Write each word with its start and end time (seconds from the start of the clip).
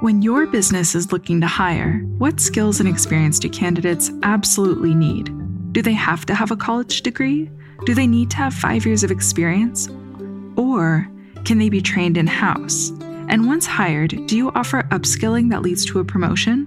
When 0.00 0.22
your 0.22 0.46
business 0.46 0.94
is 0.94 1.12
looking 1.12 1.42
to 1.42 1.46
hire, 1.46 1.98
what 2.16 2.40
skills 2.40 2.80
and 2.80 2.88
experience 2.88 3.38
do 3.38 3.50
candidates 3.50 4.10
absolutely 4.22 4.94
need? 4.94 5.28
Do 5.74 5.82
they 5.82 5.92
have 5.92 6.24
to 6.24 6.34
have 6.34 6.50
a 6.50 6.56
college 6.56 7.02
degree? 7.02 7.50
Do 7.84 7.94
they 7.94 8.06
need 8.06 8.30
to 8.30 8.38
have 8.38 8.54
five 8.54 8.86
years 8.86 9.04
of 9.04 9.10
experience? 9.10 9.90
Or 10.56 11.06
can 11.44 11.58
they 11.58 11.68
be 11.68 11.82
trained 11.82 12.16
in 12.16 12.26
house? 12.26 12.92
And 13.28 13.46
once 13.46 13.66
hired, 13.66 14.26
do 14.26 14.38
you 14.38 14.50
offer 14.52 14.84
upskilling 14.84 15.50
that 15.50 15.60
leads 15.60 15.84
to 15.84 15.98
a 15.98 16.04
promotion? 16.04 16.66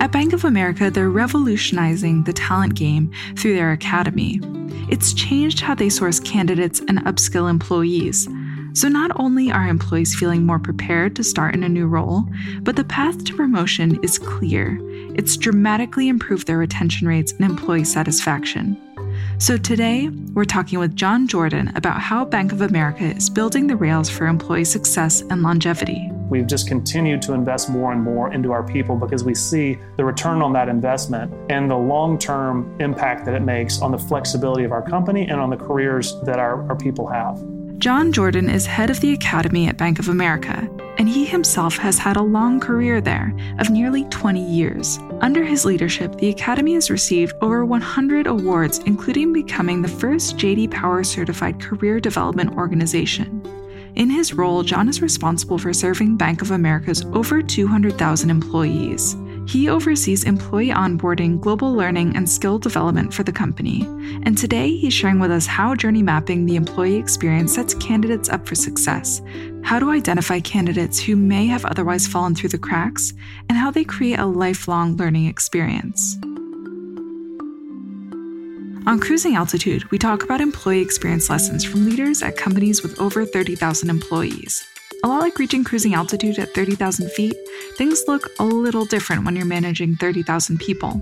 At 0.00 0.10
Bank 0.10 0.32
of 0.32 0.44
America, 0.44 0.90
they're 0.90 1.08
revolutionizing 1.08 2.24
the 2.24 2.32
talent 2.32 2.74
game 2.74 3.12
through 3.36 3.54
their 3.54 3.70
academy. 3.70 4.40
It's 4.90 5.14
changed 5.14 5.60
how 5.60 5.76
they 5.76 5.88
source 5.88 6.18
candidates 6.18 6.80
and 6.88 6.98
upskill 7.04 7.48
employees 7.48 8.26
so 8.76 8.88
not 8.88 9.10
only 9.18 9.50
are 9.50 9.66
employees 9.66 10.14
feeling 10.14 10.44
more 10.44 10.58
prepared 10.58 11.16
to 11.16 11.24
start 11.24 11.54
in 11.54 11.64
a 11.64 11.68
new 11.68 11.86
role, 11.86 12.24
but 12.60 12.76
the 12.76 12.84
path 12.84 13.24
to 13.24 13.34
promotion 13.34 13.98
is 14.04 14.18
clear. 14.18 14.78
It's 15.14 15.38
dramatically 15.38 16.08
improved 16.08 16.46
their 16.46 16.58
retention 16.58 17.08
rates 17.08 17.32
and 17.32 17.46
employee 17.46 17.84
satisfaction. 17.84 18.76
So 19.38 19.56
today, 19.56 20.10
we're 20.34 20.44
talking 20.44 20.78
with 20.78 20.94
John 20.94 21.26
Jordan 21.26 21.72
about 21.74 22.02
how 22.02 22.26
Bank 22.26 22.52
of 22.52 22.60
America 22.60 23.04
is 23.04 23.30
building 23.30 23.66
the 23.66 23.76
rails 23.76 24.10
for 24.10 24.26
employee 24.26 24.66
success 24.66 25.22
and 25.22 25.42
longevity. 25.42 26.10
We've 26.28 26.46
just 26.46 26.68
continued 26.68 27.22
to 27.22 27.32
invest 27.32 27.70
more 27.70 27.92
and 27.92 28.02
more 28.02 28.30
into 28.30 28.52
our 28.52 28.62
people 28.62 28.96
because 28.96 29.24
we 29.24 29.34
see 29.34 29.78
the 29.96 30.04
return 30.04 30.42
on 30.42 30.52
that 30.52 30.68
investment 30.68 31.32
and 31.50 31.70
the 31.70 31.76
long 31.76 32.18
term 32.18 32.76
impact 32.78 33.24
that 33.24 33.34
it 33.34 33.42
makes 33.42 33.80
on 33.80 33.90
the 33.90 33.98
flexibility 33.98 34.64
of 34.64 34.72
our 34.72 34.82
company 34.82 35.26
and 35.28 35.40
on 35.40 35.48
the 35.48 35.56
careers 35.56 36.20
that 36.24 36.38
our, 36.38 36.68
our 36.68 36.76
people 36.76 37.06
have. 37.06 37.42
John 37.78 38.10
Jordan 38.10 38.48
is 38.48 38.64
head 38.64 38.88
of 38.88 39.00
the 39.00 39.12
Academy 39.12 39.68
at 39.68 39.76
Bank 39.76 39.98
of 39.98 40.08
America, 40.08 40.66
and 40.96 41.06
he 41.06 41.26
himself 41.26 41.76
has 41.76 41.98
had 41.98 42.16
a 42.16 42.22
long 42.22 42.58
career 42.58 43.02
there 43.02 43.36
of 43.58 43.68
nearly 43.68 44.04
20 44.04 44.40
years. 44.42 44.98
Under 45.20 45.44
his 45.44 45.66
leadership, 45.66 46.16
the 46.16 46.30
Academy 46.30 46.72
has 46.72 46.90
received 46.90 47.34
over 47.42 47.66
100 47.66 48.26
awards, 48.26 48.78
including 48.86 49.32
becoming 49.32 49.82
the 49.82 49.88
first 49.88 50.38
JD 50.38 50.70
Power 50.70 51.04
certified 51.04 51.60
career 51.60 52.00
development 52.00 52.56
organization. 52.56 53.42
In 53.94 54.08
his 54.08 54.32
role, 54.32 54.62
John 54.62 54.88
is 54.88 55.02
responsible 55.02 55.58
for 55.58 55.74
serving 55.74 56.16
Bank 56.16 56.40
of 56.40 56.52
America's 56.52 57.04
over 57.12 57.42
200,000 57.42 58.30
employees. 58.30 59.16
He 59.46 59.68
oversees 59.68 60.24
employee 60.24 60.70
onboarding, 60.70 61.40
global 61.40 61.72
learning, 61.72 62.16
and 62.16 62.28
skill 62.28 62.58
development 62.58 63.14
for 63.14 63.22
the 63.22 63.32
company. 63.32 63.82
And 64.24 64.36
today, 64.36 64.76
he's 64.76 64.92
sharing 64.92 65.20
with 65.20 65.30
us 65.30 65.46
how 65.46 65.74
journey 65.76 66.02
mapping 66.02 66.46
the 66.46 66.56
employee 66.56 66.96
experience 66.96 67.54
sets 67.54 67.72
candidates 67.74 68.28
up 68.28 68.46
for 68.46 68.56
success, 68.56 69.22
how 69.62 69.78
to 69.78 69.90
identify 69.90 70.40
candidates 70.40 70.98
who 70.98 71.14
may 71.14 71.46
have 71.46 71.64
otherwise 71.64 72.08
fallen 72.08 72.34
through 72.34 72.48
the 72.48 72.58
cracks, 72.58 73.12
and 73.48 73.56
how 73.56 73.70
they 73.70 73.84
create 73.84 74.18
a 74.18 74.26
lifelong 74.26 74.96
learning 74.96 75.26
experience. 75.26 76.18
On 78.86 79.00
Cruising 79.00 79.36
Altitude, 79.36 79.88
we 79.90 79.98
talk 79.98 80.22
about 80.22 80.40
employee 80.40 80.80
experience 80.80 81.30
lessons 81.30 81.64
from 81.64 81.84
leaders 81.84 82.22
at 82.22 82.36
companies 82.36 82.82
with 82.82 83.00
over 83.00 83.24
30,000 83.24 83.90
employees. 83.90 84.64
A 85.06 85.08
lot 85.08 85.20
like 85.20 85.38
reaching 85.38 85.62
cruising 85.62 85.94
altitude 85.94 86.36
at 86.40 86.52
30,000 86.52 87.12
feet, 87.12 87.36
things 87.76 88.02
look 88.08 88.28
a 88.40 88.44
little 88.44 88.84
different 88.84 89.24
when 89.24 89.36
you're 89.36 89.46
managing 89.46 89.94
30,000 89.94 90.58
people. 90.58 91.00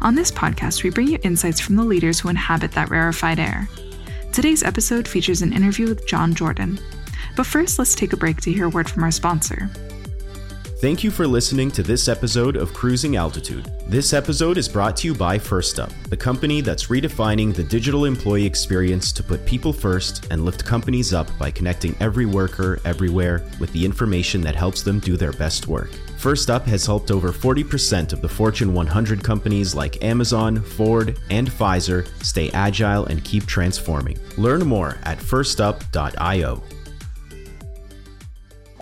On 0.00 0.14
this 0.14 0.30
podcast, 0.30 0.84
we 0.84 0.90
bring 0.90 1.08
you 1.08 1.18
insights 1.24 1.58
from 1.58 1.74
the 1.74 1.82
leaders 1.82 2.20
who 2.20 2.28
inhabit 2.28 2.70
that 2.70 2.88
rarefied 2.88 3.40
air. 3.40 3.68
Today's 4.32 4.62
episode 4.62 5.08
features 5.08 5.42
an 5.42 5.52
interview 5.52 5.88
with 5.88 6.06
John 6.06 6.36
Jordan. 6.36 6.78
But 7.34 7.46
first, 7.46 7.80
let's 7.80 7.96
take 7.96 8.12
a 8.12 8.16
break 8.16 8.40
to 8.42 8.52
hear 8.52 8.66
a 8.66 8.70
word 8.70 8.88
from 8.88 9.02
our 9.02 9.10
sponsor. 9.10 9.68
Thank 10.82 11.04
you 11.04 11.12
for 11.12 11.28
listening 11.28 11.70
to 11.72 11.84
this 11.84 12.08
episode 12.08 12.56
of 12.56 12.74
Cruising 12.74 13.14
Altitude. 13.14 13.70
This 13.86 14.12
episode 14.12 14.58
is 14.58 14.68
brought 14.68 14.96
to 14.96 15.06
you 15.06 15.14
by 15.14 15.38
Firstup, 15.38 15.92
the 16.08 16.16
company 16.16 16.60
that's 16.60 16.88
redefining 16.88 17.54
the 17.54 17.62
digital 17.62 18.04
employee 18.04 18.44
experience 18.44 19.12
to 19.12 19.22
put 19.22 19.46
people 19.46 19.72
first 19.72 20.26
and 20.32 20.44
lift 20.44 20.64
companies 20.64 21.14
up 21.14 21.28
by 21.38 21.52
connecting 21.52 21.94
every 22.00 22.26
worker 22.26 22.80
everywhere 22.84 23.48
with 23.60 23.72
the 23.72 23.84
information 23.84 24.40
that 24.40 24.56
helps 24.56 24.82
them 24.82 24.98
do 24.98 25.16
their 25.16 25.30
best 25.34 25.68
work. 25.68 25.92
Firstup 26.18 26.64
has 26.66 26.84
helped 26.84 27.12
over 27.12 27.28
40% 27.28 28.12
of 28.12 28.20
the 28.20 28.28
Fortune 28.28 28.74
100 28.74 29.22
companies 29.22 29.76
like 29.76 30.02
Amazon, 30.02 30.60
Ford, 30.60 31.16
and 31.30 31.48
Pfizer 31.48 32.08
stay 32.24 32.50
agile 32.50 33.06
and 33.06 33.22
keep 33.22 33.46
transforming. 33.46 34.18
Learn 34.36 34.66
more 34.66 34.98
at 35.04 35.18
firstup.io. 35.18 36.60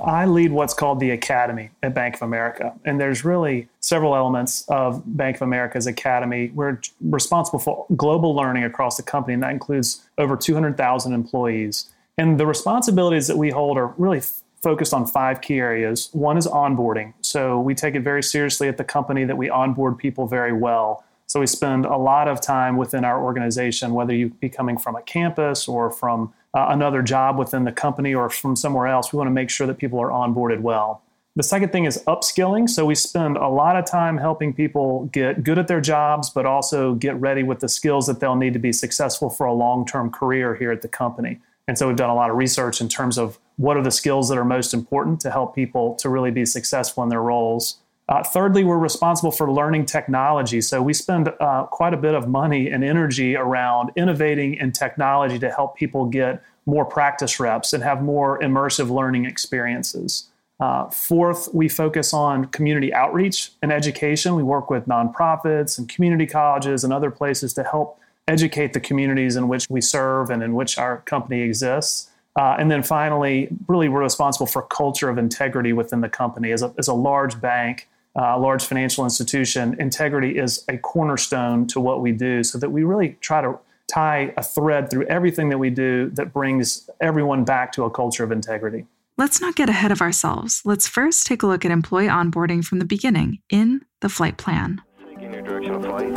I 0.04 0.26
lead 0.26 0.52
what's 0.52 0.74
called 0.74 1.00
the 1.00 1.10
Academy 1.10 1.70
at 1.82 1.94
Bank 1.94 2.16
of 2.16 2.22
America. 2.22 2.74
And 2.84 3.00
there's 3.00 3.24
really 3.24 3.68
several 3.80 4.14
elements 4.14 4.64
of 4.68 5.02
Bank 5.16 5.36
of 5.36 5.42
America's 5.42 5.86
Academy. 5.86 6.50
We're 6.54 6.80
responsible 7.00 7.58
for 7.58 7.86
global 7.96 8.34
learning 8.34 8.64
across 8.64 8.96
the 8.96 9.02
company, 9.02 9.34
and 9.34 9.42
that 9.42 9.50
includes 9.50 10.06
over 10.18 10.36
200,000 10.36 11.12
employees. 11.12 11.90
And 12.18 12.38
the 12.38 12.46
responsibilities 12.46 13.26
that 13.28 13.36
we 13.36 13.50
hold 13.50 13.78
are 13.78 13.94
really 13.98 14.18
f- 14.18 14.42
focused 14.62 14.92
on 14.92 15.06
five 15.06 15.40
key 15.40 15.58
areas. 15.58 16.10
One 16.12 16.36
is 16.36 16.46
onboarding. 16.46 17.14
So 17.22 17.60
we 17.60 17.74
take 17.74 17.94
it 17.94 18.00
very 18.00 18.22
seriously 18.22 18.68
at 18.68 18.76
the 18.76 18.84
company 18.84 19.24
that 19.24 19.36
we 19.36 19.48
onboard 19.48 19.98
people 19.98 20.26
very 20.26 20.52
well. 20.52 21.04
So 21.26 21.40
we 21.40 21.46
spend 21.46 21.86
a 21.86 21.96
lot 21.96 22.26
of 22.28 22.40
time 22.40 22.76
within 22.76 23.04
our 23.04 23.22
organization, 23.22 23.94
whether 23.94 24.12
you 24.12 24.30
be 24.30 24.48
coming 24.48 24.76
from 24.76 24.96
a 24.96 25.02
campus 25.02 25.68
or 25.68 25.90
from 25.90 26.34
uh, 26.54 26.66
another 26.70 27.02
job 27.02 27.38
within 27.38 27.64
the 27.64 27.72
company 27.72 28.14
or 28.14 28.28
from 28.28 28.56
somewhere 28.56 28.86
else, 28.86 29.12
we 29.12 29.16
want 29.16 29.28
to 29.28 29.32
make 29.32 29.50
sure 29.50 29.66
that 29.66 29.78
people 29.78 30.00
are 30.00 30.10
onboarded 30.10 30.60
well. 30.60 31.02
The 31.36 31.44
second 31.44 31.70
thing 31.70 31.84
is 31.84 32.02
upskilling. 32.08 32.68
So 32.68 32.84
we 32.84 32.96
spend 32.96 33.36
a 33.36 33.48
lot 33.48 33.76
of 33.76 33.86
time 33.86 34.18
helping 34.18 34.52
people 34.52 35.08
get 35.12 35.44
good 35.44 35.58
at 35.58 35.68
their 35.68 35.80
jobs, 35.80 36.28
but 36.28 36.44
also 36.44 36.94
get 36.94 37.14
ready 37.20 37.44
with 37.44 37.60
the 37.60 37.68
skills 37.68 38.06
that 38.08 38.18
they'll 38.18 38.34
need 38.34 38.52
to 38.54 38.58
be 38.58 38.72
successful 38.72 39.30
for 39.30 39.46
a 39.46 39.52
long 39.52 39.86
term 39.86 40.10
career 40.10 40.56
here 40.56 40.72
at 40.72 40.82
the 40.82 40.88
company. 40.88 41.38
And 41.68 41.78
so 41.78 41.86
we've 41.86 41.96
done 41.96 42.10
a 42.10 42.14
lot 42.16 42.30
of 42.30 42.36
research 42.36 42.80
in 42.80 42.88
terms 42.88 43.16
of 43.16 43.38
what 43.56 43.76
are 43.76 43.82
the 43.82 43.92
skills 43.92 44.28
that 44.28 44.38
are 44.38 44.44
most 44.44 44.74
important 44.74 45.20
to 45.20 45.30
help 45.30 45.54
people 45.54 45.94
to 45.96 46.08
really 46.08 46.32
be 46.32 46.44
successful 46.44 47.04
in 47.04 47.10
their 47.10 47.22
roles. 47.22 47.78
Uh, 48.10 48.24
thirdly, 48.24 48.64
we're 48.64 48.76
responsible 48.76 49.30
for 49.30 49.52
learning 49.52 49.86
technology. 49.86 50.60
So 50.60 50.82
we 50.82 50.92
spend 50.92 51.32
uh, 51.38 51.66
quite 51.70 51.94
a 51.94 51.96
bit 51.96 52.14
of 52.14 52.26
money 52.26 52.68
and 52.68 52.82
energy 52.82 53.36
around 53.36 53.92
innovating 53.94 54.54
in 54.54 54.72
technology 54.72 55.38
to 55.38 55.48
help 55.48 55.76
people 55.76 56.06
get 56.06 56.42
more 56.66 56.84
practice 56.84 57.38
reps 57.38 57.72
and 57.72 57.84
have 57.84 58.02
more 58.02 58.40
immersive 58.40 58.90
learning 58.90 59.26
experiences. 59.26 60.28
Uh, 60.58 60.90
fourth, 60.90 61.48
we 61.54 61.68
focus 61.68 62.12
on 62.12 62.46
community 62.46 62.92
outreach 62.92 63.52
and 63.62 63.72
education. 63.72 64.34
We 64.34 64.42
work 64.42 64.70
with 64.70 64.86
nonprofits 64.86 65.78
and 65.78 65.88
community 65.88 66.26
colleges 66.26 66.82
and 66.82 66.92
other 66.92 67.12
places 67.12 67.54
to 67.54 67.62
help 67.62 68.00
educate 68.26 68.72
the 68.72 68.80
communities 68.80 69.36
in 69.36 69.46
which 69.46 69.66
we 69.70 69.80
serve 69.80 70.30
and 70.30 70.42
in 70.42 70.54
which 70.54 70.78
our 70.78 70.98
company 71.02 71.42
exists. 71.42 72.10
Uh, 72.36 72.56
and 72.58 72.70
then 72.70 72.82
finally, 72.82 73.48
really, 73.68 73.88
we're 73.88 74.02
responsible 74.02 74.46
for 74.46 74.62
culture 74.62 75.08
of 75.08 75.16
integrity 75.16 75.72
within 75.72 76.00
the 76.00 76.08
company. 76.08 76.50
As 76.50 76.62
a, 76.62 76.74
as 76.76 76.88
a 76.88 76.94
large 76.94 77.40
bank, 77.40 77.88
uh, 78.16 78.38
large 78.38 78.64
financial 78.64 79.04
institution, 79.04 79.76
integrity 79.78 80.38
is 80.38 80.64
a 80.68 80.78
cornerstone 80.78 81.66
to 81.68 81.80
what 81.80 82.00
we 82.00 82.12
do 82.12 82.42
so 82.42 82.58
that 82.58 82.70
we 82.70 82.82
really 82.82 83.16
try 83.20 83.40
to 83.40 83.58
tie 83.90 84.32
a 84.36 84.42
thread 84.42 84.90
through 84.90 85.06
everything 85.06 85.48
that 85.48 85.58
we 85.58 85.70
do 85.70 86.10
that 86.10 86.32
brings 86.32 86.88
everyone 87.00 87.44
back 87.44 87.72
to 87.72 87.84
a 87.84 87.90
culture 87.90 88.24
of 88.24 88.32
integrity. 88.32 88.86
Let's 89.16 89.40
not 89.40 89.54
get 89.54 89.68
ahead 89.68 89.92
of 89.92 90.00
ourselves. 90.00 90.62
Let's 90.64 90.88
first 90.88 91.26
take 91.26 91.42
a 91.42 91.46
look 91.46 91.64
at 91.64 91.70
employee 91.70 92.06
onboarding 92.06 92.64
from 92.64 92.78
the 92.78 92.84
beginning 92.84 93.40
in 93.50 93.82
the 94.00 94.08
flight 94.08 94.38
plan. 94.38 94.80
Taking 95.08 95.32
your 95.34 95.42
direction 95.42 95.74
of 95.74 95.84
flight. 95.84 96.10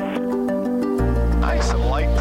Nice 1.42 1.72
and 1.72 1.86
light 1.90 2.13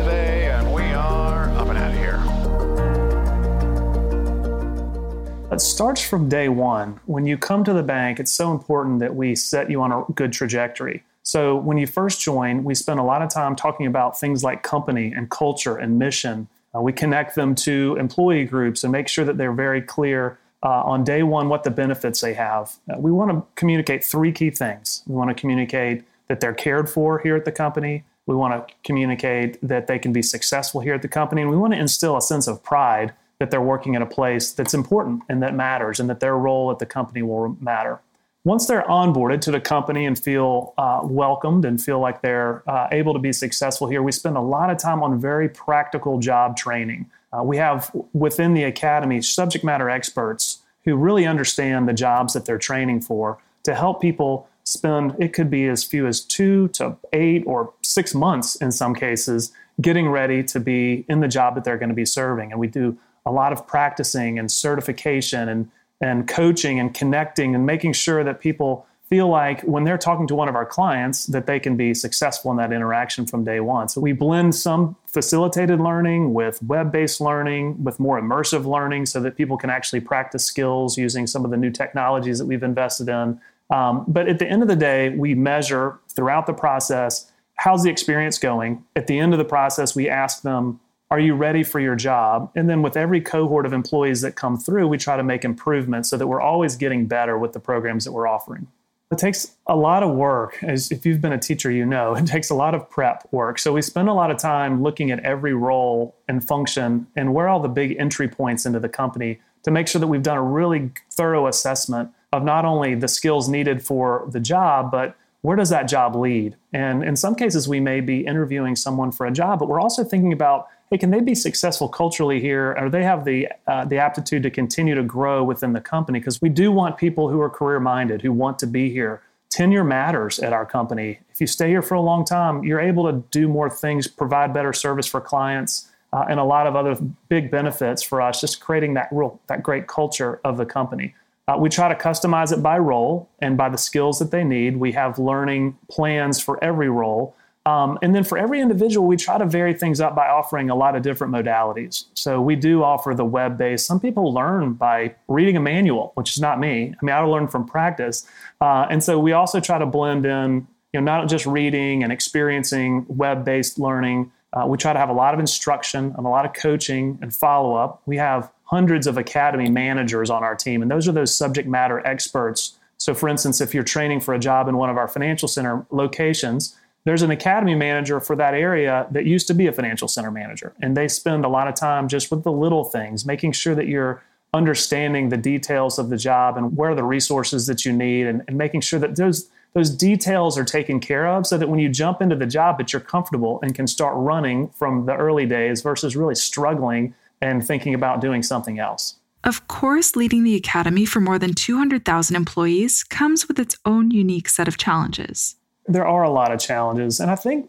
It 5.52 5.60
starts 5.60 6.02
from 6.02 6.30
day 6.30 6.48
one. 6.48 6.98
When 7.04 7.26
you 7.26 7.36
come 7.36 7.62
to 7.64 7.74
the 7.74 7.82
bank, 7.82 8.18
it's 8.18 8.32
so 8.32 8.52
important 8.52 9.00
that 9.00 9.14
we 9.14 9.34
set 9.34 9.70
you 9.70 9.82
on 9.82 9.92
a 9.92 10.02
good 10.14 10.32
trajectory. 10.32 11.04
So 11.24 11.56
when 11.56 11.76
you 11.76 11.86
first 11.86 12.22
join, 12.22 12.64
we 12.64 12.74
spend 12.74 12.98
a 12.98 13.02
lot 13.02 13.20
of 13.20 13.28
time 13.28 13.54
talking 13.54 13.84
about 13.84 14.18
things 14.18 14.42
like 14.42 14.62
company 14.62 15.12
and 15.14 15.30
culture 15.30 15.76
and 15.76 15.98
mission. 15.98 16.48
Uh, 16.74 16.80
we 16.80 16.90
connect 16.90 17.34
them 17.34 17.54
to 17.56 17.98
employee 18.00 18.46
groups 18.46 18.82
and 18.82 18.90
make 18.90 19.08
sure 19.08 19.26
that 19.26 19.36
they're 19.36 19.52
very 19.52 19.82
clear 19.82 20.38
uh, 20.62 20.84
on 20.84 21.04
day 21.04 21.22
one 21.22 21.50
what 21.50 21.64
the 21.64 21.70
benefits 21.70 22.22
they 22.22 22.32
have. 22.32 22.76
Uh, 22.90 22.98
we 22.98 23.12
want 23.12 23.30
to 23.30 23.44
communicate 23.54 24.02
three 24.02 24.32
key 24.32 24.48
things. 24.48 25.02
We 25.06 25.14
want 25.14 25.36
to 25.36 25.38
communicate 25.38 26.02
that 26.28 26.40
they're 26.40 26.54
cared 26.54 26.88
for 26.88 27.18
here 27.18 27.36
at 27.36 27.44
the 27.44 27.52
company. 27.52 28.04
We 28.24 28.34
want 28.34 28.68
to 28.68 28.74
communicate 28.84 29.58
that 29.60 29.86
they 29.86 29.98
can 29.98 30.14
be 30.14 30.22
successful 30.22 30.80
here 30.80 30.94
at 30.94 31.02
the 31.02 31.08
company. 31.08 31.42
And 31.42 31.50
we 31.50 31.58
want 31.58 31.74
to 31.74 31.78
instill 31.78 32.16
a 32.16 32.22
sense 32.22 32.46
of 32.46 32.62
pride 32.62 33.12
that 33.42 33.50
they're 33.50 33.60
working 33.60 33.96
at 33.96 34.02
a 34.02 34.06
place 34.06 34.52
that's 34.52 34.72
important 34.72 35.20
and 35.28 35.42
that 35.42 35.52
matters 35.52 35.98
and 35.98 36.08
that 36.08 36.20
their 36.20 36.38
role 36.38 36.70
at 36.70 36.78
the 36.78 36.86
company 36.86 37.22
will 37.22 37.56
matter. 37.60 38.00
Once 38.44 38.66
they're 38.66 38.84
onboarded 38.84 39.40
to 39.40 39.50
the 39.50 39.60
company 39.60 40.06
and 40.06 40.16
feel 40.16 40.74
uh, 40.78 41.00
welcomed 41.02 41.64
and 41.64 41.82
feel 41.82 41.98
like 41.98 42.22
they're 42.22 42.62
uh, 42.70 42.86
able 42.92 43.12
to 43.12 43.18
be 43.18 43.32
successful 43.32 43.88
here, 43.88 44.00
we 44.00 44.12
spend 44.12 44.36
a 44.36 44.40
lot 44.40 44.70
of 44.70 44.78
time 44.78 45.02
on 45.02 45.20
very 45.20 45.48
practical 45.48 46.20
job 46.20 46.56
training. 46.56 47.10
Uh, 47.32 47.42
we 47.42 47.56
have 47.56 47.90
within 48.12 48.54
the 48.54 48.62
academy 48.62 49.20
subject 49.20 49.64
matter 49.64 49.90
experts 49.90 50.62
who 50.84 50.94
really 50.94 51.26
understand 51.26 51.88
the 51.88 51.92
jobs 51.92 52.34
that 52.34 52.44
they're 52.44 52.58
training 52.58 53.00
for 53.00 53.38
to 53.64 53.74
help 53.74 54.00
people 54.00 54.48
spend, 54.62 55.16
it 55.18 55.32
could 55.32 55.50
be 55.50 55.66
as 55.66 55.82
few 55.82 56.06
as 56.06 56.20
two 56.20 56.68
to 56.68 56.96
eight 57.12 57.42
or 57.44 57.72
six 57.82 58.14
months 58.14 58.54
in 58.54 58.70
some 58.70 58.94
cases, 58.94 59.52
getting 59.80 60.08
ready 60.08 60.44
to 60.44 60.60
be 60.60 61.04
in 61.08 61.18
the 61.18 61.26
job 61.26 61.56
that 61.56 61.64
they're 61.64 61.78
going 61.78 61.88
to 61.88 61.94
be 61.94 62.04
serving. 62.04 62.52
And 62.52 62.60
we 62.60 62.68
do 62.68 62.96
a 63.26 63.30
lot 63.30 63.52
of 63.52 63.66
practicing 63.66 64.38
and 64.38 64.50
certification 64.50 65.48
and, 65.48 65.70
and 66.00 66.26
coaching 66.28 66.80
and 66.80 66.94
connecting 66.94 67.54
and 67.54 67.66
making 67.66 67.92
sure 67.92 68.24
that 68.24 68.40
people 68.40 68.86
feel 69.08 69.28
like 69.28 69.60
when 69.62 69.84
they're 69.84 69.98
talking 69.98 70.26
to 70.26 70.34
one 70.34 70.48
of 70.48 70.54
our 70.54 70.64
clients 70.64 71.26
that 71.26 71.46
they 71.46 71.60
can 71.60 71.76
be 71.76 71.92
successful 71.92 72.50
in 72.50 72.56
that 72.56 72.72
interaction 72.72 73.26
from 73.26 73.44
day 73.44 73.60
one. 73.60 73.86
So 73.86 74.00
we 74.00 74.12
blend 74.12 74.54
some 74.54 74.96
facilitated 75.04 75.80
learning 75.80 76.32
with 76.32 76.62
web-based 76.62 77.20
learning 77.20 77.84
with 77.84 78.00
more 78.00 78.18
immersive 78.18 78.64
learning 78.64 79.04
so 79.04 79.20
that 79.20 79.36
people 79.36 79.58
can 79.58 79.68
actually 79.68 80.00
practice 80.00 80.46
skills 80.46 80.96
using 80.96 81.26
some 81.26 81.44
of 81.44 81.50
the 81.50 81.58
new 81.58 81.70
technologies 81.70 82.38
that 82.38 82.46
we've 82.46 82.62
invested 82.62 83.10
in. 83.10 83.38
Um, 83.68 84.06
but 84.08 84.28
at 84.28 84.38
the 84.38 84.46
end 84.46 84.62
of 84.62 84.68
the 84.68 84.76
day, 84.76 85.10
we 85.10 85.34
measure 85.34 85.98
throughout 86.08 86.46
the 86.46 86.54
process 86.54 87.30
how's 87.56 87.82
the 87.82 87.90
experience 87.90 88.38
going. 88.38 88.82
At 88.96 89.06
the 89.06 89.18
end 89.18 89.34
of 89.34 89.38
the 89.38 89.44
process, 89.44 89.94
we 89.94 90.08
ask 90.08 90.42
them, 90.42 90.80
are 91.12 91.20
you 91.20 91.34
ready 91.34 91.62
for 91.62 91.78
your 91.78 91.94
job? 91.94 92.50
And 92.54 92.70
then 92.70 92.80
with 92.80 92.96
every 92.96 93.20
cohort 93.20 93.66
of 93.66 93.74
employees 93.74 94.22
that 94.22 94.34
come 94.34 94.56
through, 94.56 94.88
we 94.88 94.96
try 94.96 95.14
to 95.14 95.22
make 95.22 95.44
improvements 95.44 96.08
so 96.08 96.16
that 96.16 96.26
we're 96.26 96.40
always 96.40 96.74
getting 96.74 97.06
better 97.06 97.36
with 97.36 97.52
the 97.52 97.60
programs 97.60 98.06
that 98.06 98.12
we're 98.12 98.26
offering. 98.26 98.66
It 99.10 99.18
takes 99.18 99.54
a 99.66 99.76
lot 99.76 100.02
of 100.02 100.14
work. 100.14 100.64
As 100.64 100.90
if 100.90 101.04
you've 101.04 101.20
been 101.20 101.34
a 101.34 101.38
teacher, 101.38 101.70
you 101.70 101.84
know 101.84 102.14
it 102.14 102.26
takes 102.26 102.48
a 102.48 102.54
lot 102.54 102.74
of 102.74 102.88
prep 102.88 103.28
work. 103.30 103.58
So 103.58 103.74
we 103.74 103.82
spend 103.82 104.08
a 104.08 104.14
lot 104.14 104.30
of 104.30 104.38
time 104.38 104.82
looking 104.82 105.10
at 105.10 105.20
every 105.20 105.52
role 105.52 106.16
and 106.28 106.42
function 106.42 107.06
and 107.14 107.34
where 107.34 107.46
all 107.46 107.60
the 107.60 107.68
big 107.68 107.94
entry 107.98 108.26
points 108.26 108.64
into 108.64 108.80
the 108.80 108.88
company 108.88 109.38
to 109.64 109.70
make 109.70 109.88
sure 109.88 110.00
that 110.00 110.06
we've 110.06 110.22
done 110.22 110.38
a 110.38 110.42
really 110.42 110.92
thorough 111.10 111.46
assessment 111.46 112.08
of 112.32 112.42
not 112.42 112.64
only 112.64 112.94
the 112.94 113.06
skills 113.06 113.50
needed 113.50 113.82
for 113.82 114.26
the 114.30 114.40
job, 114.40 114.90
but 114.90 115.14
where 115.42 115.56
does 115.56 115.70
that 115.70 115.88
job 115.88 116.16
lead? 116.16 116.56
And 116.72 117.04
in 117.04 117.16
some 117.16 117.34
cases, 117.34 117.68
we 117.68 117.80
may 117.80 118.00
be 118.00 118.20
interviewing 118.20 118.76
someone 118.76 119.12
for 119.12 119.26
a 119.26 119.32
job, 119.32 119.58
but 119.58 119.68
we're 119.68 119.80
also 119.80 120.04
thinking 120.04 120.32
about 120.32 120.68
hey, 120.90 120.98
can 120.98 121.10
they 121.10 121.20
be 121.20 121.34
successful 121.34 121.88
culturally 121.88 122.38
here? 122.38 122.76
Or 122.78 122.90
they 122.90 123.02
have 123.02 123.24
the 123.24 123.48
uh, 123.66 123.84
the 123.84 123.98
aptitude 123.98 124.42
to 124.44 124.50
continue 124.50 124.94
to 124.94 125.02
grow 125.02 125.42
within 125.42 125.72
the 125.72 125.80
company? 125.80 126.18
Because 126.18 126.40
we 126.40 126.48
do 126.48 126.70
want 126.70 126.96
people 126.96 127.28
who 127.28 127.40
are 127.40 127.50
career 127.50 127.80
minded, 127.80 128.22
who 128.22 128.32
want 128.32 128.58
to 128.60 128.66
be 128.66 128.90
here. 128.90 129.22
Tenure 129.50 129.84
matters 129.84 130.38
at 130.38 130.52
our 130.52 130.64
company. 130.64 131.20
If 131.30 131.40
you 131.40 131.46
stay 131.46 131.68
here 131.68 131.82
for 131.82 131.94
a 131.94 132.00
long 132.00 132.24
time, 132.24 132.64
you're 132.64 132.80
able 132.80 133.04
to 133.10 133.22
do 133.30 133.48
more 133.48 133.68
things, 133.68 134.06
provide 134.06 134.54
better 134.54 134.72
service 134.72 135.06
for 135.06 135.20
clients, 135.20 135.90
uh, 136.12 136.24
and 136.28 136.40
a 136.40 136.44
lot 136.44 136.66
of 136.66 136.74
other 136.74 136.96
big 137.28 137.50
benefits 137.50 138.02
for 138.02 138.22
us. 138.22 138.40
Just 138.40 138.60
creating 138.60 138.94
that 138.94 139.08
real 139.10 139.40
that 139.48 139.62
great 139.62 139.88
culture 139.88 140.40
of 140.44 140.56
the 140.56 140.66
company. 140.66 141.14
Uh, 141.48 141.56
we 141.58 141.68
try 141.68 141.88
to 141.88 141.94
customize 141.94 142.52
it 142.52 142.62
by 142.62 142.78
role 142.78 143.28
and 143.40 143.56
by 143.56 143.68
the 143.68 143.78
skills 143.78 144.18
that 144.20 144.30
they 144.30 144.44
need. 144.44 144.76
We 144.76 144.92
have 144.92 145.18
learning 145.18 145.76
plans 145.90 146.40
for 146.40 146.62
every 146.62 146.88
role. 146.88 147.34
Um, 147.64 147.98
and 148.02 148.14
then 148.14 148.24
for 148.24 148.38
every 148.38 148.60
individual, 148.60 149.06
we 149.06 149.16
try 149.16 149.38
to 149.38 149.46
vary 149.46 149.74
things 149.74 150.00
up 150.00 150.16
by 150.16 150.28
offering 150.28 150.68
a 150.68 150.74
lot 150.74 150.96
of 150.96 151.02
different 151.02 151.32
modalities. 151.32 152.06
So 152.14 152.40
we 152.40 152.56
do 152.56 152.82
offer 152.82 153.14
the 153.14 153.24
web 153.24 153.56
based. 153.56 153.86
Some 153.86 154.00
people 154.00 154.32
learn 154.32 154.74
by 154.74 155.14
reading 155.28 155.56
a 155.56 155.60
manual, 155.60 156.12
which 156.14 156.30
is 156.30 156.40
not 156.40 156.58
me. 156.58 156.94
I 157.00 157.04
mean, 157.04 157.14
I 157.14 157.20
learn 157.20 157.46
from 157.46 157.66
practice. 157.66 158.26
Uh, 158.60 158.86
and 158.90 159.02
so 159.02 159.18
we 159.18 159.32
also 159.32 159.60
try 159.60 159.78
to 159.78 159.86
blend 159.86 160.26
in, 160.26 160.66
you 160.92 161.00
know, 161.00 161.04
not 161.04 161.28
just 161.28 161.46
reading 161.46 162.02
and 162.02 162.12
experiencing 162.12 163.04
web 163.08 163.44
based 163.44 163.78
learning. 163.78 164.32
Uh, 164.52 164.66
we 164.66 164.76
try 164.76 164.92
to 164.92 164.98
have 164.98 165.08
a 165.08 165.14
lot 165.14 165.32
of 165.32 165.40
instruction 165.40 166.14
and 166.16 166.26
a 166.26 166.28
lot 166.28 166.44
of 166.44 166.52
coaching 166.52 167.18
and 167.22 167.34
follow 167.34 167.74
up. 167.76 168.02
We 168.06 168.16
have 168.16 168.50
hundreds 168.72 169.06
of 169.06 169.18
academy 169.18 169.68
managers 169.68 170.30
on 170.30 170.42
our 170.42 170.56
team, 170.56 170.80
and 170.80 170.90
those 170.90 171.06
are 171.06 171.12
those 171.12 171.36
subject 171.36 171.68
matter 171.68 172.04
experts. 172.06 172.78
So, 172.96 173.12
for 173.12 173.28
instance, 173.28 173.60
if 173.60 173.74
you're 173.74 173.84
training 173.84 174.20
for 174.20 174.32
a 174.32 174.38
job 174.38 174.66
in 174.66 174.78
one 174.78 174.88
of 174.88 174.96
our 174.96 175.08
financial 175.08 175.46
center 175.46 175.84
locations, 175.90 176.74
there's 177.04 177.22
an 177.22 177.30
academy 177.30 177.74
manager 177.74 178.18
for 178.18 178.34
that 178.36 178.54
area 178.54 179.06
that 179.10 179.26
used 179.26 179.46
to 179.48 179.54
be 179.54 179.66
a 179.66 179.72
financial 179.72 180.08
center 180.08 180.30
manager. 180.30 180.72
And 180.80 180.96
they 180.96 181.08
spend 181.08 181.44
a 181.44 181.48
lot 181.48 181.68
of 181.68 181.74
time 181.74 182.08
just 182.08 182.30
with 182.30 182.44
the 182.44 182.52
little 182.52 182.84
things, 182.84 183.26
making 183.26 183.52
sure 183.52 183.74
that 183.74 183.88
you're 183.88 184.22
understanding 184.54 185.28
the 185.28 185.36
details 185.36 185.98
of 185.98 186.08
the 186.08 186.16
job 186.16 186.56
and 186.56 186.76
where 186.76 186.92
are 186.92 186.94
the 186.94 187.04
resources 187.04 187.66
that 187.66 187.84
you 187.84 187.92
need 187.92 188.26
and, 188.26 188.42
and 188.46 188.56
making 188.56 188.80
sure 188.80 188.98
that 188.98 189.16
those 189.16 189.48
those 189.74 189.88
details 189.88 190.58
are 190.58 190.64
taken 190.66 191.00
care 191.00 191.26
of 191.26 191.46
so 191.46 191.56
that 191.56 191.66
when 191.66 191.78
you 191.78 191.88
jump 191.88 192.20
into 192.20 192.36
the 192.36 192.46
job 192.46 192.76
that 192.76 192.92
you're 192.92 193.00
comfortable 193.00 193.58
and 193.62 193.74
can 193.74 193.86
start 193.86 194.14
running 194.18 194.68
from 194.68 195.06
the 195.06 195.16
early 195.16 195.46
days 195.46 195.80
versus 195.80 196.14
really 196.14 196.34
struggling 196.34 197.14
and 197.42 197.66
thinking 197.66 197.92
about 197.92 198.22
doing 198.22 198.42
something 198.42 198.78
else. 198.78 199.16
Of 199.44 199.68
course, 199.68 200.16
leading 200.16 200.44
the 200.44 200.54
Academy 200.54 201.04
for 201.04 201.20
more 201.20 201.38
than 201.38 201.52
200,000 201.52 202.34
employees 202.34 203.02
comes 203.02 203.48
with 203.48 203.58
its 203.58 203.76
own 203.84 204.10
unique 204.10 204.48
set 204.48 204.68
of 204.68 204.78
challenges 204.78 205.56
there 205.86 206.06
are 206.06 206.22
a 206.22 206.30
lot 206.30 206.52
of 206.52 206.60
challenges. 206.60 207.20
And 207.20 207.30
I 207.30 207.36
think 207.36 207.68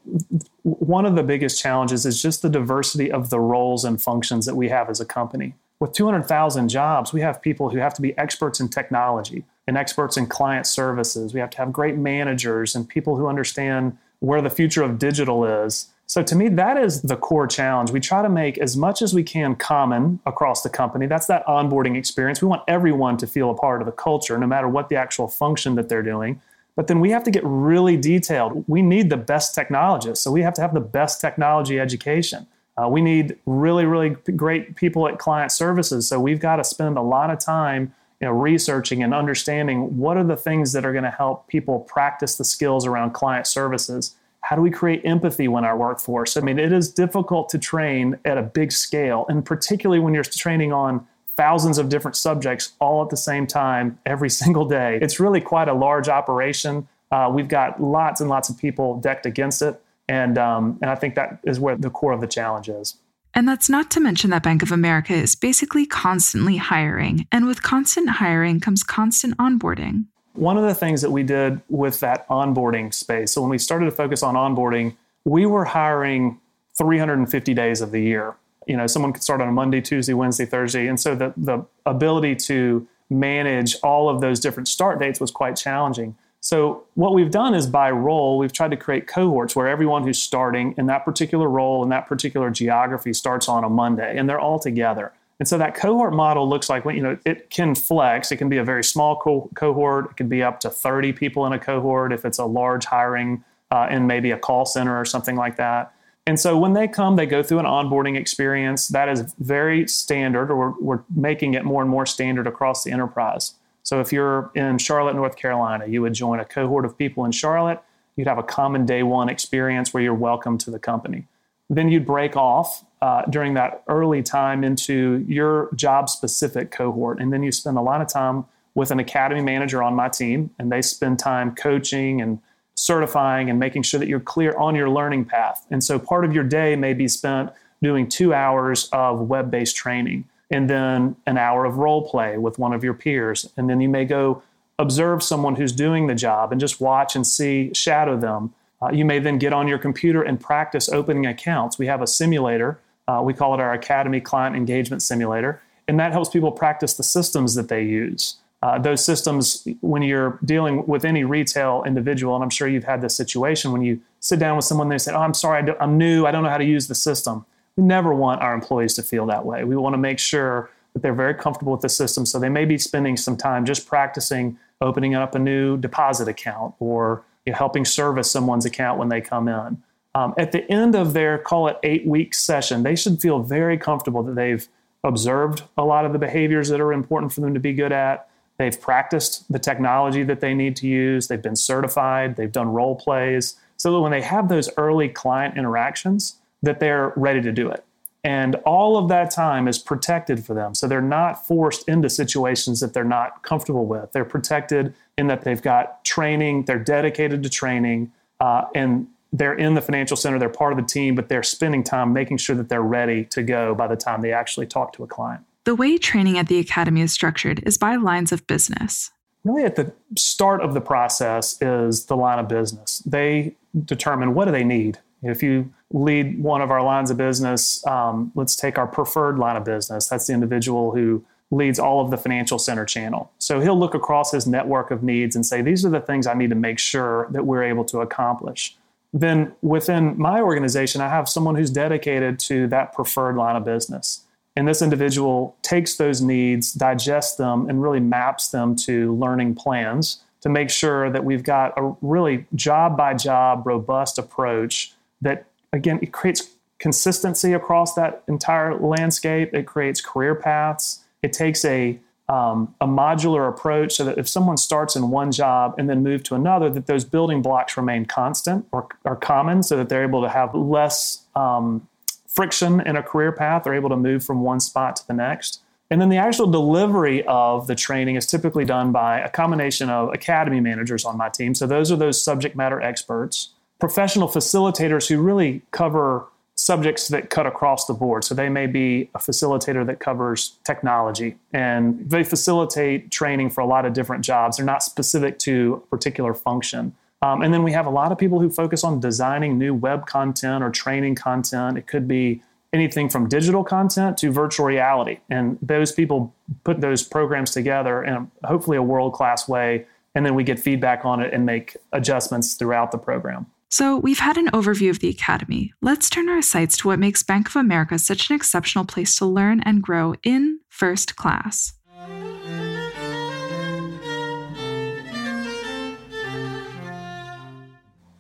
one 0.64 1.06
of 1.06 1.16
the 1.16 1.24
biggest 1.24 1.60
challenges 1.60 2.06
is 2.06 2.22
just 2.22 2.42
the 2.42 2.50
diversity 2.50 3.12
of 3.12 3.30
the 3.30 3.40
roles 3.40 3.86
and 3.86 4.02
functions 4.02 4.46
that 4.46 4.56
we 4.56 4.70
have 4.70 4.90
as 4.90 5.00
a 5.00 5.06
company. 5.06 5.56
With 5.80 5.94
200,000 5.94 6.70
jobs, 6.70 7.12
we 7.12 7.22
have 7.22 7.42
people 7.42 7.70
who 7.70 7.80
have 7.80 7.94
to 7.96 8.02
be 8.02 8.18
experts 8.18 8.60
in 8.60 8.70
technology 8.70 9.44
and 9.68 9.78
experts 9.78 10.16
in 10.16 10.28
client 10.28 10.68
services. 10.68 11.34
We 11.34 11.40
have 11.40 11.50
to 11.52 11.58
have 11.58 11.74
great 11.74 11.98
managers 11.98 12.76
and 12.76 12.88
people 12.88 13.18
who 13.18 13.28
understand 13.28 13.98
where 14.20 14.42
the 14.42 14.50
future 14.50 14.84
of 14.84 15.00
digital 15.00 15.44
is. 15.46 15.88
So, 16.06 16.22
to 16.22 16.36
me, 16.36 16.50
that 16.50 16.78
is 16.78 17.02
the 17.02 17.16
core 17.16 17.48
challenge. 17.48 17.92
We 17.92 18.00
try 18.00 18.22
to 18.22 18.30
make 18.30 18.58
as 18.58 18.76
much 18.76 19.02
as 19.02 19.14
we 19.14 19.24
can 19.24 19.56
common 19.56 20.20
across 20.26 20.62
the 20.62 20.70
company. 20.70 21.08
That's 21.08 21.28
that 21.28 21.46
onboarding 21.48 21.98
experience. 21.98 22.42
We 22.42 22.48
want 22.48 22.64
everyone 22.68 23.18
to 23.18 23.28
feel 23.28 23.50
a 23.50 23.56
part 23.56 23.82
of 23.82 23.86
the 23.86 23.94
culture, 23.94 24.38
no 24.38 24.46
matter 24.46 24.68
what 24.68 24.90
the 24.90 24.96
actual 24.96 25.28
function 25.28 25.76
that 25.76 25.90
they're 25.90 26.04
doing. 26.04 26.42
But 26.76 26.88
then 26.88 27.00
we 27.00 27.12
have 27.12 27.24
to 27.24 27.32
get 27.32 27.44
really 27.46 27.98
detailed. 27.98 28.66
We 28.68 28.82
need 28.82 29.10
the 29.10 29.18
best 29.18 29.54
technologists. 29.54 30.24
So 30.24 30.32
we 30.32 30.42
have 30.42 30.54
to 30.56 30.62
have 30.62 30.74
the 30.74 30.80
best 30.80 31.22
technology 31.22 31.80
education. 31.80 32.48
Uh, 32.76 32.88
we 32.88 33.02
need 33.02 33.38
really, 33.46 33.86
really 33.86 34.10
great 34.36 34.76
people 34.76 35.08
at 35.08 35.20
client 35.20 35.52
services. 35.52 36.08
So 36.08 36.20
we've 36.20 36.40
got 36.40 36.56
to 36.56 36.64
spend 36.64 36.98
a 36.98 37.02
lot 37.02 37.30
of 37.30 37.40
time 37.40 37.94
you 38.20 38.28
know, 38.28 38.34
researching 38.34 39.04
and 39.04 39.14
understanding 39.14 39.98
what 39.98 40.18
are 40.18 40.24
the 40.24 40.38
things 40.38 40.72
that 40.72 40.86
are 40.86 40.92
going 40.92 41.04
to 41.04 41.12
help 41.12 41.48
people 41.48 41.82
practice 41.82 42.38
the 42.38 42.46
skills 42.46 42.86
around 42.86 43.12
client 43.12 43.46
services. 43.46 44.16
How 44.44 44.58
do 44.58 44.62
we 44.62 44.72
create 44.72 45.02
empathy 45.06 45.48
when 45.48 45.64
our 45.64 45.78
workforce? 45.78 46.36
I 46.36 46.42
mean, 46.42 46.60
it 46.60 46.72
is 46.72 46.92
difficult 46.92 47.50
to 47.50 47.58
train 47.58 48.20
at 48.26 48.38
a 48.38 48.44
big 48.44 48.72
scale, 48.72 49.26
and 49.30 49.44
particularly 49.44 50.00
when 50.00 50.14
you're 50.14 50.24
training 50.24 50.74
on 50.74 51.08
thousands 51.36 51.78
of 51.78 51.90
different 51.90 52.16
subjects 52.16 52.74
all 52.80 53.02
at 53.02 53.10
the 53.10 53.18
same 53.18 53.48
time 53.48 53.98
every 54.06 54.30
single 54.42 54.66
day. 54.66 55.00
It's 55.02 55.20
really 55.20 55.42
quite 55.42 55.68
a 55.68 55.74
large 55.74 56.10
operation. 56.10 56.88
Uh, 57.12 57.32
we've 57.34 57.48
got 57.48 57.82
lots 57.82 58.22
and 58.22 58.30
lots 58.30 58.50
of 58.50 58.58
people 58.58 59.00
decked 59.00 59.26
against 59.26 59.62
it. 59.62 59.82
And, 60.10 60.38
um, 60.38 60.78
and 60.82 60.92
I 60.92 60.96
think 60.96 61.16
that 61.16 61.40
is 61.44 61.60
where 61.60 61.78
the 61.78 61.90
core 61.90 62.12
of 62.12 62.20
the 62.20 62.28
challenge 62.28 62.68
is. 62.68 62.98
And 63.34 63.48
that's 63.48 63.70
not 63.70 63.90
to 63.92 64.00
mention 64.00 64.30
that 64.30 64.44
Bank 64.44 64.62
of 64.62 64.72
America 64.72 65.14
is 65.14 65.36
basically 65.36 65.86
constantly 65.86 66.58
hiring. 66.58 67.28
And 67.32 67.48
with 67.48 67.64
constant 67.64 68.10
hiring 68.10 68.60
comes 68.60 68.84
constant 68.84 69.38
onboarding. 69.38 70.06
One 70.34 70.58
of 70.58 70.64
the 70.64 70.74
things 70.74 71.02
that 71.02 71.12
we 71.12 71.24
did 71.24 71.62
with 71.70 72.00
that 72.00 72.28
onboarding 72.28 72.94
space, 72.94 73.32
so 73.32 73.42
when 73.42 73.52
we 73.52 73.58
started 73.58 73.86
to 73.86 73.92
focus 73.92 74.24
on 74.24 74.36
onboarding, 74.36 74.96
we 75.26 75.46
were 75.46 75.66
hiring 75.66 76.40
350 76.78 77.54
days 77.54 77.82
of 77.82 77.92
the 77.92 78.02
year. 78.02 78.36
You 78.68 78.78
know 78.78 78.88
someone 78.88 79.14
could 79.14 79.24
start 79.24 79.42
on 79.42 79.50
a 79.50 79.52
monday 79.52 79.82
tuesday 79.82 80.14
wednesday 80.14 80.46
thursday 80.46 80.88
and 80.88 80.98
so 80.98 81.16
the, 81.16 81.34
the 81.36 81.66
ability 81.86 82.36
to 82.48 82.88
manage 83.10 83.76
all 83.84 84.10
of 84.10 84.22
those 84.22 84.40
different 84.40 84.68
start 84.68 85.00
dates 85.00 85.20
was 85.20 85.32
quite 85.32 85.56
challenging. 85.56 86.16
So 86.40 86.84
what 86.96 87.14
we've 87.14 87.32
done 87.32 87.54
is 87.54 87.68
by 87.68 87.90
role 87.92 88.38
we've 88.38 88.52
tried 88.52 88.72
to 88.72 88.78
create 88.78 89.08
cohorts 89.08 89.56
where 89.56 89.68
everyone 89.68 90.04
who's 90.04 90.22
starting 90.22 90.76
in 90.78 90.88
that 90.88 91.06
particular 91.06 91.48
role 91.48 91.84
in 91.84 91.90
that 91.90 92.08
particular 92.08 92.50
geography 92.50 93.14
starts 93.14 93.48
on 93.48 93.64
a 93.64 93.70
monday 93.70 94.18
and 94.18 94.28
they're 94.28 94.40
all 94.40 94.60
together 94.60 95.14
and 95.40 95.48
so 95.48 95.58
that 95.58 95.76
cohort 95.76 96.14
model 96.14 96.48
looks 96.48 96.70
like 96.70 96.86
you 96.86 97.02
know 97.02 97.18
it 97.26 97.50
can 97.50 97.76
flex 97.76 98.32
it 98.32 98.38
can 98.38 98.50
be 98.50 98.58
a 98.58 98.64
very 98.64 98.84
small 98.84 99.20
co- 99.20 99.50
cohort 99.56 100.12
it 100.12 100.18
can 100.18 100.28
be 100.28 100.42
up 100.42 100.60
to 100.60 100.70
30 100.70 101.14
people 101.14 101.46
in 101.46 101.54
a 101.54 101.60
cohort 101.60 102.12
if 102.12 102.26
it's 102.26 102.40
a 102.40 102.46
large 102.46 102.86
hiring 102.86 103.44
uh, 103.72 103.88
in 103.90 104.08
maybe 104.08 104.32
a 104.32 104.38
call 104.38 104.66
center 104.66 104.98
or 104.98 105.06
something 105.06 105.36
like 105.36 105.58
that 105.58 105.94
and 106.26 106.40
so 106.40 106.58
when 106.58 106.74
they 106.74 106.88
come, 106.88 107.18
they 107.18 107.26
go 107.26 107.44
through 107.44 107.60
an 107.60 107.66
onboarding 107.66 108.18
experience 108.18 108.88
that 108.90 109.10
is 109.10 109.34
very 109.40 109.88
standard, 109.88 110.50
or 110.50 110.56
we're, 110.56 110.80
we're, 110.80 111.04
making 111.16 111.54
it 111.54 111.66
more 111.66 111.82
and 111.82 111.92
more 111.92 112.06
standard 112.06 112.48
across 112.48 112.84
the 112.84 112.92
enterprise. 112.92 113.56
So 113.84 114.00
if 114.00 114.14
you're 114.14 114.50
in 114.56 114.78
Charlotte, 114.78 115.16
North 115.16 115.36
Carolina, 115.36 115.86
you 115.88 116.02
would 116.02 116.14
join 116.14 116.40
a 116.40 116.46
cohort 116.46 116.86
of 116.86 116.98
people 116.98 117.26
in 117.26 117.34
Charlotte. 117.34 117.82
You'd 118.16 118.28
have 118.28 118.38
a 118.38 118.44
common 118.44 118.86
day 118.86 119.04
one 119.04 119.28
experience 119.28 119.94
where 119.94 120.02
you're 120.02 120.14
welcome 120.14 120.58
to 120.60 120.72
the 120.72 120.80
company. 120.80 121.28
Then 121.70 121.90
you'd 121.90 122.06
break 122.06 122.38
off 122.38 122.86
uh, 123.04 123.22
during 123.26 123.54
that 123.54 123.84
early 123.90 124.24
time 124.24 124.64
into 124.64 125.26
your 125.28 125.70
job 125.76 126.10
specific 126.10 126.72
cohort. 126.72 127.20
And 127.20 127.34
then 127.34 127.44
you 127.44 127.52
spend 127.52 127.78
a 127.78 127.82
lot 127.82 128.00
of 128.00 128.08
time 128.08 128.46
with 128.76 128.92
an 128.92 129.00
academy 129.00 129.42
manager 129.42 129.84
on 129.84 129.94
my 129.94 130.08
team, 130.08 130.52
and 130.58 130.72
they 130.72 130.82
spend 130.82 131.20
time 131.20 131.54
coaching 131.54 132.22
and 132.22 132.40
certifying 132.76 133.50
and 133.50 133.60
making 133.60 133.84
sure 133.84 134.00
that 134.00 134.08
you're 134.08 134.22
clear 134.22 134.56
on 134.56 134.74
your 134.74 134.90
learning 134.90 135.26
path. 135.26 135.68
And 135.70 135.84
so 135.84 136.00
part 136.00 136.24
of 136.24 136.34
your 136.34 136.46
day 136.46 136.78
may 136.78 136.94
be 136.94 137.10
spent 137.10 137.52
doing 137.82 138.08
two 138.08 138.34
hours 138.34 138.88
of 138.94 139.20
web 139.20 139.52
based 139.52 139.76
training 139.76 140.24
and 140.50 140.70
then 140.70 141.18
an 141.26 141.38
hour 141.38 141.66
of 141.66 141.76
role 141.76 142.08
play 142.08 142.38
with 142.38 142.58
one 142.58 142.72
of 142.72 142.86
your 142.86 142.94
peers. 142.94 143.52
And 143.58 143.70
then 143.70 143.82
you 143.82 143.90
may 143.90 144.06
go 144.06 144.42
observe 144.80 145.22
someone 145.22 145.58
who's 145.58 145.74
doing 145.74 146.08
the 146.08 146.16
job 146.16 146.54
and 146.54 146.62
just 146.62 146.80
watch 146.80 147.18
and 147.18 147.28
see, 147.28 147.74
shadow 147.74 148.16
them. 148.16 148.54
Uh, 148.82 148.92
you 148.94 149.04
may 149.04 149.20
then 149.20 149.40
get 149.40 149.52
on 149.52 149.68
your 149.68 149.78
computer 149.78 150.24
and 150.24 150.40
practice 150.40 150.88
opening 150.88 151.26
accounts. 151.26 151.78
We 151.78 151.88
have 151.88 152.02
a 152.02 152.08
simulator. 152.08 152.80
Uh, 153.08 153.22
we 153.24 153.34
call 153.34 153.54
it 153.54 153.60
our 153.60 153.74
Academy 153.74 154.22
Client 154.22 154.56
Engagement 154.56 155.02
Simulator. 155.02 155.62
And 155.88 156.00
that 156.00 156.12
helps 156.12 156.30
people 156.30 156.52
practice 156.52 156.94
the 156.94 157.04
systems 157.04 157.56
that 157.56 157.68
they 157.68 157.84
use. 157.84 158.38
Uh, 158.62 158.80
those 158.80 159.04
systems, 159.04 159.68
when 159.82 160.02
you're 160.02 160.40
dealing 160.46 160.88
with 160.88 161.04
any 161.04 161.26
retail 161.26 161.84
individual, 161.86 162.34
and 162.36 162.44
I'm 162.44 162.50
sure 162.50 162.66
you've 162.66 162.86
had 162.86 163.02
this 163.02 163.14
situation 163.14 163.74
when 163.74 163.82
you 163.82 164.00
sit 164.22 164.40
down 164.40 164.56
with 164.56 164.64
someone, 164.64 164.88
they 164.88 164.98
say, 164.98 165.12
Oh, 165.12 165.20
I'm 165.20 165.34
sorry, 165.34 165.70
I 165.70 165.84
am 165.84 165.98
new, 165.98 166.26
I 166.26 166.32
don't 166.32 166.44
know 166.44 166.50
how 166.50 166.58
to 166.58 166.64
use 166.64 166.88
the 166.88 166.96
system. 166.96 167.46
We 167.76 167.84
never 167.84 168.14
want 168.14 168.42
our 168.42 168.54
employees 168.54 168.94
to 168.94 169.04
feel 169.04 169.26
that 169.26 169.46
way. 169.46 169.66
We 169.66 169.76
want 169.76 169.96
to 169.96 169.98
make 169.98 170.18
sure 170.18 170.70
that 170.94 171.02
they're 171.02 171.14
very 171.14 171.34
comfortable 171.34 171.74
with 171.74 171.82
the 171.82 171.90
system. 171.90 172.26
So 172.26 172.40
they 172.40 172.48
may 172.48 172.64
be 172.64 172.78
spending 172.78 173.18
some 173.18 173.36
time 173.36 173.66
just 173.66 173.86
practicing 173.86 174.58
opening 174.80 175.16
up 175.16 175.36
a 175.36 175.40
new 175.40 175.76
deposit 175.76 176.30
account 176.30 176.76
or 176.80 177.24
you 177.46 177.52
know, 177.52 177.58
helping 177.58 177.84
service 177.84 178.32
someone's 178.32 178.66
account 178.66 178.98
when 178.98 179.10
they 179.10 179.20
come 179.20 179.48
in. 179.48 179.82
Um, 180.16 180.34
at 180.38 180.52
the 180.52 180.70
end 180.72 180.96
of 180.96 181.14
their, 181.14 181.38
call 181.38 181.68
it 181.68 181.78
eight 181.84 182.06
week 182.06 182.34
session, 182.34 182.84
they 182.84 182.96
should 182.96 183.20
feel 183.20 183.40
very 183.40 183.78
comfortable 183.78 184.22
that 184.24 184.36
they've 184.36 184.68
observed 185.04 185.64
a 185.78 185.84
lot 185.84 186.06
of 186.06 186.14
the 186.14 186.20
behaviors 186.20 186.70
that 186.70 186.80
are 186.80 186.94
important 186.94 187.34
for 187.34 187.42
them 187.42 187.54
to 187.54 187.60
be 187.60 187.74
good 187.74 187.92
at. 187.92 188.30
They've 188.58 188.80
practiced 188.80 189.52
the 189.52 189.60
technology 189.60 190.24
that 190.24 190.40
they 190.40 190.54
need 190.54 190.76
to 190.78 190.88
use. 190.88 191.28
They've 191.28 191.42
been 191.42 191.56
certified. 191.56 192.36
They've 192.36 192.52
done 192.52 192.70
role 192.70 192.96
plays 192.96 193.56
so 193.78 193.92
that 193.92 194.00
when 194.00 194.12
they 194.12 194.22
have 194.22 194.50
those 194.50 194.70
early 194.78 195.10
client 195.10 195.58
interactions, 195.58 196.38
that 196.62 196.80
they're 196.80 197.12
ready 197.16 197.42
to 197.42 197.52
do 197.52 197.70
it. 197.70 197.84
And 198.24 198.56
all 198.66 198.96
of 198.96 199.10
that 199.10 199.32
time 199.32 199.68
is 199.68 199.78
protected 199.78 200.46
for 200.46 200.54
them. 200.54 200.74
So 200.76 200.88
they're 200.88 201.02
not 201.02 201.46
forced 201.46 201.90
into 201.90 202.10
situations 202.10 202.80
that 202.80 202.94
they're 202.94 203.04
not 203.04 203.44
comfortable 203.44 203.86
with. 203.86 204.14
They're 204.14 204.24
protected 204.24 204.94
in 205.18 205.28
that 205.28 205.42
they've 205.42 205.62
got 205.62 206.06
training, 206.06 206.64
they're 206.64 206.80
dedicated 206.80 207.44
to 207.44 207.50
training, 207.50 208.14
uh, 208.40 208.66
and 208.74 209.08
they're 209.34 209.56
in 209.56 209.74
the 209.74 209.82
financial 209.82 210.16
center, 210.16 210.40
they're 210.40 210.48
part 210.48 210.72
of 210.72 210.78
the 210.78 210.86
team, 210.86 211.16
but 211.16 211.28
they're 211.28 211.44
spending 211.44 211.84
time 211.84 212.14
making 212.14 212.38
sure 212.38 212.56
that 212.56 212.70
they're 212.70 212.82
ready 212.82 213.26
to 213.26 213.44
go 213.44 213.76
by 213.76 213.88
the 213.88 213.96
time 213.96 214.22
they 214.22 214.32
actually 214.32 214.68
talk 214.68 214.94
to 214.94 215.04
a 215.04 215.08
client. 215.08 215.44
The 215.66 215.76
way 215.76 215.98
training 215.98 216.38
at 216.38 216.48
the 216.48 216.60
Academy 216.60 217.02
is 217.02 217.12
structured 217.12 217.62
is 217.66 217.78
by 217.78 217.96
lines 217.96 218.32
of 218.32 218.46
business. 218.48 219.12
Really, 219.44 219.64
at 219.64 219.76
the 219.76 219.92
start 220.18 220.62
of 220.62 220.74
the 220.74 220.82
process 220.82 221.62
is 221.62 222.06
the 222.06 222.16
line 222.16 222.40
of 222.40 222.48
business. 222.48 223.00
They 223.00 223.56
determine 223.84 224.34
what 224.34 224.46
do 224.46 224.52
they 224.52 224.64
need 224.64 225.00
if 225.24 225.42
you 225.42 225.74
lead 225.92 226.42
one 226.44 226.62
of 226.62 226.70
our 226.70 226.84
lines 226.84 227.10
of 227.10 227.18
business, 227.18 227.86
um, 227.88 228.32
let's 228.36 228.56
take 228.56 228.78
our 228.78 228.88
preferred 228.88 229.40
line 229.40 229.56
of 229.56 229.64
business. 229.64 230.08
That's 230.08 230.28
the 230.28 230.34
individual 230.34 230.92
who 230.92 231.24
leads 231.50 231.80
all 231.80 232.04
of 232.04 232.12
the 232.12 232.18
financial 232.18 232.60
center 232.60 232.84
channel. 232.84 233.32
So 233.38 233.62
he'll 233.62 233.80
look 233.80 233.94
across 233.94 234.32
his 234.32 234.46
network 234.46 234.92
of 234.92 235.02
needs 235.02 235.36
and 235.36 235.46
say, 235.46 235.62
these 235.62 235.86
are 235.86 235.90
the 235.90 236.02
things 236.02 236.28
I 236.28 236.34
need 236.34 236.50
to 236.50 236.56
make 236.56 236.80
sure 236.80 237.28
that 237.32 237.46
we're 237.46 237.64
able 237.64 237.86
to 237.86 238.02
accomplish. 238.02 238.76
Then 239.14 239.54
within 239.62 240.18
my 240.18 240.42
organization, 240.42 241.00
I 241.00 241.10
have 241.10 241.30
someone 241.30 241.56
who's 241.56 241.70
dedicated 241.70 242.40
to 242.40 242.68
that 242.68 242.94
preferred 242.94 243.36
line 243.38 243.56
of 243.56 243.64
business. 243.64 244.24
And 244.56 244.68
this 244.68 244.82
individual 244.82 245.56
takes 245.62 245.96
those 245.98 246.22
needs, 246.22 246.74
digests 246.74 247.36
them, 247.38 247.70
and 247.70 247.82
really 247.82 248.00
maps 248.00 248.50
them 248.50 248.76
to 248.78 249.16
learning 249.16 249.56
plans 249.56 250.24
to 250.42 250.50
make 250.50 250.70
sure 250.70 251.10
that 251.10 251.24
we've 251.24 251.44
got 251.44 251.74
a 251.78 251.96
really 252.02 252.46
job 252.54 252.98
by 252.98 253.14
job, 253.14 253.66
robust 253.66 254.18
approach 254.18 254.94
that 255.22 255.46
again 255.72 256.00
it 256.02 256.12
creates 256.12 256.50
consistency 256.80 257.54
across 257.54 257.94
that 257.94 258.24
entire 258.28 258.78
landscape. 258.78 259.54
It 259.54 259.66
creates 259.66 260.02
career 260.02 260.36
paths. 260.36 261.00
It 261.22 261.32
takes 261.32 261.64
a 261.64 261.98
um, 262.34 262.74
a 262.82 262.88
modular 262.88 263.48
approach 263.48 263.94
so 263.94 264.04
that 264.06 264.18
if 264.18 264.28
someone 264.28 264.58
starts 264.58 264.96
in 264.96 265.12
one 265.12 265.32
job 265.32 265.76
and 265.78 265.88
then 265.88 266.02
move 266.02 266.24
to 266.24 266.36
another, 266.36 266.68
that 266.72 266.88
those 266.88 267.06
building 267.06 267.44
blocks 267.44 267.78
remain 267.78 268.06
constant 268.06 268.66
or 268.72 268.88
are 269.06 269.16
common, 269.16 269.62
so 269.62 269.78
that 269.78 269.88
they're 269.90 270.04
able 270.04 270.24
to 270.24 270.30
have 270.30 270.56
less 270.56 271.26
um, 271.36 271.88
friction 272.28 272.82
in 272.82 272.96
a 272.96 273.04
career 273.04 273.32
path. 273.32 273.64
They're 273.64 273.76
able 273.76 273.90
to 273.90 273.98
move 273.98 274.24
from 274.24 274.42
one 274.42 274.60
spot 274.60 274.96
to 274.96 275.08
the 275.08 275.14
next. 275.14 275.62
And 275.92 276.02
then 276.02 276.10
the 276.10 276.18
actual 276.18 276.50
delivery 276.50 277.24
of 277.28 277.68
the 277.68 277.76
training 277.76 278.16
is 278.16 278.26
typically 278.26 278.66
done 278.66 278.92
by 278.92 279.20
a 279.20 279.30
combination 279.30 279.92
of 279.92 280.12
academy 280.12 280.60
managers 280.60 281.06
on 281.06 281.18
my 281.18 281.30
team. 281.30 281.54
So 281.54 281.68
those 281.68 281.92
are 281.92 281.98
those 281.98 282.24
subject 282.24 282.56
matter 282.56 282.82
experts 282.82 283.50
professional 283.80 284.30
facilitators 284.30 285.10
who 285.10 285.22
really 285.22 285.62
cover 285.72 286.26
subjects 286.64 287.10
that 287.10 287.30
cut 287.30 287.46
across 287.46 287.88
the 287.88 287.94
board. 287.94 288.24
So 288.24 288.34
they 288.34 288.48
may 288.48 288.68
be 288.68 289.10
a 289.14 289.20
facilitator 289.20 289.86
that 289.86 290.00
covers 290.00 290.58
technology 290.64 291.36
and 291.52 292.10
they 292.10 292.24
facilitate 292.24 293.12
training 293.12 293.50
for 293.50 293.60
a 293.60 293.66
lot 293.66 293.86
of 293.86 293.92
different 293.92 294.24
jobs. 294.24 294.56
They're 294.56 294.66
not 294.66 294.82
specific 294.82 295.40
to 295.40 295.84
a 295.84 295.88
particular 295.88 296.34
function. 296.34 296.96
Um, 297.22 297.42
and 297.42 297.54
then 297.54 297.64
we 297.64 297.74
have 297.74 297.86
a 297.86 297.90
lot 297.90 298.14
of 298.14 298.18
people 298.18 298.40
who 298.40 298.50
focus 298.50 298.86
on 298.86 299.02
designing 299.02 299.58
new 299.58 299.74
web 299.74 300.06
content 300.06 300.64
or 300.64 300.70
training 300.70 301.16
content. 301.16 301.78
It 301.78 301.86
could 301.86 302.08
be 302.08 302.42
anything 302.72 303.10
from 303.10 303.28
digital 303.28 303.66
content 303.66 304.18
to 304.20 304.32
virtual 304.32 304.66
reality. 304.66 305.20
And 305.30 305.60
those 305.62 305.92
people 305.92 306.34
put 306.64 306.80
those 306.80 307.04
programs 307.04 307.52
together 307.52 308.02
in 308.06 308.14
a, 308.14 308.48
hopefully 308.48 308.78
a 308.78 308.82
world 308.82 309.12
class 309.12 309.50
way. 309.50 309.86
And 310.16 310.26
then 310.26 310.34
we 310.34 310.46
get 310.46 310.60
feedback 310.60 311.04
on 311.04 311.22
it 311.22 311.34
and 311.34 311.46
make 311.46 311.76
adjustments 311.92 312.54
throughout 312.54 312.94
the 312.94 312.98
program. 312.98 313.48
So, 313.76 313.98
we've 313.98 314.20
had 314.20 314.38
an 314.38 314.50
overview 314.50 314.92
of 314.92 315.00
the 315.00 315.10
Academy. 315.10 315.74
Let's 315.82 316.08
turn 316.08 316.30
our 316.30 316.44
sights 316.44 316.78
to 316.78 316.88
what 316.88 317.00
makes 317.00 317.24
Bank 317.24 317.48
of 317.48 317.56
America 317.56 317.98
such 317.98 318.30
an 318.30 318.36
exceptional 318.36 318.86
place 318.86 319.16
to 319.16 319.26
learn 319.26 319.62
and 319.62 319.82
grow 319.82 320.14
in 320.22 320.60
first 320.70 321.16
class. 321.16 321.74
I 321.82 322.16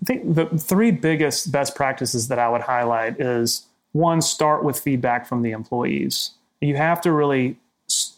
think 0.04 0.34
the 0.34 0.48
three 0.58 0.90
biggest 0.90 1.52
best 1.52 1.76
practices 1.76 2.30
that 2.30 2.40
I 2.40 2.50
would 2.50 2.62
highlight 2.62 3.22
is 3.22 3.68
one, 3.92 4.24
start 4.24 4.64
with 4.64 4.80
feedback 4.80 5.28
from 5.28 5.44
the 5.44 5.52
employees. 5.52 6.32
You 6.62 6.78
have 6.78 7.00
to 7.02 7.12
really 7.12 7.60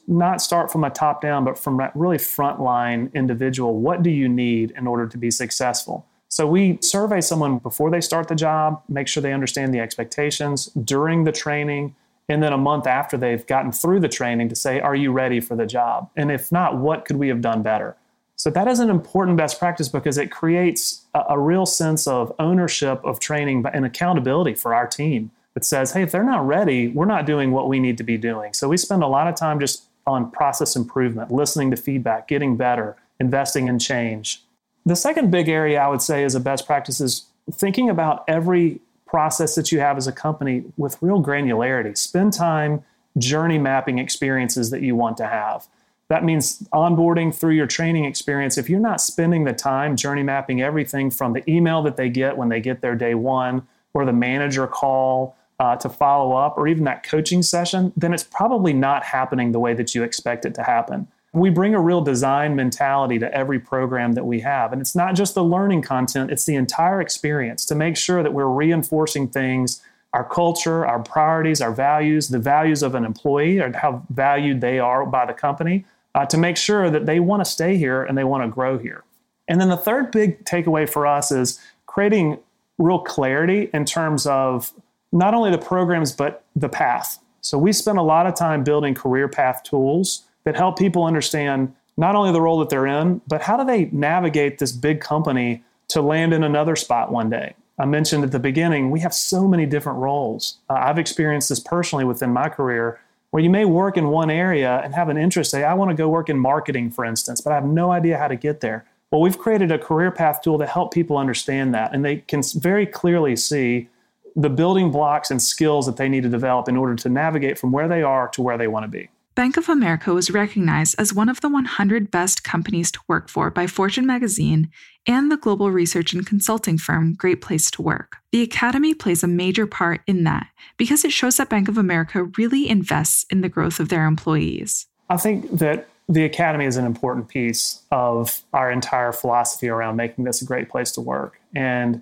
not 0.08 0.42
start 0.42 0.72
from 0.72 0.86
a 0.86 0.89
top 0.89 1.20
down, 1.20 1.44
but 1.44 1.60
from 1.60 1.82
really 1.96 2.15
frontline 2.15 3.13
individual. 3.13 3.77
What 3.77 4.04
do 4.04 4.10
you 4.10 4.30
need 4.30 4.72
in 4.77 4.88
order 4.88 5.06
to 5.06 5.18
be 5.18 5.30
successful? 5.30 6.08
So 6.36 6.46
we 6.46 6.80
survey 6.82 7.22
someone 7.22 7.60
before 7.60 7.89
they 7.89 8.01
start 8.01 8.27
the 8.27 8.36
job, 8.36 8.84
make 8.89 9.08
sure 9.08 9.24
they 9.24 9.32
understand 9.32 9.74
the 9.74 9.80
expectations 9.80 10.65
during 10.65 11.24
the 11.24 11.32
training, 11.32 11.96
and 12.27 12.44
then 12.44 12.51
a 12.51 12.58
month 12.58 12.88
after 12.88 13.15
they've 13.15 13.48
gotten 13.48 13.72
through 13.72 14.01
the 14.01 14.10
training 14.10 14.50
to 14.50 14.56
say, 14.56 14.82
Are 14.82 14.96
you 14.96 15.13
ready 15.13 15.39
for 15.39 15.56
the 15.56 15.65
job? 15.65 16.10
And 16.18 16.30
if 16.30 16.51
not, 16.51 16.75
what 16.75 17.06
could 17.06 17.15
we 17.15 17.30
have 17.30 17.39
done 17.39 17.63
better? 17.63 17.96
So 18.36 18.50
that 18.50 18.68
is 18.68 18.80
an 18.80 18.89
important 18.89 19.38
best 19.38 19.58
practice 19.60 19.88
because 19.88 20.18
it 20.18 20.30
creates 20.30 21.06
a, 21.13 21.24
a 21.30 21.39
real 21.39 21.65
sense 21.65 22.06
of 22.06 22.36
ownership 22.38 23.00
of 23.06 23.22
training 23.22 23.65
and 23.74 23.86
accountability 23.86 24.56
for 24.56 24.75
our 24.75 24.88
team 24.88 25.32
that 25.54 25.63
says, 25.63 25.94
Hey, 25.94 26.01
if 26.01 26.12
they're 26.12 26.22
not 26.22 26.46
ready, 26.46 26.89
we're 26.89 27.06
not 27.06 27.25
doing 27.25 27.54
what 27.54 27.70
we 27.70 27.80
need 27.80 27.98
to 28.00 28.04
be 28.04 28.18
doing. 28.18 28.51
So 28.51 28.68
we 28.68 28.75
spend 28.75 29.04
a 29.04 29.08
lot 29.08 29.30
of 29.30 29.36
time 29.36 29.58
just 29.58 29.84
on 30.06 30.32
process 30.32 30.75
improvement, 30.75 31.32
listening 31.32 31.72
to 31.72 31.77
feedback, 31.77 32.27
getting 32.27 32.58
better, 32.58 32.98
investing 33.22 33.70
in 33.70 33.80
change. 33.80 34.42
The 34.86 34.96
second 34.96 35.32
big 35.32 35.50
area 35.50 35.82
I 35.82 35.88
would 35.88 36.01
say 36.01 36.24
is 36.24 36.36
a 36.36 36.39
best 36.39 36.68
practice 36.68 37.01
is 37.01 37.25
thinking 37.51 37.89
about 37.89 38.24
every 38.27 38.82
process 39.08 39.56
that 39.56 39.72
you 39.72 39.80
have 39.80 39.98
as 39.98 40.06
a 40.06 40.12
company 40.12 40.63
with 40.77 40.98
real 41.01 41.24
granularity. 41.24 41.98
Spend 41.98 42.34
time 42.34 42.84
journey 43.18 43.58
mapping 43.58 43.98
experiences 43.98 44.70
that 44.70 44.82
you 44.82 44.96
want 44.96 45.18
to 45.18 45.25
have. 45.25 45.68
That 46.08 46.24
means 46.24 46.60
onboarding 46.72 47.34
through 47.34 47.54
your 47.54 47.65
training 47.65 48.06
experience. 48.06 48.60
If 48.60 48.70
you're 48.70 48.80
not 48.80 49.01
spending 49.01 49.46
the 49.46 49.54
time 49.54 49.96
journey 49.96 50.22
mapping 50.22 50.62
everything 50.62 51.10
from 51.10 51.34
the 51.34 51.50
email 51.50 51.82
that 51.82 51.98
they 51.98 52.10
get 52.10 52.38
when 52.38 52.50
they 52.50 52.60
get 52.60 52.82
there 52.82 52.96
day 52.96 53.15
one, 53.15 53.68
or 53.96 54.06
the 54.06 54.13
manager 54.13 54.68
call 54.68 55.36
uh, 55.60 55.77
to 55.77 55.89
follow 55.89 56.36
up, 56.36 56.58
or 56.58 56.68
even 56.68 56.84
that 56.84 57.01
coaching 57.01 57.42
session, 57.42 57.92
then 57.98 58.13
it's 58.13 58.24
probably 58.24 58.74
not 58.74 59.04
happening 59.04 59.51
the 59.51 59.60
way 59.60 59.74
that 59.74 59.96
you 59.96 60.04
expect 60.04 60.46
it 60.46 60.54
to 60.54 60.63
happen 60.63 61.08
we 61.36 61.50
bring 61.50 61.75
a 61.75 61.82
real 61.82 62.01
design 62.01 62.56
mentality 62.56 63.20
to 63.20 63.34
every 63.36 63.60
program 63.60 64.13
that 64.13 64.25
we 64.25 64.39
have. 64.39 64.72
And 64.72 64.82
it's 64.82 64.96
not 64.96 65.15
just 65.15 65.36
the 65.36 65.44
learning 65.44 65.82
content, 65.82 66.32
it's 66.32 66.46
the 66.46 66.56
entire 66.56 67.01
experience 67.01 67.65
to 67.65 67.75
make 67.75 67.98
sure 67.98 68.24
that 68.24 68.34
we're 68.34 68.48
reinforcing 68.48 69.27
things 69.27 69.82
our 70.13 70.24
culture, 70.24 70.86
our 70.86 71.00
priorities, 71.04 71.60
our 71.60 71.74
values, 71.74 72.30
the 72.30 72.39
values 72.39 72.82
of 72.82 72.96
an 72.96 73.04
employee, 73.04 73.60
or 73.60 73.70
how 73.74 74.01
valued 74.10 74.62
they 74.62 74.80
are 74.80 75.06
by 75.06 75.25
the 75.25 75.34
company, 75.34 75.84
uh, 76.15 76.25
to 76.25 76.38
make 76.38 76.56
sure 76.56 76.89
that 76.89 77.06
they 77.06 77.20
want 77.20 77.44
to 77.44 77.51
stay 77.51 77.75
here 77.75 78.01
and 78.01 78.18
they 78.18 78.24
want 78.24 78.42
to 78.42 78.48
grow 78.48 78.77
here. 78.77 79.04
And 79.50 79.60
then 79.60 79.68
the 79.68 79.75
third 79.75 80.12
big 80.12 80.46
takeaway 80.46 80.89
for 80.89 81.06
us 81.06 81.34
is 81.34 81.60
creating 81.86 82.39
real 82.77 83.00
clarity 83.00 83.70
in 83.74 83.84
terms 83.84 84.25
of 84.25 84.72
not 85.12 85.34
only 85.34 85.51
the 85.51 85.58
programs, 85.58 86.13
but 86.13 86.46
the 86.56 86.70
path. 86.70 87.20
So 87.42 87.58
we 87.58 87.74
spend 87.74 87.98
a 87.98 88.01
lot 88.01 88.25
of 88.25 88.36
time 88.36 88.63
building 88.63 88.94
career 88.94 89.27
path 89.27 89.63
tools 89.63 90.24
that 90.46 90.56
help 90.56 90.80
people 90.80 91.04
understand 91.04 91.74
not 91.98 92.16
only 92.16 92.32
the 92.32 92.42
role 92.42 92.60
that 92.60 92.70
they're 92.70 92.88
in, 92.88 93.22
but 93.28 93.42
how 93.42 93.58
do 93.58 93.66
they 93.66 93.86
navigate 93.86 94.58
this 94.58 94.72
big 94.72 95.02
company 95.02 95.64
to 95.90 96.02
land 96.02 96.34
in 96.34 96.44
another 96.44 96.75
spot 96.75 97.12
one 97.12 97.30
day. 97.30 97.56
I 97.78 97.86
mentioned 97.86 98.24
at 98.24 98.32
the 98.32 98.40
beginning, 98.40 98.90
we 98.90 99.02
have 99.02 99.14
so 99.14 99.48
many 99.48 99.66
different 99.66 100.00
roles. 100.00 100.58
Uh, 100.70 100.74
I've 100.74 100.98
experienced 100.98 101.50
this 101.50 101.60
personally 101.60 102.06
within 102.06 102.32
my 102.32 102.50
career 102.50 103.02
where 103.32 103.44
you 103.44 103.50
may 103.50 103.66
work 103.66 103.98
in 103.98 104.08
one 104.08 104.30
area 104.30 104.80
and 104.84 104.96
have 104.96 105.10
an 105.10 105.18
interest. 105.18 105.52
Say, 105.52 105.64
I 105.64 105.74
want 105.74 105.92
to 105.92 105.96
go 105.96 106.08
work 106.08 106.30
in 106.30 106.40
marketing, 106.40 106.92
for 106.92 107.04
instance, 107.04 107.42
but 107.42 107.52
I 107.52 107.56
have 107.56 107.66
no 107.66 107.92
idea 107.92 108.18
how 108.18 108.30
to 108.30 108.36
get 108.36 108.62
there. 108.62 108.86
Well, 109.12 109.22
we've 109.22 109.38
created 109.38 109.72
a 109.72 109.78
career 109.78 110.10
path 110.10 110.42
tool 110.42 110.58
to 110.58 110.66
help 110.66 110.94
people 110.94 111.18
understand 111.18 111.74
that, 111.74 111.94
and 111.94 112.04
they 112.04 112.18
can 112.18 112.42
very 112.56 112.86
clearly 112.86 113.36
see 113.36 113.90
the 114.38 114.50
building 114.50 114.90
blocks 114.90 115.32
and 115.32 115.42
skills 115.42 115.86
that 115.86 115.98
they 115.98 116.10
need 116.10 116.24
to 116.24 116.30
develop 116.30 116.68
in 116.68 116.75
order 116.75 116.96
to 116.96 117.10
navigate 117.10 117.58
from 117.58 117.72
where 117.72 117.88
they 117.88 118.02
are 118.02 118.30
to 118.30 118.42
where 118.42 118.58
they 118.58 118.68
want 118.68 118.84
to 118.84 118.88
be. 118.88 119.10
Bank 119.36 119.58
of 119.58 119.68
America 119.68 120.13
was 120.13 120.32
recognized 120.32 120.96
as 120.98 121.13
one 121.13 121.27
of 121.27 121.42
the 121.42 121.50
100 121.50 122.10
best 122.10 122.46
companies 122.46 122.89
to 122.92 123.01
work 123.10 123.30
for 123.30 123.51
by 123.51 123.68
Fortune 123.68 124.06
magazine 124.06 124.70
and 125.06 125.30
the 125.30 125.36
global 125.36 125.72
research 125.72 126.13
and 126.13 126.25
consulting 126.25 126.77
firm 126.77 127.13
Great 127.15 127.42
Place 127.42 127.70
to 127.72 127.82
Work. 127.82 128.15
The 128.32 128.42
Academy 128.42 128.94
plays 128.94 129.24
a 129.24 129.27
major 129.27 129.68
part 129.68 130.00
in 130.08 130.24
that 130.24 130.48
because 130.77 131.04
it 131.04 131.12
shows 131.12 131.36
that 131.36 131.50
Bank 131.50 131.68
of 131.68 131.77
America 131.77 132.24
really 132.38 132.70
invests 132.70 133.25
in 133.30 133.42
the 133.42 133.50
growth 133.50 133.82
of 133.82 133.89
their 133.89 134.06
employees. 134.06 134.88
I 135.10 135.18
think 135.18 135.51
that 135.51 135.89
the 136.08 136.24
Academy 136.24 136.63
is 136.63 136.77
an 136.77 136.86
important 136.86 137.27
piece 137.27 137.82
of 137.92 138.42
our 138.54 138.72
entire 138.72 139.12
philosophy 139.12 139.68
around 139.68 139.98
making 139.98 140.24
this 140.24 140.42
a 140.42 140.46
great 140.46 140.70
place 140.70 140.94
to 140.94 141.01
work. 141.01 141.42
And 141.54 142.01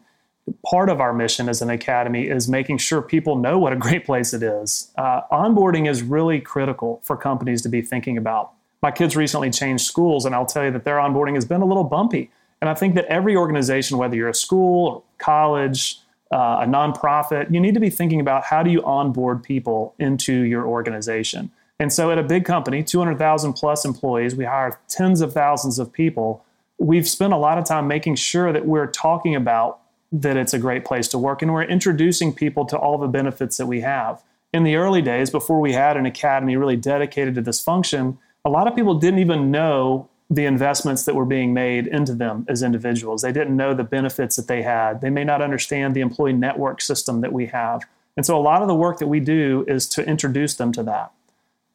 part 0.66 0.90
of 0.90 1.00
our 1.00 1.14
mission 1.14 1.48
as 1.50 1.62
an 1.62 1.70
academy 1.70 2.28
is 2.28 2.50
making 2.50 2.78
sure 2.78 3.02
people 3.02 3.36
know 3.38 3.58
what 3.58 3.74
a 3.74 3.76
great 3.76 4.06
place 4.06 4.34
it 4.34 4.44
is. 4.44 4.92
Uh, 4.98 5.22
onboarding 5.32 5.90
is 5.90 6.02
really 6.04 6.40
critical 6.40 7.02
for 7.04 7.16
companies 7.16 7.62
to 7.62 7.70
be 7.70 7.82
thinking 7.82 8.18
about. 8.18 8.52
My 8.82 8.92
kids 8.92 9.16
recently 9.16 9.50
changed 9.50 9.86
schools, 9.86 10.26
and 10.26 10.36
I'll 10.36 10.46
tell 10.46 10.66
you 10.66 10.72
that 10.72 10.84
their 10.84 10.98
onboarding 10.98 11.36
has 11.36 11.46
been 11.46 11.62
a 11.62 11.66
little 11.66 11.86
bumpy. 11.86 12.30
And 12.62 12.70
I 12.70 12.74
think 12.74 12.96
that 12.96 13.06
every 13.06 13.36
organization, 13.36 13.98
whether 13.98 14.16
you're 14.16 14.30
a 14.30 14.36
school, 14.36 14.88
or 14.88 15.04
college, 15.18 16.00
uh, 16.32 16.60
a 16.62 16.66
nonprofit, 16.66 17.54
you 17.54 17.60
need 17.60 17.74
to 17.74 17.80
be 17.80 17.90
thinking 17.90 18.20
about 18.20 18.44
how 18.44 18.64
do 18.64 18.72
you 18.72 18.84
onboard 18.84 19.44
people 19.44 19.94
into 20.00 20.34
your 20.34 20.66
organization. 20.66 21.52
And 21.80 21.92
so, 21.92 22.12
at 22.12 22.18
a 22.18 22.24
big 22.24 22.46
company, 22.46 22.84
200,000 22.84 23.54
plus 23.54 23.84
employees, 23.84 24.36
we 24.36 24.46
hire 24.46 24.80
tens 24.88 25.22
of 25.22 25.34
thousands 25.34 25.80
of 25.80 25.92
people. 25.92 26.46
We've 26.78 27.08
spent 27.08 27.34
a 27.34 27.38
lot 27.38 27.58
of 27.58 27.66
time 27.66 27.88
making 27.88 28.16
sure 28.16 28.52
that 28.54 28.66
we're 28.66 28.88
talking 28.88 29.36
about 29.36 29.80
that 30.14 30.38
it's 30.38 30.54
a 30.54 30.60
great 30.60 30.86
place 30.86 31.08
to 31.10 31.18
work. 31.18 31.42
And 31.42 31.52
we're 31.52 31.64
introducing 31.64 32.34
people 32.34 32.66
to 32.66 32.78
all 32.78 32.98
the 32.98 33.08
benefits 33.08 33.58
that 33.58 33.66
we 33.66 33.82
have. 33.82 34.24
In 34.54 34.64
the 34.64 34.76
early 34.76 35.02
days, 35.02 35.32
before 35.32 35.60
we 35.60 35.74
had 35.74 35.98
an 35.98 36.06
academy 36.06 36.56
really 36.56 36.78
dedicated 36.78 37.34
to 37.36 37.42
this 37.42 37.60
function, 37.60 38.20
a 38.46 38.50
lot 38.50 38.68
of 38.68 38.76
people 38.76 38.94
didn't 38.94 39.20
even 39.20 39.50
know 39.50 40.08
the 40.30 40.46
investments 40.46 41.06
that 41.06 41.16
were 41.16 41.26
being 41.26 41.54
made 41.54 41.88
into 41.88 42.14
them 42.14 42.46
as 42.48 42.62
individuals. 42.62 43.24
They 43.24 43.32
didn't 43.32 43.58
know 43.58 43.74
the 43.74 43.84
benefits 43.84 44.36
that 44.36 44.48
they 44.48 44.62
had. 44.62 45.02
They 45.02 45.10
may 45.10 45.24
not 45.24 45.42
understand 45.42 45.96
the 45.96 46.02
employee 46.02 46.34
network 46.34 46.82
system 46.82 47.22
that 47.22 47.34
we 47.34 47.48
have. 47.48 47.84
And 48.16 48.26
so 48.26 48.38
a 48.38 48.42
lot 48.42 48.62
of 48.62 48.68
the 48.68 48.76
work 48.76 49.00
that 49.00 49.08
we 49.08 49.20
do 49.20 49.66
is 49.68 49.90
to 49.90 50.08
introduce 50.08 50.56
them 50.56 50.72
to 50.74 50.84
that. 50.84 51.12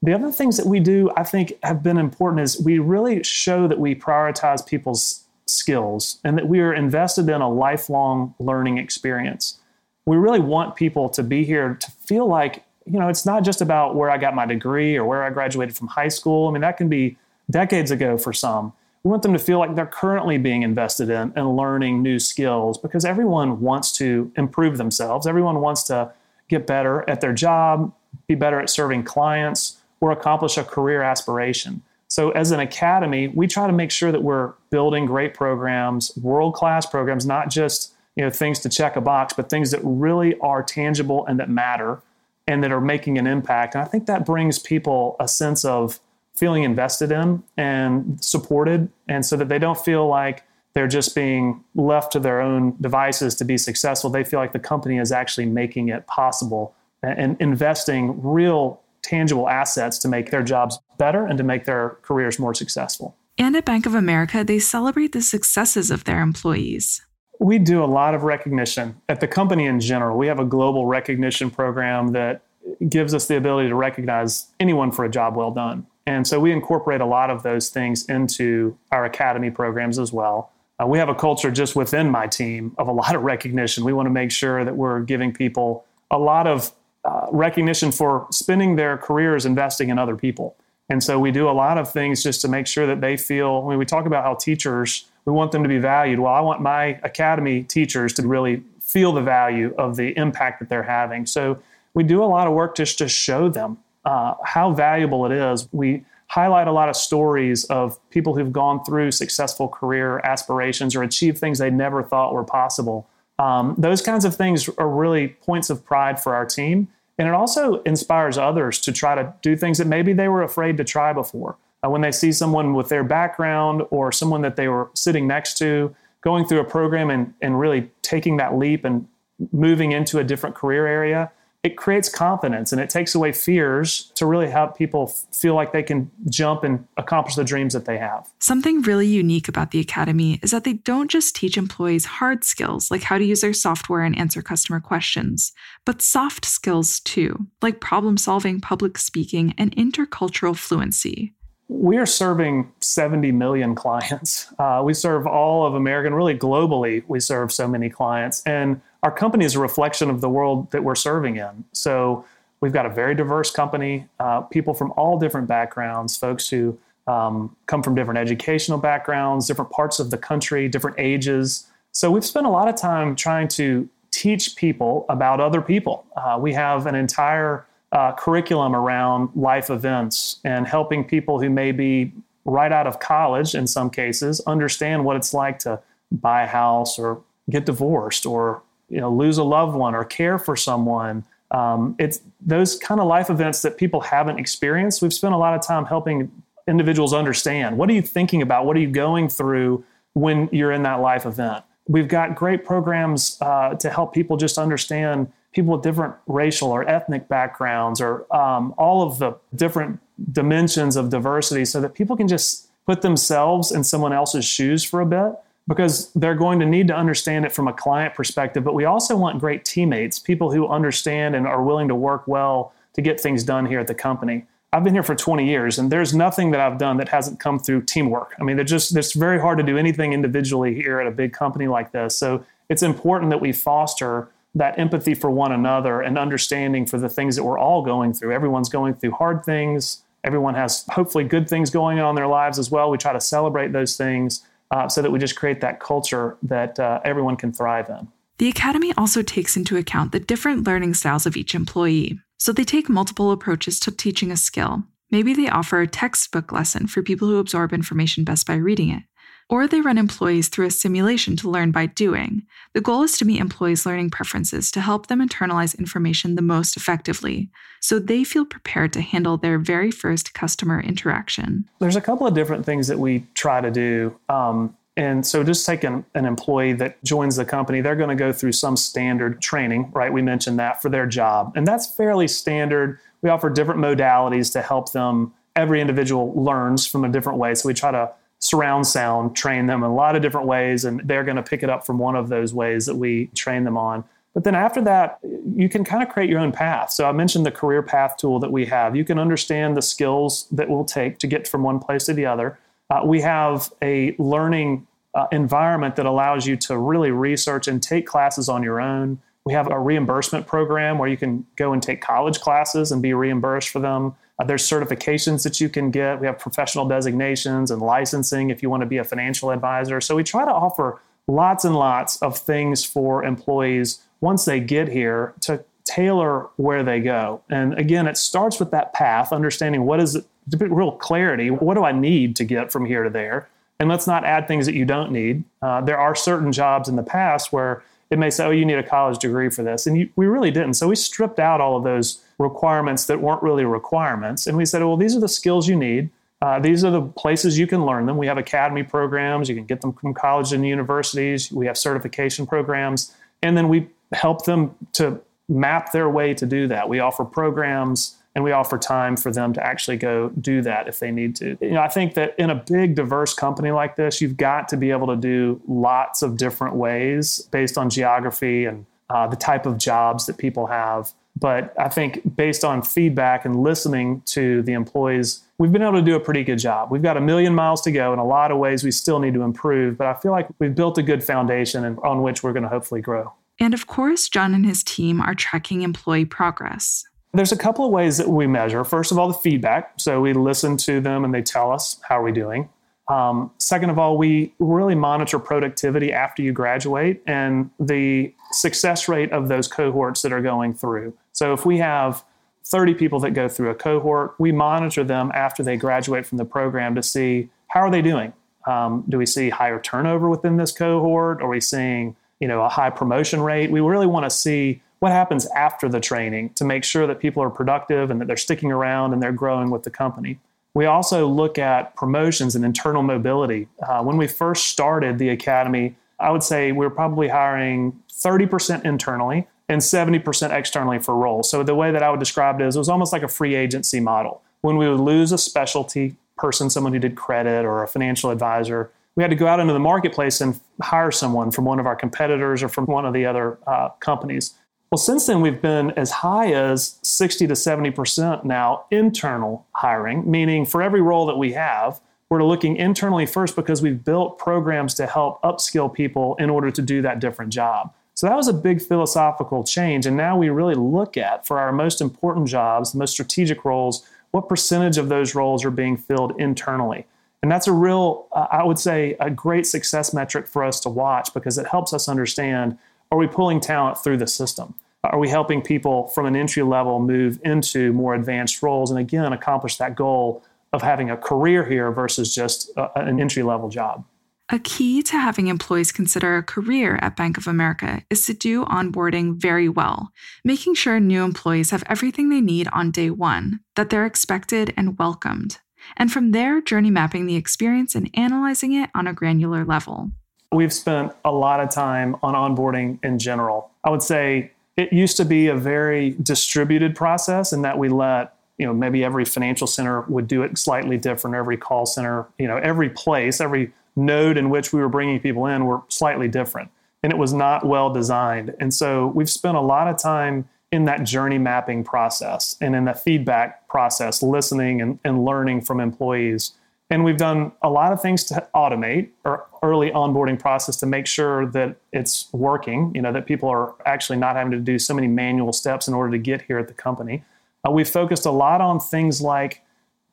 The 0.02 0.14
other 0.14 0.30
things 0.30 0.56
that 0.56 0.66
we 0.66 0.78
do, 0.78 1.10
I 1.16 1.24
think, 1.24 1.54
have 1.64 1.82
been 1.82 1.98
important 1.98 2.42
is 2.42 2.60
we 2.60 2.78
really 2.78 3.24
show 3.24 3.66
that 3.66 3.80
we 3.80 3.96
prioritize 3.96 4.64
people's 4.64 5.24
skills 5.48 6.18
and 6.24 6.36
that 6.38 6.48
we 6.48 6.60
are 6.60 6.72
invested 6.72 7.28
in 7.28 7.40
a 7.40 7.50
lifelong 7.50 8.34
learning 8.38 8.78
experience. 8.78 9.58
We 10.06 10.16
really 10.16 10.40
want 10.40 10.76
people 10.76 11.08
to 11.10 11.22
be 11.22 11.44
here 11.44 11.74
to 11.74 11.90
feel 11.90 12.26
like, 12.26 12.64
you 12.86 12.98
know, 12.98 13.08
it's 13.08 13.26
not 13.26 13.44
just 13.44 13.60
about 13.60 13.94
where 13.94 14.10
I 14.10 14.16
got 14.18 14.34
my 14.34 14.46
degree 14.46 14.96
or 14.96 15.04
where 15.04 15.22
I 15.22 15.30
graduated 15.30 15.76
from 15.76 15.88
high 15.88 16.08
school. 16.08 16.48
I 16.48 16.52
mean, 16.52 16.62
that 16.62 16.76
can 16.76 16.88
be 16.88 17.16
decades 17.50 17.90
ago 17.90 18.16
for 18.16 18.32
some. 18.32 18.72
We 19.04 19.10
want 19.10 19.22
them 19.22 19.32
to 19.32 19.38
feel 19.38 19.58
like 19.58 19.74
they're 19.74 19.86
currently 19.86 20.38
being 20.38 20.62
invested 20.62 21.08
in 21.08 21.32
and 21.36 21.56
learning 21.56 22.02
new 22.02 22.18
skills 22.18 22.78
because 22.78 23.04
everyone 23.04 23.60
wants 23.60 23.92
to 23.92 24.32
improve 24.36 24.76
themselves. 24.76 25.26
Everyone 25.26 25.60
wants 25.60 25.82
to 25.84 26.12
get 26.48 26.66
better 26.66 27.08
at 27.08 27.20
their 27.20 27.32
job, 27.32 27.92
be 28.26 28.34
better 28.34 28.60
at 28.60 28.70
serving 28.70 29.04
clients, 29.04 29.78
or 30.00 30.10
accomplish 30.10 30.56
a 30.56 30.64
career 30.64 31.02
aspiration. 31.02 31.82
So, 32.08 32.30
as 32.30 32.50
an 32.50 32.60
academy, 32.60 33.28
we 33.28 33.46
try 33.46 33.66
to 33.66 33.72
make 33.72 33.90
sure 33.90 34.10
that 34.10 34.22
we're 34.22 34.54
building 34.70 35.04
great 35.06 35.34
programs, 35.34 36.16
world 36.16 36.54
class 36.54 36.86
programs, 36.86 37.26
not 37.26 37.50
just 37.50 37.94
you 38.16 38.24
know 38.24 38.30
things 38.30 38.58
to 38.60 38.68
check 38.68 38.96
a 38.96 39.00
box, 39.00 39.34
but 39.34 39.50
things 39.50 39.70
that 39.70 39.80
really 39.82 40.38
are 40.40 40.62
tangible 40.62 41.26
and 41.26 41.38
that 41.38 41.50
matter 41.50 42.02
and 42.46 42.64
that 42.64 42.72
are 42.72 42.80
making 42.80 43.18
an 43.18 43.26
impact. 43.26 43.74
And 43.74 43.84
I 43.84 43.86
think 43.86 44.06
that 44.06 44.24
brings 44.24 44.58
people 44.58 45.16
a 45.20 45.28
sense 45.28 45.66
of 45.66 46.00
feeling 46.34 46.62
invested 46.62 47.12
in 47.12 47.42
and 47.56 48.22
supported, 48.24 48.88
and 49.06 49.24
so 49.24 49.36
that 49.36 49.50
they 49.50 49.58
don't 49.58 49.78
feel 49.78 50.08
like 50.08 50.44
they're 50.72 50.88
just 50.88 51.14
being 51.14 51.62
left 51.74 52.12
to 52.12 52.20
their 52.20 52.40
own 52.40 52.74
devices 52.80 53.34
to 53.34 53.44
be 53.44 53.58
successful. 53.58 54.08
They 54.08 54.24
feel 54.24 54.40
like 54.40 54.52
the 54.52 54.58
company 54.58 54.98
is 54.98 55.12
actually 55.12 55.46
making 55.46 55.88
it 55.88 56.06
possible 56.06 56.74
and 57.02 57.36
investing 57.40 58.20
real 58.22 58.80
tangible 59.02 59.48
assets 59.48 59.98
to 59.98 60.08
make 60.08 60.30
their 60.30 60.42
jobs 60.42 60.78
better 60.98 61.26
and 61.26 61.38
to 61.38 61.44
make 61.44 61.64
their 61.64 61.98
careers 62.02 62.38
more 62.38 62.54
successful. 62.54 63.16
And 63.38 63.56
at 63.56 63.64
Bank 63.64 63.86
of 63.86 63.94
America, 63.94 64.42
they 64.42 64.58
celebrate 64.58 65.12
the 65.12 65.22
successes 65.22 65.90
of 65.90 66.04
their 66.04 66.20
employees. 66.20 67.02
We 67.40 67.60
do 67.60 67.84
a 67.84 67.86
lot 67.86 68.14
of 68.14 68.24
recognition 68.24 69.00
at 69.08 69.20
the 69.20 69.28
company 69.28 69.66
in 69.66 69.78
general. 69.78 70.18
We 70.18 70.26
have 70.26 70.40
a 70.40 70.44
global 70.44 70.86
recognition 70.86 71.50
program 71.50 72.08
that 72.12 72.42
gives 72.88 73.14
us 73.14 73.26
the 73.26 73.36
ability 73.36 73.68
to 73.68 73.76
recognize 73.76 74.48
anyone 74.58 74.90
for 74.90 75.04
a 75.04 75.08
job 75.08 75.36
well 75.36 75.52
done. 75.52 75.86
And 76.06 76.26
so 76.26 76.40
we 76.40 76.52
incorporate 76.52 77.00
a 77.00 77.06
lot 77.06 77.30
of 77.30 77.42
those 77.42 77.68
things 77.68 78.06
into 78.06 78.76
our 78.90 79.04
academy 79.04 79.50
programs 79.50 79.98
as 79.98 80.12
well. 80.12 80.52
Uh, 80.80 80.86
we 80.86 80.98
have 80.98 81.08
a 81.08 81.14
culture 81.14 81.50
just 81.50 81.76
within 81.76 82.10
my 82.10 82.26
team 82.26 82.74
of 82.78 82.88
a 82.88 82.92
lot 82.92 83.14
of 83.14 83.22
recognition. 83.22 83.84
We 83.84 83.92
want 83.92 84.06
to 84.06 84.10
make 84.10 84.30
sure 84.30 84.64
that 84.64 84.76
we're 84.76 85.00
giving 85.00 85.32
people 85.32 85.84
a 86.10 86.18
lot 86.18 86.46
of 86.46 86.72
uh, 87.04 87.26
recognition 87.30 87.92
for 87.92 88.26
spending 88.30 88.76
their 88.76 88.96
careers 88.98 89.46
investing 89.46 89.88
in 89.88 89.98
other 89.98 90.16
people. 90.16 90.56
And 90.90 91.02
so 91.02 91.18
we 91.18 91.30
do 91.30 91.48
a 91.48 91.52
lot 91.52 91.76
of 91.76 91.92
things 91.92 92.22
just 92.22 92.40
to 92.42 92.48
make 92.48 92.66
sure 92.66 92.86
that 92.86 93.00
they 93.00 93.16
feel, 93.16 93.62
when 93.62 93.78
we 93.78 93.84
talk 93.84 94.06
about 94.06 94.24
how 94.24 94.34
teachers, 94.34 95.06
we 95.26 95.32
want 95.32 95.52
them 95.52 95.62
to 95.62 95.68
be 95.68 95.78
valued. 95.78 96.18
Well, 96.18 96.32
I 96.32 96.40
want 96.40 96.62
my 96.62 96.98
academy 97.02 97.62
teachers 97.62 98.12
to 98.14 98.26
really 98.26 98.62
feel 98.80 99.12
the 99.12 99.20
value 99.20 99.74
of 99.76 99.96
the 99.96 100.16
impact 100.16 100.60
that 100.60 100.70
they're 100.70 100.82
having. 100.82 101.26
So 101.26 101.58
we 101.92 102.04
do 102.04 102.22
a 102.22 102.26
lot 102.26 102.46
of 102.46 102.54
work 102.54 102.74
just 102.74 102.96
to 102.98 103.08
show 103.08 103.50
them 103.50 103.78
uh, 104.06 104.34
how 104.44 104.72
valuable 104.72 105.26
it 105.26 105.32
is. 105.32 105.68
We 105.72 106.04
highlight 106.28 106.68
a 106.68 106.72
lot 106.72 106.88
of 106.88 106.96
stories 106.96 107.64
of 107.64 107.98
people 108.10 108.34
who've 108.34 108.52
gone 108.52 108.82
through 108.84 109.10
successful 109.10 109.68
career 109.68 110.20
aspirations 110.20 110.96
or 110.96 111.02
achieved 111.02 111.38
things 111.38 111.58
they 111.58 111.70
never 111.70 112.02
thought 112.02 112.32
were 112.32 112.44
possible. 112.44 113.06
Um, 113.38 113.74
those 113.78 114.02
kinds 114.02 114.24
of 114.24 114.34
things 114.34 114.68
are 114.78 114.88
really 114.88 115.28
points 115.28 115.70
of 115.70 115.84
pride 115.84 116.20
for 116.20 116.34
our 116.34 116.44
team. 116.44 116.88
And 117.18 117.26
it 117.26 117.34
also 117.34 117.82
inspires 117.82 118.38
others 118.38 118.78
to 118.80 118.92
try 118.92 119.14
to 119.14 119.34
do 119.42 119.56
things 119.56 119.78
that 119.78 119.86
maybe 119.86 120.12
they 120.12 120.28
were 120.28 120.42
afraid 120.42 120.76
to 120.76 120.84
try 120.84 121.12
before. 121.12 121.56
Uh, 121.84 121.90
when 121.90 122.00
they 122.00 122.12
see 122.12 122.32
someone 122.32 122.74
with 122.74 122.88
their 122.88 123.04
background 123.04 123.82
or 123.90 124.10
someone 124.10 124.42
that 124.42 124.56
they 124.56 124.68
were 124.68 124.90
sitting 124.94 125.26
next 125.26 125.58
to 125.58 125.94
going 126.20 126.44
through 126.44 126.60
a 126.60 126.64
program 126.64 127.10
and, 127.10 127.32
and 127.40 127.58
really 127.58 127.90
taking 128.02 128.36
that 128.36 128.56
leap 128.56 128.84
and 128.84 129.06
moving 129.52 129.92
into 129.92 130.18
a 130.18 130.24
different 130.24 130.56
career 130.56 130.86
area, 130.86 131.30
it 131.64 131.76
creates 131.76 132.08
confidence 132.08 132.70
and 132.70 132.80
it 132.80 132.88
takes 132.88 133.14
away 133.14 133.32
fears 133.32 134.12
to 134.14 134.26
really 134.26 134.48
help 134.48 134.76
people 134.76 135.08
feel 135.32 135.54
like 135.54 135.72
they 135.72 135.82
can 135.82 136.10
jump 136.28 136.62
and 136.62 136.86
accomplish 136.96 137.34
the 137.34 137.42
dreams 137.42 137.72
that 137.72 137.84
they 137.84 137.98
have. 137.98 138.30
Something 138.38 138.82
really 138.82 139.08
unique 139.08 139.48
about 139.48 139.72
the 139.72 139.80
Academy 139.80 140.38
is 140.42 140.52
that 140.52 140.62
they 140.62 140.74
don't 140.74 141.10
just 141.10 141.34
teach 141.34 141.56
employees 141.56 142.04
hard 142.04 142.44
skills 142.44 142.90
like 142.90 143.02
how 143.02 143.18
to 143.18 143.24
use 143.24 143.40
their 143.40 143.52
software 143.52 144.02
and 144.02 144.16
answer 144.16 144.40
customer 144.40 144.78
questions, 144.78 145.52
but 145.84 146.00
soft 146.00 146.44
skills 146.44 147.00
too, 147.00 147.46
like 147.60 147.80
problem 147.80 148.16
solving, 148.16 148.60
public 148.60 148.96
speaking, 148.96 149.52
and 149.58 149.74
intercultural 149.74 150.56
fluency 150.56 151.34
we 151.70 151.98
are 151.98 152.06
serving 152.06 152.72
70 152.80 153.30
million 153.32 153.74
clients. 153.74 154.52
Uh, 154.58 154.80
we 154.82 154.94
serve 154.94 155.26
all 155.26 155.66
of 155.66 155.74
America, 155.74 156.06
and 156.06 156.16
really 156.16 156.36
globally, 156.36 157.04
we 157.08 157.20
serve 157.20 157.52
so 157.52 157.68
many 157.68 157.90
clients. 157.90 158.42
And 158.44 158.80
our 159.02 159.12
company 159.12 159.44
is 159.44 159.54
a 159.54 159.60
reflection 159.60 160.10
of 160.10 160.20
the 160.20 160.28
world 160.28 160.70
that 160.72 160.82
we're 160.82 160.94
serving 160.94 161.36
in. 161.36 161.64
So 161.72 162.24
we've 162.60 162.72
got 162.72 162.86
a 162.86 162.90
very 162.90 163.14
diverse 163.14 163.50
company, 163.50 164.06
uh, 164.18 164.42
people 164.42 164.74
from 164.74 164.92
all 164.96 165.18
different 165.18 165.46
backgrounds, 165.46 166.16
folks 166.16 166.48
who 166.48 166.78
um, 167.06 167.56
come 167.66 167.82
from 167.82 167.94
different 167.94 168.18
educational 168.18 168.78
backgrounds, 168.78 169.46
different 169.46 169.70
parts 169.70 169.98
of 169.98 170.10
the 170.10 170.18
country, 170.18 170.68
different 170.68 170.98
ages. 170.98 171.66
So 171.92 172.10
we've 172.10 172.24
spent 172.24 172.46
a 172.46 172.50
lot 172.50 172.68
of 172.68 172.76
time 172.76 173.16
trying 173.16 173.48
to 173.48 173.88
teach 174.10 174.56
people 174.56 175.06
about 175.08 175.40
other 175.40 175.62
people. 175.62 176.04
Uh, 176.16 176.38
we 176.40 176.52
have 176.52 176.86
an 176.86 176.94
entire 176.94 177.66
uh, 177.92 178.12
curriculum 178.12 178.74
around 178.74 179.30
life 179.34 179.70
events 179.70 180.40
and 180.44 180.66
helping 180.66 181.04
people 181.04 181.40
who 181.40 181.48
may 181.48 181.72
be 181.72 182.12
right 182.44 182.72
out 182.72 182.86
of 182.86 183.00
college 183.00 183.54
in 183.54 183.66
some 183.66 183.90
cases 183.90 184.40
understand 184.46 185.04
what 185.04 185.16
it's 185.16 185.32
like 185.32 185.58
to 185.58 185.80
buy 186.10 186.42
a 186.42 186.46
house 186.46 186.98
or 186.98 187.22
get 187.48 187.64
divorced 187.64 188.26
or 188.26 188.62
you 188.88 189.00
know 189.00 189.12
lose 189.12 189.38
a 189.38 189.44
loved 189.44 189.74
one 189.74 189.94
or 189.94 190.04
care 190.04 190.38
for 190.38 190.56
someone 190.56 191.24
um, 191.50 191.94
it's 191.98 192.20
those 192.40 192.76
kind 192.78 193.00
of 193.00 193.06
life 193.06 193.30
events 193.30 193.62
that 193.62 193.78
people 193.78 194.00
haven't 194.00 194.38
experienced. 194.38 195.00
We've 195.00 195.12
spent 195.12 195.34
a 195.34 195.38
lot 195.38 195.54
of 195.54 195.66
time 195.66 195.86
helping 195.86 196.30
individuals 196.66 197.14
understand 197.14 197.78
what 197.78 197.88
are 197.88 197.94
you 197.94 198.02
thinking 198.02 198.42
about? 198.42 198.66
What 198.66 198.76
are 198.76 198.80
you 198.80 198.90
going 198.90 199.28
through 199.28 199.84
when 200.12 200.48
you're 200.52 200.72
in 200.72 200.82
that 200.82 201.00
life 201.00 201.24
event? 201.24 201.64
We've 201.86 202.08
got 202.08 202.34
great 202.34 202.66
programs 202.66 203.38
uh, 203.40 203.74
to 203.76 203.88
help 203.88 204.12
people 204.12 204.36
just 204.36 204.58
understand 204.58 205.32
people 205.54 205.72
with 205.72 205.82
different 205.82 206.14
racial 206.26 206.70
or 206.70 206.86
ethnic 206.86 207.28
backgrounds 207.28 208.02
or 208.02 208.26
um, 208.34 208.74
all 208.76 209.02
of 209.02 209.18
the 209.18 209.34
different 209.54 209.98
dimensions 210.30 210.96
of 210.96 211.08
diversity 211.08 211.64
so 211.64 211.80
that 211.80 211.94
people 211.94 212.16
can 212.16 212.28
just 212.28 212.68
put 212.84 213.00
themselves 213.00 213.72
in 213.72 213.82
someone 213.82 214.12
else's 214.12 214.44
shoes 214.44 214.84
for 214.84 215.00
a 215.00 215.06
bit 215.06 215.32
because 215.68 216.10
they're 216.14 216.34
going 216.34 216.58
to 216.58 216.66
need 216.66 216.88
to 216.88 216.96
understand 216.96 217.44
it 217.44 217.52
from 217.52 217.68
a 217.68 217.72
client 217.72 218.14
perspective. 218.14 218.64
But 218.64 218.74
we 218.74 218.86
also 218.86 219.16
want 219.16 219.38
great 219.38 219.64
teammates, 219.64 220.18
people 220.18 220.50
who 220.50 220.66
understand 220.66 221.36
and 221.36 221.46
are 221.46 221.62
willing 221.62 221.88
to 221.88 221.94
work 221.94 222.26
well 222.26 222.72
to 222.94 223.02
get 223.02 223.20
things 223.20 223.44
done 223.44 223.66
here 223.66 223.78
at 223.78 223.86
the 223.86 223.94
company. 223.94 224.46
I've 224.72 224.82
been 224.82 224.94
here 224.94 225.02
for 225.02 225.14
20 225.14 225.46
years, 225.46 225.78
and 225.78 225.90
there's 225.90 226.14
nothing 226.14 226.50
that 226.50 226.60
I've 226.60 226.78
done 226.78 226.96
that 226.96 227.08
hasn't 227.08 227.38
come 227.38 227.58
through 227.58 227.82
teamwork. 227.82 228.34
I 228.40 228.44
mean, 228.44 228.64
just 228.66 228.96
it's 228.96 229.12
very 229.12 229.38
hard 229.38 229.58
to 229.58 229.64
do 229.64 229.78
anything 229.78 230.12
individually 230.12 230.74
here 230.74 231.00
at 231.00 231.06
a 231.06 231.10
big 231.10 231.32
company 231.32 231.68
like 231.68 231.92
this. 231.92 232.16
So 232.16 232.44
it's 232.68 232.82
important 232.82 233.30
that 233.30 233.40
we 233.40 233.52
foster 233.52 234.28
that 234.54 234.78
empathy 234.78 235.14
for 235.14 235.30
one 235.30 235.52
another 235.52 236.00
and 236.00 236.18
understanding 236.18 236.86
for 236.86 236.98
the 236.98 237.08
things 237.08 237.36
that 237.36 237.44
we're 237.44 237.58
all 237.58 237.82
going 237.82 238.12
through. 238.12 238.32
Everyone's 238.32 238.68
going 238.68 238.94
through 238.94 239.12
hard 239.12 239.44
things. 239.44 240.02
Everyone 240.24 240.54
has 240.54 240.84
hopefully 240.90 241.24
good 241.24 241.48
things 241.48 241.70
going 241.70 241.98
on 242.00 242.10
in 242.10 242.16
their 242.16 242.26
lives 242.26 242.58
as 242.58 242.70
well. 242.70 242.90
We 242.90 242.98
try 242.98 243.12
to 243.12 243.20
celebrate 243.20 243.72
those 243.72 243.96
things 243.96 244.44
uh, 244.70 244.88
so 244.88 245.02
that 245.02 245.10
we 245.10 245.18
just 245.18 245.36
create 245.36 245.60
that 245.60 245.80
culture 245.80 246.36
that 246.42 246.78
uh, 246.78 247.00
everyone 247.04 247.36
can 247.36 247.52
thrive 247.52 247.88
in. 247.88 248.08
The 248.38 248.48
Academy 248.48 248.92
also 248.96 249.22
takes 249.22 249.56
into 249.56 249.76
account 249.76 250.12
the 250.12 250.20
different 250.20 250.64
learning 250.66 250.94
styles 250.94 251.26
of 251.26 251.36
each 251.36 251.54
employee. 251.54 252.20
So 252.38 252.52
they 252.52 252.64
take 252.64 252.88
multiple 252.88 253.32
approaches 253.32 253.80
to 253.80 253.90
teaching 253.90 254.30
a 254.30 254.36
skill. 254.36 254.84
Maybe 255.10 255.34
they 255.34 255.48
offer 255.48 255.80
a 255.80 255.88
textbook 255.88 256.52
lesson 256.52 256.86
for 256.86 257.02
people 257.02 257.26
who 257.26 257.38
absorb 257.38 257.72
information 257.72 258.24
best 258.24 258.46
by 258.46 258.54
reading 258.54 258.90
it. 258.90 259.02
Or 259.48 259.66
they 259.66 259.80
run 259.80 259.96
employees 259.96 260.48
through 260.48 260.66
a 260.66 260.70
simulation 260.70 261.36
to 261.36 261.48
learn 261.48 261.70
by 261.70 261.86
doing. 261.86 262.42
The 262.74 262.82
goal 262.82 263.02
is 263.02 263.16
to 263.18 263.24
meet 263.24 263.40
employees' 263.40 263.86
learning 263.86 264.10
preferences 264.10 264.70
to 264.72 264.80
help 264.80 265.06
them 265.06 265.26
internalize 265.26 265.78
information 265.78 266.34
the 266.34 266.42
most 266.42 266.76
effectively, 266.76 267.50
so 267.80 267.98
they 267.98 268.24
feel 268.24 268.44
prepared 268.44 268.92
to 268.92 269.00
handle 269.00 269.36
their 269.36 269.58
very 269.58 269.90
first 269.90 270.34
customer 270.34 270.80
interaction. 270.80 271.68
There's 271.78 271.96
a 271.96 272.00
couple 272.00 272.26
of 272.26 272.34
different 272.34 272.66
things 272.66 272.88
that 272.88 272.98
we 272.98 273.24
try 273.34 273.60
to 273.60 273.70
do. 273.70 274.18
Um, 274.28 274.76
and 274.98 275.24
so 275.24 275.44
just 275.44 275.64
take 275.64 275.84
an, 275.84 276.04
an, 276.14 276.24
employee 276.24 276.72
that 276.72 277.02
joins 277.04 277.36
the 277.36 277.44
company, 277.44 277.80
they're 277.80 277.94
going 277.94 278.08
to 278.08 278.16
go 278.16 278.32
through 278.32 278.50
some 278.50 278.76
standard 278.76 279.40
training, 279.40 279.92
right? 279.94 280.12
We 280.12 280.22
mentioned 280.22 280.58
that 280.58 280.82
for 280.82 280.88
their 280.88 281.06
job. 281.06 281.52
And 281.54 281.66
that's 281.66 281.86
fairly 281.94 282.26
standard. 282.26 282.98
We 283.22 283.30
offer 283.30 283.48
different 283.48 283.80
modalities 283.80 284.52
to 284.54 284.60
help 284.60 284.90
them. 284.90 285.32
Every 285.54 285.80
individual 285.80 286.34
learns 286.34 286.84
from 286.84 287.04
a 287.04 287.08
different 287.08 287.38
way. 287.38 287.54
So 287.54 287.68
we 287.68 287.74
try 287.74 287.92
to 287.92 288.10
surround 288.40 288.86
sound 288.86 289.34
train 289.36 289.66
them 289.66 289.82
in 289.82 289.90
a 289.90 289.94
lot 289.94 290.16
of 290.16 290.22
different 290.22 290.46
ways, 290.46 290.84
and 290.84 291.00
they're 291.04 291.24
going 291.24 291.36
to 291.36 291.42
pick 291.42 291.62
it 291.62 291.70
up 291.70 291.84
from 291.84 291.98
one 291.98 292.16
of 292.16 292.28
those 292.28 292.54
ways 292.54 292.86
that 292.86 292.96
we 292.96 293.26
train 293.34 293.64
them 293.64 293.76
on. 293.76 294.04
But 294.34 294.44
then 294.44 294.54
after 294.54 294.80
that, 294.82 295.18
you 295.56 295.68
can 295.68 295.82
kind 295.82 296.02
of 296.02 296.08
create 296.08 296.30
your 296.30 296.38
own 296.38 296.52
path. 296.52 296.92
So 296.92 297.08
I 297.08 297.12
mentioned 297.12 297.44
the 297.44 297.50
career 297.50 297.82
path 297.82 298.16
tool 298.16 298.38
that 298.38 298.52
we 298.52 298.66
have. 298.66 298.94
You 298.94 299.04
can 299.04 299.18
understand 299.18 299.76
the 299.76 299.82
skills 299.82 300.46
that 300.52 300.68
will 300.68 300.84
take 300.84 301.18
to 301.18 301.26
get 301.26 301.48
from 301.48 301.62
one 301.62 301.80
place 301.80 302.04
to 302.06 302.14
the 302.14 302.26
other. 302.26 302.58
Uh, 302.90 303.00
we 303.04 303.20
have 303.20 303.72
a 303.82 304.14
learning 304.18 304.86
uh, 305.14 305.26
environment 305.32 305.96
that 305.96 306.06
allows 306.06 306.46
you 306.46 306.56
to 306.56 306.78
really 306.78 307.10
research 307.10 307.66
and 307.66 307.82
take 307.82 308.06
classes 308.06 308.48
on 308.48 308.62
your 308.62 308.80
own. 308.80 309.20
We 309.44 309.54
have 309.54 309.70
a 309.70 309.80
reimbursement 309.80 310.46
program 310.46 310.98
where 310.98 311.08
you 311.08 311.16
can 311.16 311.44
go 311.56 311.72
and 311.72 311.82
take 311.82 312.00
college 312.00 312.38
classes 312.38 312.92
and 312.92 313.02
be 313.02 313.14
reimbursed 313.14 313.70
for 313.70 313.80
them. 313.80 314.14
Uh, 314.38 314.44
there's 314.44 314.68
certifications 314.68 315.42
that 315.42 315.60
you 315.60 315.68
can 315.68 315.90
get. 315.90 316.20
We 316.20 316.26
have 316.26 316.38
professional 316.38 316.86
designations 316.86 317.70
and 317.70 317.82
licensing 317.82 318.50
if 318.50 318.62
you 318.62 318.70
want 318.70 318.82
to 318.82 318.86
be 318.86 318.98
a 318.98 319.04
financial 319.04 319.50
advisor. 319.50 320.00
So 320.00 320.14
we 320.14 320.24
try 320.24 320.44
to 320.44 320.52
offer 320.52 321.00
lots 321.26 321.64
and 321.64 321.74
lots 321.74 322.20
of 322.22 322.38
things 322.38 322.84
for 322.84 323.24
employees 323.24 324.00
once 324.20 324.44
they 324.44 324.60
get 324.60 324.88
here 324.88 325.34
to 325.40 325.64
tailor 325.84 326.48
where 326.56 326.82
they 326.82 327.00
go. 327.00 327.42
And 327.48 327.74
again, 327.78 328.06
it 328.06 328.16
starts 328.16 328.60
with 328.60 328.70
that 328.70 328.92
path, 328.92 329.32
understanding 329.32 329.84
what 329.84 330.00
is 330.00 330.18
real 330.58 330.92
clarity. 330.92 331.50
What 331.50 331.74
do 331.74 331.84
I 331.84 331.92
need 331.92 332.36
to 332.36 332.44
get 332.44 332.70
from 332.70 332.84
here 332.84 333.04
to 333.04 333.10
there? 333.10 333.48
And 333.80 333.88
let's 333.88 334.06
not 334.06 334.24
add 334.24 334.48
things 334.48 334.66
that 334.66 334.74
you 334.74 334.84
don't 334.84 335.12
need. 335.12 335.44
Uh, 335.62 335.80
there 335.80 335.98
are 335.98 336.14
certain 336.14 336.52
jobs 336.52 336.88
in 336.88 336.96
the 336.96 337.02
past 337.02 337.52
where 337.52 337.82
it 338.10 338.18
may 338.18 338.30
say, 338.30 338.46
oh, 338.46 338.50
you 338.50 338.64
need 338.64 338.78
a 338.78 338.82
college 338.82 339.18
degree 339.18 339.50
for 339.50 339.62
this. 339.62 339.86
And 339.86 339.96
you, 339.96 340.10
we 340.16 340.26
really 340.26 340.50
didn't. 340.50 340.74
So 340.74 340.88
we 340.88 340.96
stripped 340.96 341.38
out 341.38 341.60
all 341.60 341.76
of 341.76 341.84
those 341.84 342.22
requirements 342.38 343.06
that 343.06 343.20
weren't 343.20 343.42
really 343.42 343.64
requirements. 343.64 344.46
And 344.46 344.56
we 344.56 344.64
said, 344.64 344.82
well, 344.82 344.96
these 344.96 345.16
are 345.16 345.20
the 345.20 345.28
skills 345.28 345.68
you 345.68 345.76
need. 345.76 346.10
Uh, 346.40 346.60
these 346.60 346.84
are 346.84 346.90
the 346.90 347.02
places 347.02 347.58
you 347.58 347.66
can 347.66 347.84
learn 347.84 348.06
them. 348.06 348.16
We 348.16 348.28
have 348.28 348.38
academy 348.38 348.84
programs. 348.84 349.48
You 349.48 349.56
can 349.56 349.64
get 349.64 349.80
them 349.80 349.92
from 349.92 350.14
college 350.14 350.52
and 350.52 350.64
universities. 350.64 351.50
We 351.50 351.66
have 351.66 351.76
certification 351.76 352.46
programs. 352.46 353.12
And 353.42 353.56
then 353.56 353.68
we 353.68 353.88
help 354.12 354.44
them 354.44 354.74
to 354.94 355.20
map 355.48 355.92
their 355.92 356.08
way 356.08 356.34
to 356.34 356.46
do 356.46 356.68
that. 356.68 356.88
We 356.88 357.00
offer 357.00 357.24
programs 357.24 358.16
and 358.34 358.44
we 358.44 358.52
offer 358.52 358.78
time 358.78 359.16
for 359.16 359.32
them 359.32 359.52
to 359.54 359.66
actually 359.66 359.96
go 359.96 360.28
do 360.40 360.62
that 360.62 360.86
if 360.86 361.00
they 361.00 361.10
need 361.10 361.34
to. 361.36 361.58
You 361.60 361.72
know, 361.72 361.80
I 361.80 361.88
think 361.88 362.14
that 362.14 362.36
in 362.38 362.50
a 362.50 362.54
big 362.54 362.94
diverse 362.94 363.34
company 363.34 363.72
like 363.72 363.96
this, 363.96 364.20
you've 364.20 364.36
got 364.36 364.68
to 364.68 364.76
be 364.76 364.92
able 364.92 365.08
to 365.08 365.16
do 365.16 365.60
lots 365.66 366.22
of 366.22 366.36
different 366.36 366.76
ways 366.76 367.48
based 367.50 367.76
on 367.76 367.90
geography 367.90 368.66
and 368.66 368.86
uh, 369.10 369.26
the 369.26 369.36
type 369.36 369.66
of 369.66 369.78
jobs 369.78 370.26
that 370.26 370.38
people 370.38 370.66
have. 370.66 371.12
But 371.38 371.74
I 371.78 371.88
think 371.88 372.36
based 372.36 372.64
on 372.64 372.82
feedback 372.82 373.44
and 373.44 373.62
listening 373.62 374.22
to 374.26 374.62
the 374.62 374.72
employees, 374.72 375.42
we've 375.58 375.72
been 375.72 375.82
able 375.82 375.94
to 375.94 376.02
do 376.02 376.16
a 376.16 376.20
pretty 376.20 376.42
good 376.42 376.58
job. 376.58 376.90
We've 376.90 377.02
got 377.02 377.16
a 377.16 377.20
million 377.20 377.54
miles 377.54 377.80
to 377.82 377.92
go. 377.92 378.12
In 378.12 378.18
a 378.18 378.24
lot 378.24 378.50
of 378.50 378.58
ways, 378.58 378.82
we 378.82 378.90
still 378.90 379.18
need 379.18 379.34
to 379.34 379.42
improve, 379.42 379.98
but 379.98 380.06
I 380.06 380.14
feel 380.14 380.32
like 380.32 380.48
we've 380.58 380.74
built 380.74 380.98
a 380.98 381.02
good 381.02 381.22
foundation 381.22 381.84
and 381.84 381.98
on 382.00 382.22
which 382.22 382.42
we're 382.42 382.52
going 382.52 382.62
to 382.62 382.68
hopefully 382.68 383.00
grow. 383.00 383.32
And 383.60 383.74
of 383.74 383.86
course, 383.86 384.28
John 384.28 384.54
and 384.54 384.64
his 384.64 384.82
team 384.82 385.20
are 385.20 385.34
tracking 385.34 385.82
employee 385.82 386.24
progress. 386.24 387.04
There's 387.34 387.52
a 387.52 387.56
couple 387.56 387.84
of 387.84 387.90
ways 387.90 388.16
that 388.16 388.28
we 388.28 388.46
measure. 388.46 388.84
First 388.84 389.12
of 389.12 389.18
all, 389.18 389.28
the 389.28 389.34
feedback. 389.34 389.94
So 389.98 390.20
we 390.20 390.32
listen 390.32 390.76
to 390.78 391.00
them 391.00 391.24
and 391.24 391.34
they 391.34 391.42
tell 391.42 391.70
us 391.72 392.00
how 392.08 392.20
are 392.20 392.22
we 392.22 392.32
doing. 392.32 392.68
Um, 393.08 393.50
second 393.58 393.90
of 393.90 393.98
all, 393.98 394.18
we 394.18 394.54
really 394.58 394.94
monitor 394.94 395.38
productivity 395.38 396.12
after 396.12 396.42
you 396.42 396.52
graduate 396.52 397.22
and 397.26 397.70
the 397.80 398.34
success 398.52 399.08
rate 399.08 399.32
of 399.32 399.48
those 399.48 399.66
cohorts 399.66 400.22
that 400.22 400.32
are 400.32 400.42
going 400.42 400.74
through. 400.74 401.14
So 401.38 401.52
if 401.52 401.64
we 401.64 401.78
have 401.78 402.24
30 402.64 402.94
people 402.94 403.20
that 403.20 403.30
go 403.30 403.48
through 403.48 403.70
a 403.70 403.74
cohort, 403.76 404.34
we 404.40 404.50
monitor 404.50 405.04
them 405.04 405.30
after 405.32 405.62
they 405.62 405.76
graduate 405.76 406.26
from 406.26 406.36
the 406.36 406.44
program 406.44 406.96
to 406.96 407.02
see 407.02 407.48
how 407.68 407.78
are 407.78 407.92
they 407.92 408.02
doing. 408.02 408.32
Um, 408.66 409.04
do 409.08 409.18
we 409.18 409.24
see 409.24 409.48
higher 409.48 409.78
turnover 409.78 410.28
within 410.28 410.56
this 410.56 410.72
cohort? 410.72 411.40
Are 411.40 411.46
we 411.46 411.60
seeing 411.60 412.16
you 412.40 412.48
know 412.48 412.64
a 412.64 412.68
high 412.68 412.90
promotion 412.90 413.40
rate? 413.40 413.70
We 413.70 413.78
really 413.78 414.08
want 414.08 414.24
to 414.24 414.30
see 414.30 414.82
what 414.98 415.12
happens 415.12 415.46
after 415.54 415.88
the 415.88 416.00
training 416.00 416.54
to 416.54 416.64
make 416.64 416.82
sure 416.82 417.06
that 417.06 417.20
people 417.20 417.40
are 417.40 417.50
productive 417.50 418.10
and 418.10 418.20
that 418.20 418.26
they're 418.26 418.36
sticking 418.36 418.72
around 418.72 419.12
and 419.12 419.22
they're 419.22 419.30
growing 419.30 419.70
with 419.70 419.84
the 419.84 419.90
company. 419.90 420.40
We 420.74 420.86
also 420.86 421.28
look 421.28 421.56
at 421.56 421.94
promotions 421.94 422.56
and 422.56 422.64
internal 422.64 423.04
mobility. 423.04 423.68
Uh, 423.80 424.02
when 424.02 424.16
we 424.16 424.26
first 424.26 424.66
started 424.66 425.18
the 425.18 425.28
academy, 425.28 425.94
I 426.18 426.32
would 426.32 426.42
say 426.42 426.72
we 426.72 426.84
were 426.84 426.90
probably 426.90 427.28
hiring 427.28 428.02
30% 428.10 428.84
internally 428.84 429.46
and 429.68 429.80
70% 429.80 430.50
externally 430.50 430.98
for 430.98 431.14
roles. 431.14 431.50
So 431.50 431.62
the 431.62 431.74
way 431.74 431.90
that 431.90 432.02
I 432.02 432.10
would 432.10 432.20
describe 432.20 432.60
it 432.60 432.66
is 432.66 432.76
it 432.76 432.78
was 432.78 432.88
almost 432.88 433.12
like 433.12 433.22
a 433.22 433.28
free 433.28 433.54
agency 433.54 434.00
model. 434.00 434.42
When 434.62 434.76
we 434.76 434.88
would 434.88 435.00
lose 435.00 435.30
a 435.30 435.38
specialty 435.38 436.16
person, 436.36 436.70
someone 436.70 436.92
who 436.92 436.98
did 436.98 437.16
credit 437.16 437.64
or 437.64 437.82
a 437.82 437.88
financial 437.88 438.30
advisor, 438.30 438.90
we 439.14 439.22
had 439.22 439.30
to 439.30 439.36
go 439.36 439.46
out 439.46 439.60
into 439.60 439.72
the 439.72 439.80
marketplace 439.80 440.40
and 440.40 440.58
hire 440.80 441.10
someone 441.10 441.50
from 441.50 441.64
one 441.64 441.80
of 441.80 441.86
our 441.86 441.96
competitors 441.96 442.62
or 442.62 442.68
from 442.68 442.86
one 442.86 443.04
of 443.04 443.12
the 443.12 443.26
other 443.26 443.58
uh, 443.66 443.90
companies. 444.00 444.54
Well, 444.90 444.98
since 444.98 445.26
then, 445.26 445.42
we've 445.42 445.60
been 445.60 445.90
as 445.92 446.10
high 446.10 446.52
as 446.52 446.98
60 447.02 447.46
to 447.48 447.54
70% 447.54 448.44
now 448.44 448.86
internal 448.90 449.66
hiring, 449.72 450.30
meaning 450.30 450.64
for 450.64 450.80
every 450.80 451.02
role 451.02 451.26
that 451.26 451.36
we 451.36 451.52
have, 451.52 452.00
we're 452.30 452.44
looking 452.44 452.76
internally 452.76 453.26
first 453.26 453.56
because 453.56 453.80
we've 453.82 454.04
built 454.04 454.38
programs 454.38 454.94
to 454.94 455.06
help 455.06 455.40
upskill 455.42 455.92
people 455.92 456.36
in 456.38 456.50
order 456.50 456.70
to 456.70 456.82
do 456.82 457.02
that 457.02 457.20
different 457.20 457.52
job. 457.52 457.92
So 458.18 458.26
that 458.26 458.34
was 458.34 458.48
a 458.48 458.52
big 458.52 458.82
philosophical 458.82 459.62
change. 459.62 460.04
And 460.04 460.16
now 460.16 460.36
we 460.36 460.48
really 460.48 460.74
look 460.74 461.16
at, 461.16 461.46
for 461.46 461.60
our 461.60 461.70
most 461.70 462.00
important 462.00 462.48
jobs, 462.48 462.90
the 462.90 462.98
most 462.98 463.12
strategic 463.12 463.64
roles, 463.64 464.04
what 464.32 464.48
percentage 464.48 464.98
of 464.98 465.08
those 465.08 465.36
roles 465.36 465.64
are 465.64 465.70
being 465.70 465.96
filled 465.96 466.32
internally. 466.40 467.06
And 467.44 467.52
that's 467.52 467.68
a 467.68 467.72
real, 467.72 468.26
uh, 468.32 468.48
I 468.50 468.64
would 468.64 468.80
say, 468.80 469.16
a 469.20 469.30
great 469.30 469.68
success 469.68 470.12
metric 470.12 470.48
for 470.48 470.64
us 470.64 470.80
to 470.80 470.88
watch 470.88 471.32
because 471.32 471.58
it 471.58 471.68
helps 471.68 471.92
us 471.92 472.08
understand 472.08 472.76
are 473.12 473.18
we 473.18 473.28
pulling 473.28 473.60
talent 473.60 473.98
through 473.98 474.16
the 474.16 474.26
system? 474.26 474.74
Are 475.04 475.20
we 475.20 475.28
helping 475.28 475.62
people 475.62 476.08
from 476.08 476.26
an 476.26 476.34
entry 476.34 476.64
level 476.64 476.98
move 476.98 477.38
into 477.44 477.92
more 477.92 478.16
advanced 478.16 478.64
roles 478.64 478.90
and 478.90 478.98
again 478.98 479.32
accomplish 479.32 479.76
that 479.76 479.94
goal 479.94 480.42
of 480.72 480.82
having 480.82 481.08
a 481.08 481.16
career 481.16 481.64
here 481.64 481.92
versus 481.92 482.34
just 482.34 482.76
a, 482.76 482.98
an 482.98 483.20
entry 483.20 483.44
level 483.44 483.68
job? 483.68 484.04
A 484.50 484.58
key 484.58 485.02
to 485.02 485.18
having 485.18 485.48
employees 485.48 485.92
consider 485.92 486.38
a 486.38 486.42
career 486.42 486.98
at 487.02 487.16
Bank 487.16 487.36
of 487.36 487.46
America 487.46 488.02
is 488.08 488.24
to 488.24 488.32
do 488.32 488.64
onboarding 488.64 489.36
very 489.36 489.68
well, 489.68 490.10
making 490.42 490.74
sure 490.74 490.98
new 490.98 491.22
employees 491.22 491.70
have 491.70 491.84
everything 491.86 492.30
they 492.30 492.40
need 492.40 492.66
on 492.72 492.90
day 492.90 493.10
one, 493.10 493.60
that 493.76 493.90
they're 493.90 494.06
expected 494.06 494.72
and 494.74 494.98
welcomed, 494.98 495.58
and 495.98 496.10
from 496.10 496.30
there, 496.30 496.62
journey 496.62 496.90
mapping 496.90 497.26
the 497.26 497.36
experience 497.36 497.94
and 497.94 498.10
analyzing 498.14 498.72
it 498.72 498.88
on 498.94 499.06
a 499.06 499.12
granular 499.12 499.66
level. 499.66 500.12
We've 500.50 500.72
spent 500.72 501.12
a 501.26 501.30
lot 501.30 501.60
of 501.60 501.68
time 501.70 502.16
on 502.22 502.34
onboarding 502.34 503.04
in 503.04 503.18
general. 503.18 503.70
I 503.84 503.90
would 503.90 504.02
say 504.02 504.52
it 504.78 504.94
used 504.94 505.18
to 505.18 505.26
be 505.26 505.48
a 505.48 505.56
very 505.56 506.16
distributed 506.22 506.96
process 506.96 507.52
in 507.52 507.60
that 507.62 507.76
we 507.76 507.90
let 507.90 508.34
you 508.56 508.66
know 508.66 508.72
maybe 508.72 509.04
every 509.04 509.24
financial 509.24 509.66
center 509.66 510.00
would 510.02 510.26
do 510.26 510.42
it 510.42 510.58
slightly 510.58 510.96
different 510.96 511.36
every 511.36 511.56
call 511.56 511.86
center 511.86 512.26
you 512.38 512.48
know 512.48 512.56
every 512.56 512.90
place 512.90 513.40
every 513.40 513.72
node 513.98 514.36
in 514.36 514.50
which 514.50 514.72
we 514.72 514.80
were 514.80 514.88
bringing 514.88 515.20
people 515.20 515.46
in 515.46 515.64
were 515.64 515.82
slightly 515.88 516.28
different 516.28 516.70
and 517.02 517.12
it 517.12 517.18
was 517.18 517.32
not 517.32 517.66
well 517.66 517.92
designed 517.92 518.54
and 518.60 518.72
so 518.72 519.08
we've 519.08 519.30
spent 519.30 519.56
a 519.56 519.60
lot 519.60 519.88
of 519.88 519.96
time 519.96 520.48
in 520.70 520.84
that 520.84 521.04
journey 521.04 521.38
mapping 521.38 521.82
process 521.82 522.56
and 522.60 522.74
in 522.74 522.84
the 522.84 522.92
feedback 522.92 523.66
process 523.68 524.22
listening 524.22 524.80
and, 524.80 524.98
and 525.04 525.24
learning 525.24 525.60
from 525.60 525.80
employees 525.80 526.52
and 526.90 527.04
we've 527.04 527.18
done 527.18 527.52
a 527.62 527.68
lot 527.68 527.92
of 527.92 528.00
things 528.00 528.24
to 528.24 528.46
automate 528.54 529.10
our 529.24 529.46
early 529.62 529.90
onboarding 529.90 530.38
process 530.38 530.76
to 530.76 530.86
make 530.86 531.06
sure 531.06 531.44
that 531.46 531.76
it's 531.92 532.32
working, 532.32 532.92
you 532.94 533.02
know, 533.02 533.12
that 533.12 533.26
people 533.26 533.48
are 533.48 533.74
actually 533.84 534.16
not 534.16 534.36
having 534.36 534.52
to 534.52 534.58
do 534.58 534.78
so 534.78 534.94
many 534.94 535.06
manual 535.06 535.52
steps 535.52 535.86
in 535.86 535.92
order 535.92 536.10
to 536.12 536.18
get 536.18 536.42
here 536.42 536.58
at 536.58 536.66
the 536.66 536.74
company. 536.74 537.24
Uh, 537.66 537.70
we've 537.70 537.88
focused 537.88 538.24
a 538.24 538.30
lot 538.30 538.60
on 538.60 538.80
things 538.80 539.20
like 539.20 539.62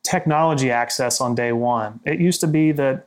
technology 0.02 0.70
access 0.70 1.20
on 1.20 1.34
day 1.34 1.52
one. 1.52 2.00
It 2.04 2.20
used 2.20 2.40
to 2.42 2.46
be 2.46 2.72
that 2.72 3.06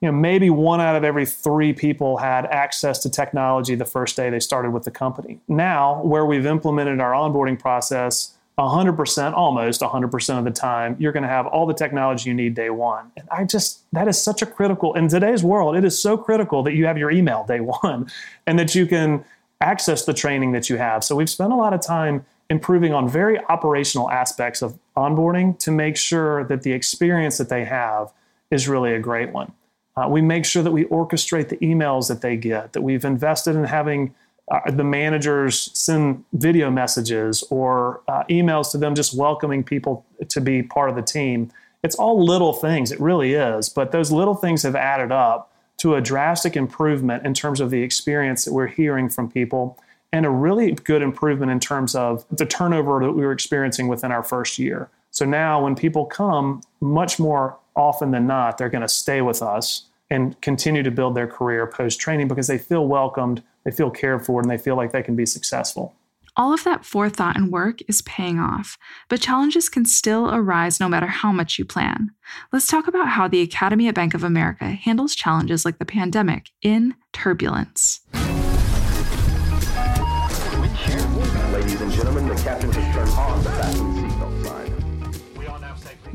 you 0.00 0.08
know 0.08 0.12
maybe 0.12 0.48
one 0.50 0.80
out 0.80 0.94
of 0.96 1.04
every 1.04 1.26
three 1.26 1.72
people 1.72 2.18
had 2.18 2.46
access 2.46 2.98
to 3.00 3.10
technology 3.10 3.74
the 3.74 3.84
first 3.84 4.16
day 4.16 4.30
they 4.30 4.40
started 4.40 4.70
with 4.70 4.84
the 4.84 4.90
company. 4.90 5.40
Now, 5.48 6.02
where 6.02 6.24
we've 6.24 6.46
implemented 6.46 7.00
our 7.00 7.12
onboarding 7.12 7.58
process 7.58 8.38
100%, 8.58 9.34
almost 9.34 9.80
100% 9.80 10.38
of 10.38 10.44
the 10.44 10.50
time, 10.50 10.96
you're 10.98 11.12
going 11.12 11.22
to 11.22 11.28
have 11.28 11.46
all 11.46 11.64
the 11.64 11.74
technology 11.74 12.28
you 12.28 12.34
need 12.34 12.54
day 12.54 12.70
one. 12.70 13.10
And 13.16 13.28
I 13.30 13.44
just, 13.44 13.84
that 13.92 14.08
is 14.08 14.20
such 14.20 14.42
a 14.42 14.46
critical, 14.46 14.94
in 14.94 15.06
today's 15.08 15.44
world, 15.44 15.76
it 15.76 15.84
is 15.84 16.00
so 16.00 16.16
critical 16.16 16.64
that 16.64 16.74
you 16.74 16.86
have 16.86 16.98
your 16.98 17.10
email 17.10 17.44
day 17.46 17.60
one 17.60 18.10
and 18.46 18.58
that 18.58 18.74
you 18.74 18.86
can 18.86 19.24
access 19.60 20.04
the 20.04 20.14
training 20.14 20.52
that 20.52 20.68
you 20.68 20.76
have. 20.76 21.04
So 21.04 21.14
we've 21.14 21.30
spent 21.30 21.52
a 21.52 21.56
lot 21.56 21.72
of 21.72 21.80
time 21.80 22.26
improving 22.50 22.92
on 22.92 23.08
very 23.08 23.38
operational 23.46 24.10
aspects 24.10 24.62
of 24.62 24.78
onboarding 24.96 25.58
to 25.60 25.70
make 25.70 25.96
sure 25.96 26.44
that 26.44 26.62
the 26.62 26.72
experience 26.72 27.38
that 27.38 27.48
they 27.48 27.64
have 27.64 28.12
is 28.50 28.66
really 28.66 28.94
a 28.94 28.98
great 28.98 29.32
one. 29.32 29.52
Uh, 29.98 30.08
we 30.08 30.22
make 30.22 30.44
sure 30.44 30.62
that 30.62 30.70
we 30.70 30.84
orchestrate 30.84 31.48
the 31.48 31.56
emails 31.56 32.08
that 32.08 32.20
they 32.20 32.36
get, 32.36 32.72
that 32.72 32.82
we've 32.82 33.04
invested 33.04 33.56
in 33.56 33.64
having 33.64 34.14
uh, 34.48 34.70
the 34.70 34.84
managers 34.84 35.70
send 35.74 36.24
video 36.32 36.70
messages 36.70 37.42
or 37.50 38.00
uh, 38.06 38.22
emails 38.30 38.70
to 38.70 38.78
them 38.78 38.94
just 38.94 39.16
welcoming 39.16 39.64
people 39.64 40.06
to 40.28 40.40
be 40.40 40.62
part 40.62 40.88
of 40.88 40.94
the 40.94 41.02
team. 41.02 41.50
It's 41.82 41.96
all 41.96 42.24
little 42.24 42.52
things, 42.52 42.92
it 42.92 43.00
really 43.00 43.34
is, 43.34 43.68
but 43.68 43.90
those 43.90 44.12
little 44.12 44.34
things 44.34 44.62
have 44.62 44.76
added 44.76 45.10
up 45.10 45.52
to 45.78 45.96
a 45.96 46.00
drastic 46.00 46.56
improvement 46.56 47.26
in 47.26 47.34
terms 47.34 47.60
of 47.60 47.70
the 47.70 47.82
experience 47.82 48.44
that 48.44 48.52
we're 48.52 48.66
hearing 48.68 49.08
from 49.08 49.30
people 49.30 49.78
and 50.12 50.24
a 50.24 50.30
really 50.30 50.72
good 50.72 51.02
improvement 51.02 51.50
in 51.50 51.60
terms 51.60 51.94
of 51.94 52.24
the 52.30 52.46
turnover 52.46 53.00
that 53.00 53.12
we 53.12 53.22
were 53.22 53.32
experiencing 53.32 53.88
within 53.88 54.12
our 54.12 54.22
first 54.22 54.58
year. 54.58 54.88
So 55.10 55.24
now 55.24 55.62
when 55.62 55.74
people 55.74 56.06
come, 56.06 56.62
much 56.80 57.18
more 57.18 57.58
often 57.76 58.10
than 58.12 58.26
not, 58.26 58.58
they're 58.58 58.68
going 58.68 58.82
to 58.82 58.88
stay 58.88 59.22
with 59.22 59.42
us 59.42 59.87
and 60.10 60.40
continue 60.40 60.82
to 60.82 60.90
build 60.90 61.14
their 61.14 61.26
career 61.26 61.66
post 61.66 62.00
training 62.00 62.28
because 62.28 62.46
they 62.46 62.58
feel 62.58 62.86
welcomed, 62.86 63.42
they 63.64 63.70
feel 63.70 63.90
cared 63.90 64.24
for, 64.24 64.40
and 64.40 64.50
they 64.50 64.58
feel 64.58 64.76
like 64.76 64.92
they 64.92 65.02
can 65.02 65.16
be 65.16 65.26
successful. 65.26 65.94
All 66.36 66.54
of 66.54 66.62
that 66.62 66.84
forethought 66.84 67.36
and 67.36 67.50
work 67.50 67.80
is 67.88 68.00
paying 68.02 68.38
off, 68.38 68.78
but 69.08 69.20
challenges 69.20 69.68
can 69.68 69.84
still 69.84 70.32
arise 70.32 70.78
no 70.78 70.88
matter 70.88 71.08
how 71.08 71.32
much 71.32 71.58
you 71.58 71.64
plan. 71.64 72.12
Let's 72.52 72.68
talk 72.68 72.86
about 72.86 73.08
how 73.08 73.26
the 73.26 73.42
Academy 73.42 73.88
at 73.88 73.96
Bank 73.96 74.14
of 74.14 74.22
America 74.22 74.66
handles 74.66 75.16
challenges 75.16 75.64
like 75.64 75.78
the 75.78 75.84
pandemic 75.84 76.50
in 76.62 76.94
turbulence. 77.12 78.00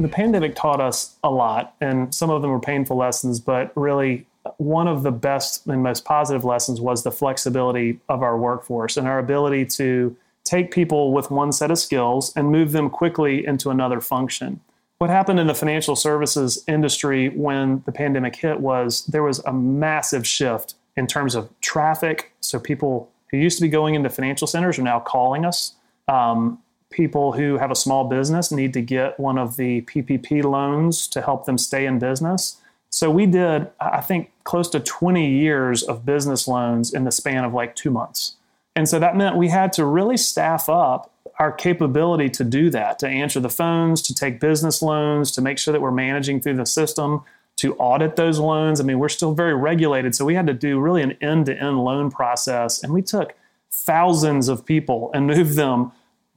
The 0.03 0.09
pandemic 0.09 0.53
taught 0.53 0.81
us 0.81 1.15
a 1.23 1.31
lot, 1.31 1.75
and 1.79 2.13
some 2.13 2.29
of 2.29 2.41
them 2.41 2.51
were 2.51 2.59
painful 2.59 2.97
lessons, 2.97 3.39
but 3.39 3.71
really 3.77 4.25
one 4.57 4.85
of 4.85 5.01
the 5.01 5.13
best 5.13 5.65
and 5.65 5.81
most 5.81 6.03
positive 6.03 6.43
lessons 6.43 6.81
was 6.81 7.03
the 7.03 7.11
flexibility 7.11 8.01
of 8.09 8.21
our 8.21 8.37
workforce 8.37 8.97
and 8.97 9.07
our 9.07 9.17
ability 9.17 9.65
to 9.65 10.13
take 10.43 10.71
people 10.71 11.13
with 11.13 11.31
one 11.31 11.53
set 11.53 11.71
of 11.71 11.79
skills 11.79 12.33
and 12.35 12.51
move 12.51 12.73
them 12.73 12.89
quickly 12.89 13.45
into 13.45 13.69
another 13.69 14.01
function. 14.01 14.59
What 14.97 15.09
happened 15.09 15.39
in 15.39 15.47
the 15.47 15.55
financial 15.55 15.95
services 15.95 16.61
industry 16.67 17.29
when 17.29 17.81
the 17.85 17.93
pandemic 17.93 18.35
hit 18.35 18.59
was 18.59 19.05
there 19.05 19.23
was 19.23 19.39
a 19.45 19.53
massive 19.53 20.27
shift 20.27 20.75
in 20.97 21.07
terms 21.07 21.33
of 21.33 21.49
traffic. 21.61 22.33
So 22.41 22.59
people 22.59 23.09
who 23.31 23.37
used 23.37 23.57
to 23.59 23.61
be 23.61 23.69
going 23.69 23.95
into 23.95 24.09
financial 24.09 24.47
centers 24.47 24.77
are 24.77 24.83
now 24.83 24.99
calling 24.99 25.45
us. 25.45 25.75
Um, 26.09 26.59
people 26.93 27.33
who 27.33 27.57
have 27.57 27.71
a 27.71 27.75
small 27.75 28.07
business 28.07 28.51
need 28.51 28.73
to 28.73 28.81
get 28.81 29.19
one 29.19 29.37
of 29.37 29.57
the 29.57 29.81
PPP 29.81 30.43
loans 30.43 31.07
to 31.09 31.21
help 31.21 31.45
them 31.45 31.57
stay 31.57 31.85
in 31.85 31.99
business. 31.99 32.57
So 32.89 33.09
we 33.09 33.25
did, 33.25 33.69
I 33.79 34.01
think, 34.01 34.31
close 34.43 34.69
to 34.69 34.79
20 34.79 35.27
years 35.27 35.81
of 35.81 36.05
business 36.05 36.47
loans 36.47 36.93
in 36.93 37.05
the 37.05 37.11
span 37.11 37.43
of 37.43 37.53
like 37.53 37.75
two 37.75 37.89
months. 37.89 38.35
And 38.75 38.87
so 38.87 38.99
that 38.99 39.15
meant 39.15 39.35
we 39.35 39.49
had 39.49 39.73
to 39.73 39.85
really 39.85 40.17
staff 40.17 40.69
up 40.69 41.11
our 41.39 41.51
capability 41.51 42.29
to 42.29 42.43
do 42.43 42.69
that, 42.69 42.99
to 42.99 43.07
answer 43.07 43.39
the 43.39 43.49
phones, 43.49 44.01
to 44.03 44.13
take 44.13 44.39
business 44.39 44.81
loans, 44.81 45.31
to 45.31 45.41
make 45.41 45.57
sure 45.57 45.71
that 45.71 45.81
we're 45.81 45.91
managing 45.91 46.39
through 46.39 46.57
the 46.57 46.65
system, 46.65 47.23
to 47.57 47.75
audit 47.75 48.15
those 48.15 48.39
loans. 48.39 48.79
I 48.79 48.83
mean, 48.83 48.99
we're 48.99 49.09
still 49.09 49.33
very 49.33 49.55
regulated. 49.55 50.15
So 50.15 50.25
we 50.25 50.35
had 50.35 50.47
to 50.47 50.53
do 50.53 50.79
really 50.79 51.01
an 51.01 51.13
end 51.21 51.47
to 51.47 51.57
end 51.57 51.83
loan 51.83 52.11
process. 52.11 52.83
And 52.83 52.93
we 52.93 53.01
took 53.01 53.33
thousands 53.71 54.49
of 54.49 54.65
people 54.65 55.09
and 55.13 55.25
moved 55.25 55.55
them 55.55 55.91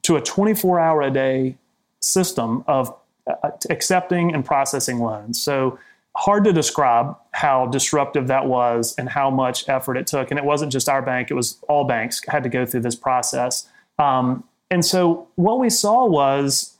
to 0.07 0.15
a 0.15 0.21
24 0.21 0.79
hour 0.79 1.01
a 1.01 1.11
day 1.11 1.57
system 2.01 2.63
of 2.65 2.95
uh, 3.29 3.51
accepting 3.69 4.33
and 4.33 4.45
processing 4.45 4.99
loans. 4.99 5.41
So 5.41 5.77
hard 6.15 6.45
to 6.45 6.53
describe 6.53 7.17
how 7.33 7.65
disruptive 7.65 8.27
that 8.27 8.45
was 8.45 8.95
and 8.97 9.09
how 9.09 9.29
much 9.29 9.67
effort 9.67 9.97
it 9.97 10.07
took. 10.07 10.31
And 10.31 10.39
it 10.39 10.45
wasn't 10.45 10.71
just 10.71 10.87
our 10.87 11.01
bank, 11.01 11.29
it 11.29 11.33
was 11.33 11.59
all 11.67 11.83
banks 11.83 12.21
had 12.25 12.43
to 12.43 12.49
go 12.49 12.65
through 12.65 12.81
this 12.81 12.95
process. 12.95 13.67
Um, 13.99 14.45
and 14.71 14.85
so 14.85 15.27
what 15.35 15.59
we 15.59 15.69
saw 15.69 16.05
was, 16.05 16.77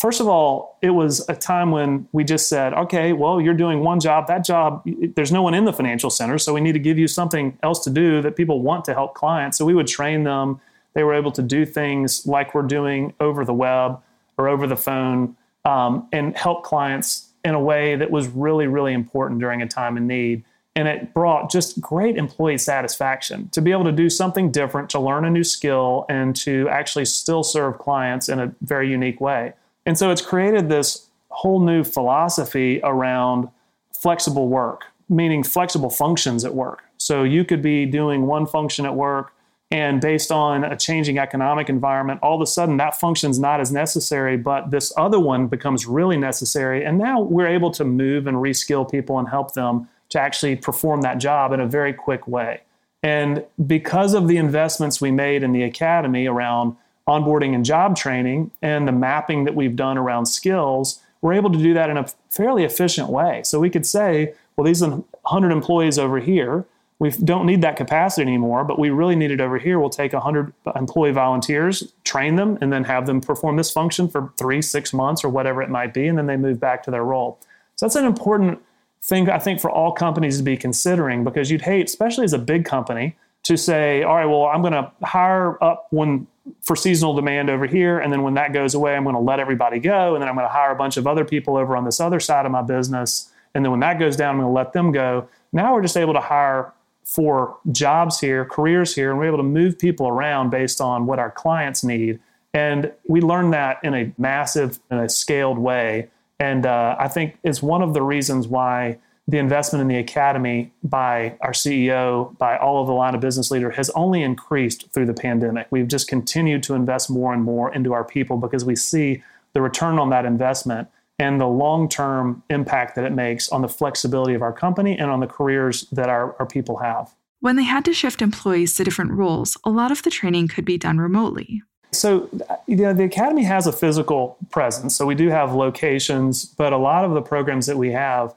first 0.00 0.22
of 0.22 0.26
all, 0.26 0.78
it 0.80 0.90
was 0.90 1.28
a 1.28 1.36
time 1.36 1.72
when 1.72 2.08
we 2.12 2.24
just 2.24 2.48
said, 2.48 2.72
okay, 2.72 3.12
well, 3.12 3.38
you're 3.38 3.52
doing 3.52 3.80
one 3.80 4.00
job. 4.00 4.28
That 4.28 4.46
job, 4.46 4.82
there's 5.14 5.30
no 5.30 5.42
one 5.42 5.52
in 5.52 5.66
the 5.66 5.74
financial 5.74 6.08
center. 6.08 6.38
So 6.38 6.54
we 6.54 6.62
need 6.62 6.72
to 6.72 6.78
give 6.78 6.98
you 6.98 7.06
something 7.06 7.58
else 7.62 7.84
to 7.84 7.90
do 7.90 8.22
that 8.22 8.34
people 8.34 8.62
want 8.62 8.86
to 8.86 8.94
help 8.94 9.12
clients. 9.12 9.58
So 9.58 9.66
we 9.66 9.74
would 9.74 9.88
train 9.88 10.24
them 10.24 10.58
they 10.94 11.04
were 11.04 11.14
able 11.14 11.32
to 11.32 11.42
do 11.42 11.64
things 11.64 12.26
like 12.26 12.54
we're 12.54 12.62
doing 12.62 13.14
over 13.20 13.44
the 13.44 13.54
web 13.54 14.00
or 14.36 14.48
over 14.48 14.66
the 14.66 14.76
phone 14.76 15.36
um, 15.64 16.08
and 16.12 16.36
help 16.36 16.64
clients 16.64 17.28
in 17.44 17.54
a 17.54 17.60
way 17.60 17.96
that 17.96 18.10
was 18.10 18.28
really, 18.28 18.66
really 18.66 18.92
important 18.92 19.40
during 19.40 19.62
a 19.62 19.68
time 19.68 19.96
of 19.96 20.02
need. 20.02 20.44
And 20.74 20.88
it 20.88 21.12
brought 21.12 21.50
just 21.50 21.80
great 21.80 22.16
employee 22.16 22.58
satisfaction 22.58 23.48
to 23.50 23.60
be 23.60 23.72
able 23.72 23.84
to 23.84 23.92
do 23.92 24.08
something 24.08 24.50
different, 24.50 24.88
to 24.90 25.00
learn 25.00 25.24
a 25.24 25.30
new 25.30 25.44
skill, 25.44 26.06
and 26.08 26.34
to 26.36 26.68
actually 26.70 27.04
still 27.04 27.42
serve 27.42 27.78
clients 27.78 28.28
in 28.28 28.40
a 28.40 28.54
very 28.62 28.90
unique 28.90 29.20
way. 29.20 29.52
And 29.84 29.98
so 29.98 30.10
it's 30.10 30.22
created 30.22 30.68
this 30.68 31.08
whole 31.28 31.60
new 31.60 31.84
philosophy 31.84 32.80
around 32.82 33.48
flexible 33.92 34.48
work, 34.48 34.84
meaning 35.08 35.42
flexible 35.42 35.90
functions 35.90 36.44
at 36.44 36.54
work. 36.54 36.84
So 36.96 37.22
you 37.22 37.44
could 37.44 37.62
be 37.62 37.84
doing 37.84 38.26
one 38.26 38.46
function 38.46 38.86
at 38.86 38.94
work 38.94 39.31
and 39.72 40.02
based 40.02 40.30
on 40.30 40.64
a 40.64 40.76
changing 40.76 41.18
economic 41.18 41.70
environment, 41.70 42.20
all 42.22 42.34
of 42.34 42.42
a 42.42 42.46
sudden 42.46 42.76
that 42.76 43.00
function's 43.00 43.38
not 43.38 43.58
as 43.58 43.72
necessary, 43.72 44.36
but 44.36 44.70
this 44.70 44.92
other 44.98 45.18
one 45.18 45.46
becomes 45.46 45.86
really 45.86 46.18
necessary. 46.18 46.84
And 46.84 46.98
now 46.98 47.22
we're 47.22 47.48
able 47.48 47.70
to 47.72 47.84
move 47.84 48.26
and 48.26 48.36
reskill 48.36 48.88
people 48.88 49.18
and 49.18 49.26
help 49.30 49.54
them 49.54 49.88
to 50.10 50.20
actually 50.20 50.56
perform 50.56 51.00
that 51.00 51.16
job 51.16 51.54
in 51.54 51.60
a 51.60 51.66
very 51.66 51.94
quick 51.94 52.28
way. 52.28 52.60
And 53.02 53.44
because 53.66 54.12
of 54.12 54.28
the 54.28 54.36
investments 54.36 55.00
we 55.00 55.10
made 55.10 55.42
in 55.42 55.52
the 55.52 55.62
academy 55.62 56.26
around 56.26 56.76
onboarding 57.08 57.54
and 57.54 57.64
job 57.64 57.96
training 57.96 58.50
and 58.60 58.86
the 58.86 58.92
mapping 58.92 59.44
that 59.44 59.54
we've 59.54 59.74
done 59.74 59.96
around 59.96 60.26
skills, 60.26 61.00
we're 61.22 61.32
able 61.32 61.50
to 61.50 61.58
do 61.58 61.72
that 61.72 61.88
in 61.88 61.96
a 61.96 62.06
fairly 62.28 62.64
efficient 62.64 63.08
way. 63.08 63.40
So 63.42 63.58
we 63.58 63.70
could 63.70 63.86
say, 63.86 64.34
well, 64.54 64.66
these 64.66 64.82
100 64.82 65.50
employees 65.50 65.98
over 65.98 66.20
here, 66.20 66.66
we 67.02 67.10
don't 67.10 67.46
need 67.46 67.62
that 67.62 67.74
capacity 67.74 68.22
anymore, 68.22 68.62
but 68.62 68.78
we 68.78 68.90
really 68.90 69.16
need 69.16 69.32
it 69.32 69.40
over 69.40 69.58
here. 69.58 69.80
We'll 69.80 69.90
take 69.90 70.12
100 70.12 70.52
employee 70.76 71.10
volunteers, 71.10 71.92
train 72.04 72.36
them, 72.36 72.58
and 72.60 72.72
then 72.72 72.84
have 72.84 73.06
them 73.06 73.20
perform 73.20 73.56
this 73.56 73.72
function 73.72 74.08
for 74.08 74.32
three, 74.38 74.62
six 74.62 74.92
months, 74.92 75.24
or 75.24 75.28
whatever 75.28 75.62
it 75.62 75.68
might 75.68 75.92
be, 75.92 76.06
and 76.06 76.16
then 76.16 76.26
they 76.26 76.36
move 76.36 76.60
back 76.60 76.84
to 76.84 76.92
their 76.92 77.02
role. 77.02 77.40
So 77.74 77.86
that's 77.86 77.96
an 77.96 78.04
important 78.04 78.60
thing, 79.02 79.28
I 79.28 79.40
think, 79.40 79.60
for 79.60 79.68
all 79.68 79.90
companies 79.90 80.36
to 80.36 80.44
be 80.44 80.56
considering 80.56 81.24
because 81.24 81.50
you'd 81.50 81.62
hate, 81.62 81.86
especially 81.86 82.22
as 82.22 82.34
a 82.34 82.38
big 82.38 82.64
company, 82.64 83.16
to 83.42 83.56
say, 83.56 84.04
all 84.04 84.14
right, 84.14 84.26
well, 84.26 84.44
I'm 84.44 84.60
going 84.60 84.72
to 84.72 84.92
hire 85.02 85.60
up 85.60 85.88
one 85.90 86.28
for 86.60 86.76
seasonal 86.76 87.14
demand 87.14 87.50
over 87.50 87.66
here, 87.66 87.98
and 87.98 88.12
then 88.12 88.22
when 88.22 88.34
that 88.34 88.52
goes 88.52 88.74
away, 88.74 88.94
I'm 88.94 89.02
going 89.02 89.16
to 89.16 89.20
let 89.20 89.40
everybody 89.40 89.80
go, 89.80 90.14
and 90.14 90.22
then 90.22 90.28
I'm 90.28 90.36
going 90.36 90.46
to 90.46 90.52
hire 90.52 90.70
a 90.70 90.76
bunch 90.76 90.96
of 90.96 91.08
other 91.08 91.24
people 91.24 91.56
over 91.56 91.76
on 91.76 91.84
this 91.84 91.98
other 91.98 92.20
side 92.20 92.46
of 92.46 92.52
my 92.52 92.62
business, 92.62 93.32
and 93.56 93.64
then 93.64 93.72
when 93.72 93.80
that 93.80 93.98
goes 93.98 94.14
down, 94.14 94.36
I'm 94.36 94.40
going 94.40 94.48
to 94.48 94.54
let 94.54 94.72
them 94.72 94.92
go. 94.92 95.28
Now 95.52 95.74
we're 95.74 95.82
just 95.82 95.96
able 95.96 96.14
to 96.14 96.20
hire 96.20 96.72
for 97.12 97.58
jobs 97.70 98.20
here, 98.20 98.44
careers 98.44 98.94
here, 98.94 99.10
and 99.10 99.18
we're 99.18 99.26
able 99.26 99.36
to 99.36 99.42
move 99.42 99.78
people 99.78 100.08
around 100.08 100.50
based 100.50 100.80
on 100.80 101.06
what 101.06 101.18
our 101.18 101.30
clients 101.30 101.84
need. 101.84 102.18
And 102.54 102.92
we 103.06 103.20
learned 103.20 103.52
that 103.52 103.78
in 103.82 103.94
a 103.94 104.12
massive 104.18 104.78
and 104.90 105.00
a 105.00 105.08
scaled 105.08 105.58
way. 105.58 106.08
And 106.38 106.66
uh, 106.66 106.96
I 106.98 107.08
think 107.08 107.38
it's 107.42 107.62
one 107.62 107.82
of 107.82 107.94
the 107.94 108.02
reasons 108.02 108.48
why 108.48 108.98
the 109.28 109.38
investment 109.38 109.82
in 109.82 109.88
the 109.88 109.96
academy 109.96 110.72
by 110.82 111.36
our 111.40 111.52
CEO, 111.52 112.36
by 112.38 112.56
all 112.56 112.80
of 112.80 112.86
the 112.86 112.92
line 112.92 113.14
of 113.14 113.20
business 113.20 113.50
leader, 113.50 113.70
has 113.70 113.90
only 113.90 114.22
increased 114.22 114.90
through 114.90 115.06
the 115.06 115.14
pandemic. 115.14 115.68
We've 115.70 115.86
just 115.86 116.08
continued 116.08 116.62
to 116.64 116.74
invest 116.74 117.08
more 117.08 117.32
and 117.32 117.42
more 117.42 117.72
into 117.72 117.92
our 117.92 118.04
people 118.04 118.36
because 118.36 118.64
we 118.64 118.74
see 118.74 119.22
the 119.52 119.62
return 119.62 119.98
on 119.98 120.10
that 120.10 120.24
investment 120.24 120.88
and 121.22 121.40
the 121.40 121.46
long 121.46 121.88
term 121.88 122.42
impact 122.50 122.96
that 122.96 123.04
it 123.04 123.12
makes 123.12 123.48
on 123.50 123.62
the 123.62 123.68
flexibility 123.68 124.34
of 124.34 124.42
our 124.42 124.52
company 124.52 124.98
and 124.98 125.08
on 125.08 125.20
the 125.20 125.26
careers 125.28 125.82
that 125.92 126.08
our, 126.08 126.34
our 126.40 126.46
people 126.46 126.78
have. 126.78 127.14
When 127.38 127.54
they 127.54 127.62
had 127.62 127.84
to 127.84 127.94
shift 127.94 128.20
employees 128.20 128.74
to 128.74 128.84
different 128.84 129.12
roles, 129.12 129.56
a 129.62 129.70
lot 129.70 129.92
of 129.92 130.02
the 130.02 130.10
training 130.10 130.48
could 130.48 130.64
be 130.64 130.76
done 130.76 130.98
remotely. 130.98 131.62
So, 131.92 132.28
you 132.66 132.76
know, 132.76 132.92
the 132.92 133.04
academy 133.04 133.44
has 133.44 133.68
a 133.68 133.72
physical 133.72 134.36
presence. 134.50 134.96
So 134.96 135.06
we 135.06 135.14
do 135.14 135.28
have 135.28 135.54
locations, 135.54 136.44
but 136.44 136.72
a 136.72 136.76
lot 136.76 137.04
of 137.04 137.12
the 137.12 137.22
programs 137.22 137.66
that 137.66 137.76
we 137.76 137.92
have 137.92 138.34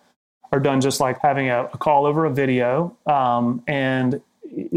are 0.52 0.60
done 0.60 0.80
just 0.80 1.00
like 1.00 1.20
having 1.22 1.50
a, 1.50 1.66
a 1.74 1.78
call 1.78 2.06
over 2.06 2.26
a 2.26 2.30
video. 2.32 2.96
Um, 3.08 3.64
and 3.66 4.22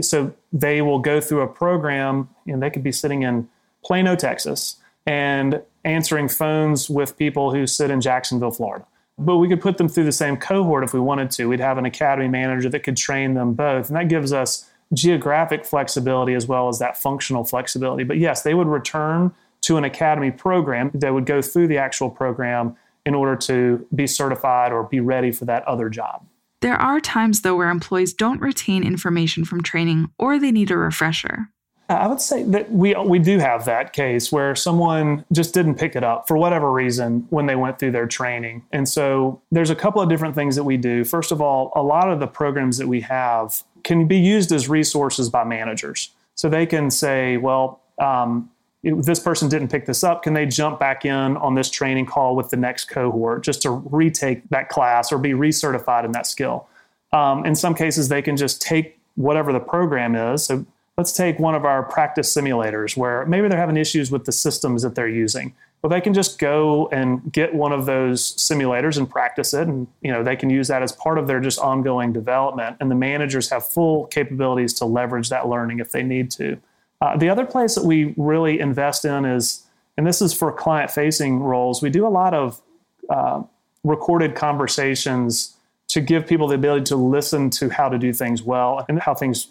so 0.00 0.32
they 0.52 0.80
will 0.80 0.98
go 0.98 1.20
through 1.20 1.42
a 1.42 1.48
program, 1.48 2.28
and 2.46 2.62
they 2.62 2.70
could 2.70 2.82
be 2.82 2.92
sitting 2.92 3.22
in 3.22 3.48
Plano, 3.84 4.16
Texas, 4.16 4.76
and 5.08 5.62
answering 5.84 6.28
phones 6.28 6.90
with 6.90 7.16
people 7.16 7.50
who 7.50 7.66
sit 7.66 7.90
in 7.90 7.98
Jacksonville, 7.98 8.50
Florida. 8.50 8.86
But 9.16 9.38
we 9.38 9.48
could 9.48 9.60
put 9.60 9.78
them 9.78 9.88
through 9.88 10.04
the 10.04 10.12
same 10.12 10.36
cohort 10.36 10.84
if 10.84 10.92
we 10.92 11.00
wanted 11.00 11.30
to. 11.32 11.46
We'd 11.46 11.60
have 11.60 11.78
an 11.78 11.86
academy 11.86 12.28
manager 12.28 12.68
that 12.68 12.80
could 12.80 12.98
train 12.98 13.32
them 13.32 13.54
both. 13.54 13.88
And 13.88 13.96
that 13.96 14.08
gives 14.08 14.34
us 14.34 14.70
geographic 14.92 15.64
flexibility 15.64 16.34
as 16.34 16.46
well 16.46 16.68
as 16.68 16.78
that 16.80 16.98
functional 16.98 17.42
flexibility. 17.42 18.04
But 18.04 18.18
yes, 18.18 18.42
they 18.42 18.52
would 18.52 18.68
return 18.68 19.34
to 19.62 19.78
an 19.78 19.84
academy 19.84 20.30
program. 20.30 20.90
They 20.92 21.10
would 21.10 21.24
go 21.24 21.40
through 21.40 21.68
the 21.68 21.78
actual 21.78 22.10
program 22.10 22.76
in 23.06 23.14
order 23.14 23.34
to 23.34 23.86
be 23.94 24.06
certified 24.06 24.72
or 24.72 24.84
be 24.84 25.00
ready 25.00 25.32
for 25.32 25.46
that 25.46 25.66
other 25.66 25.88
job. 25.88 26.26
There 26.60 26.76
are 26.76 27.00
times, 27.00 27.40
though, 27.40 27.56
where 27.56 27.70
employees 27.70 28.12
don't 28.12 28.42
retain 28.42 28.84
information 28.84 29.46
from 29.46 29.62
training 29.62 30.10
or 30.18 30.38
they 30.38 30.52
need 30.52 30.70
a 30.70 30.76
refresher. 30.76 31.48
I 31.88 32.06
would 32.06 32.20
say 32.20 32.42
that 32.42 32.70
we 32.70 32.94
we 32.94 33.18
do 33.18 33.38
have 33.38 33.64
that 33.64 33.94
case 33.94 34.30
where 34.30 34.54
someone 34.54 35.24
just 35.32 35.54
didn't 35.54 35.76
pick 35.76 35.96
it 35.96 36.04
up 36.04 36.28
for 36.28 36.36
whatever 36.36 36.70
reason 36.70 37.26
when 37.30 37.46
they 37.46 37.56
went 37.56 37.78
through 37.78 37.92
their 37.92 38.06
training. 38.06 38.62
And 38.72 38.86
so 38.86 39.40
there's 39.50 39.70
a 39.70 39.74
couple 39.74 40.02
of 40.02 40.08
different 40.10 40.34
things 40.34 40.54
that 40.56 40.64
we 40.64 40.76
do. 40.76 41.02
First 41.04 41.32
of 41.32 41.40
all, 41.40 41.72
a 41.74 41.82
lot 41.82 42.10
of 42.10 42.20
the 42.20 42.26
programs 42.26 42.76
that 42.76 42.88
we 42.88 43.00
have 43.02 43.62
can 43.84 44.06
be 44.06 44.18
used 44.18 44.52
as 44.52 44.68
resources 44.68 45.30
by 45.30 45.44
managers. 45.44 46.10
So 46.34 46.50
they 46.50 46.66
can 46.66 46.90
say, 46.90 47.38
well, 47.38 47.80
um, 47.98 48.50
this 48.82 49.18
person 49.18 49.48
didn't 49.48 49.68
pick 49.68 49.86
this 49.86 50.04
up. 50.04 50.22
Can 50.22 50.34
they 50.34 50.46
jump 50.46 50.78
back 50.78 51.04
in 51.04 51.36
on 51.38 51.54
this 51.54 51.70
training 51.70 52.06
call 52.06 52.36
with 52.36 52.50
the 52.50 52.56
next 52.56 52.84
cohort 52.84 53.42
just 53.42 53.62
to 53.62 53.70
retake 53.70 54.48
that 54.50 54.68
class 54.68 55.10
or 55.10 55.18
be 55.18 55.30
recertified 55.30 56.04
in 56.04 56.12
that 56.12 56.26
skill? 56.26 56.68
Um, 57.12 57.46
in 57.46 57.56
some 57.56 57.74
cases, 57.74 58.08
they 58.08 58.22
can 58.22 58.36
just 58.36 58.60
take 58.60 58.98
whatever 59.16 59.52
the 59.52 59.60
program 59.60 60.14
is. 60.14 60.44
So 60.44 60.64
let's 60.98 61.12
take 61.12 61.38
one 61.38 61.54
of 61.54 61.64
our 61.64 61.84
practice 61.84 62.34
simulators 62.34 62.96
where 62.96 63.24
maybe 63.24 63.46
they're 63.48 63.58
having 63.58 63.76
issues 63.76 64.10
with 64.10 64.24
the 64.24 64.32
systems 64.32 64.82
that 64.82 64.96
they're 64.96 65.08
using. 65.08 65.54
Well, 65.80 65.90
they 65.90 66.00
can 66.00 66.12
just 66.12 66.40
go 66.40 66.88
and 66.88 67.32
get 67.32 67.54
one 67.54 67.70
of 67.70 67.86
those 67.86 68.34
simulators 68.34 68.98
and 68.98 69.08
practice 69.08 69.54
it, 69.54 69.68
and 69.68 69.86
you 70.02 70.10
know 70.10 70.24
they 70.24 70.34
can 70.34 70.50
use 70.50 70.66
that 70.68 70.82
as 70.82 70.90
part 70.90 71.18
of 71.18 71.28
their 71.28 71.38
just 71.38 71.60
ongoing 71.60 72.12
development. 72.12 72.76
And 72.80 72.90
the 72.90 72.96
managers 72.96 73.48
have 73.50 73.64
full 73.64 74.06
capabilities 74.06 74.74
to 74.74 74.84
leverage 74.84 75.28
that 75.28 75.48
learning 75.48 75.78
if 75.78 75.92
they 75.92 76.02
need 76.02 76.32
to. 76.32 76.58
Uh, 77.00 77.16
the 77.16 77.28
other 77.28 77.46
place 77.46 77.76
that 77.76 77.84
we 77.84 78.12
really 78.16 78.58
invest 78.58 79.04
in 79.04 79.24
is, 79.24 79.64
and 79.96 80.04
this 80.04 80.20
is 80.20 80.34
for 80.34 80.50
client 80.50 80.90
facing 80.90 81.38
roles, 81.38 81.80
we 81.80 81.90
do 81.90 82.04
a 82.04 82.10
lot 82.10 82.34
of 82.34 82.60
uh, 83.08 83.40
recorded 83.84 84.34
conversations 84.34 85.54
to 85.86 86.00
give 86.00 86.26
people 86.26 86.48
the 86.48 86.56
ability 86.56 86.84
to 86.86 86.96
listen 86.96 87.50
to 87.50 87.68
how 87.68 87.88
to 87.88 87.98
do 87.98 88.12
things 88.12 88.42
well 88.42 88.84
and 88.88 89.00
how 89.00 89.14
things 89.14 89.46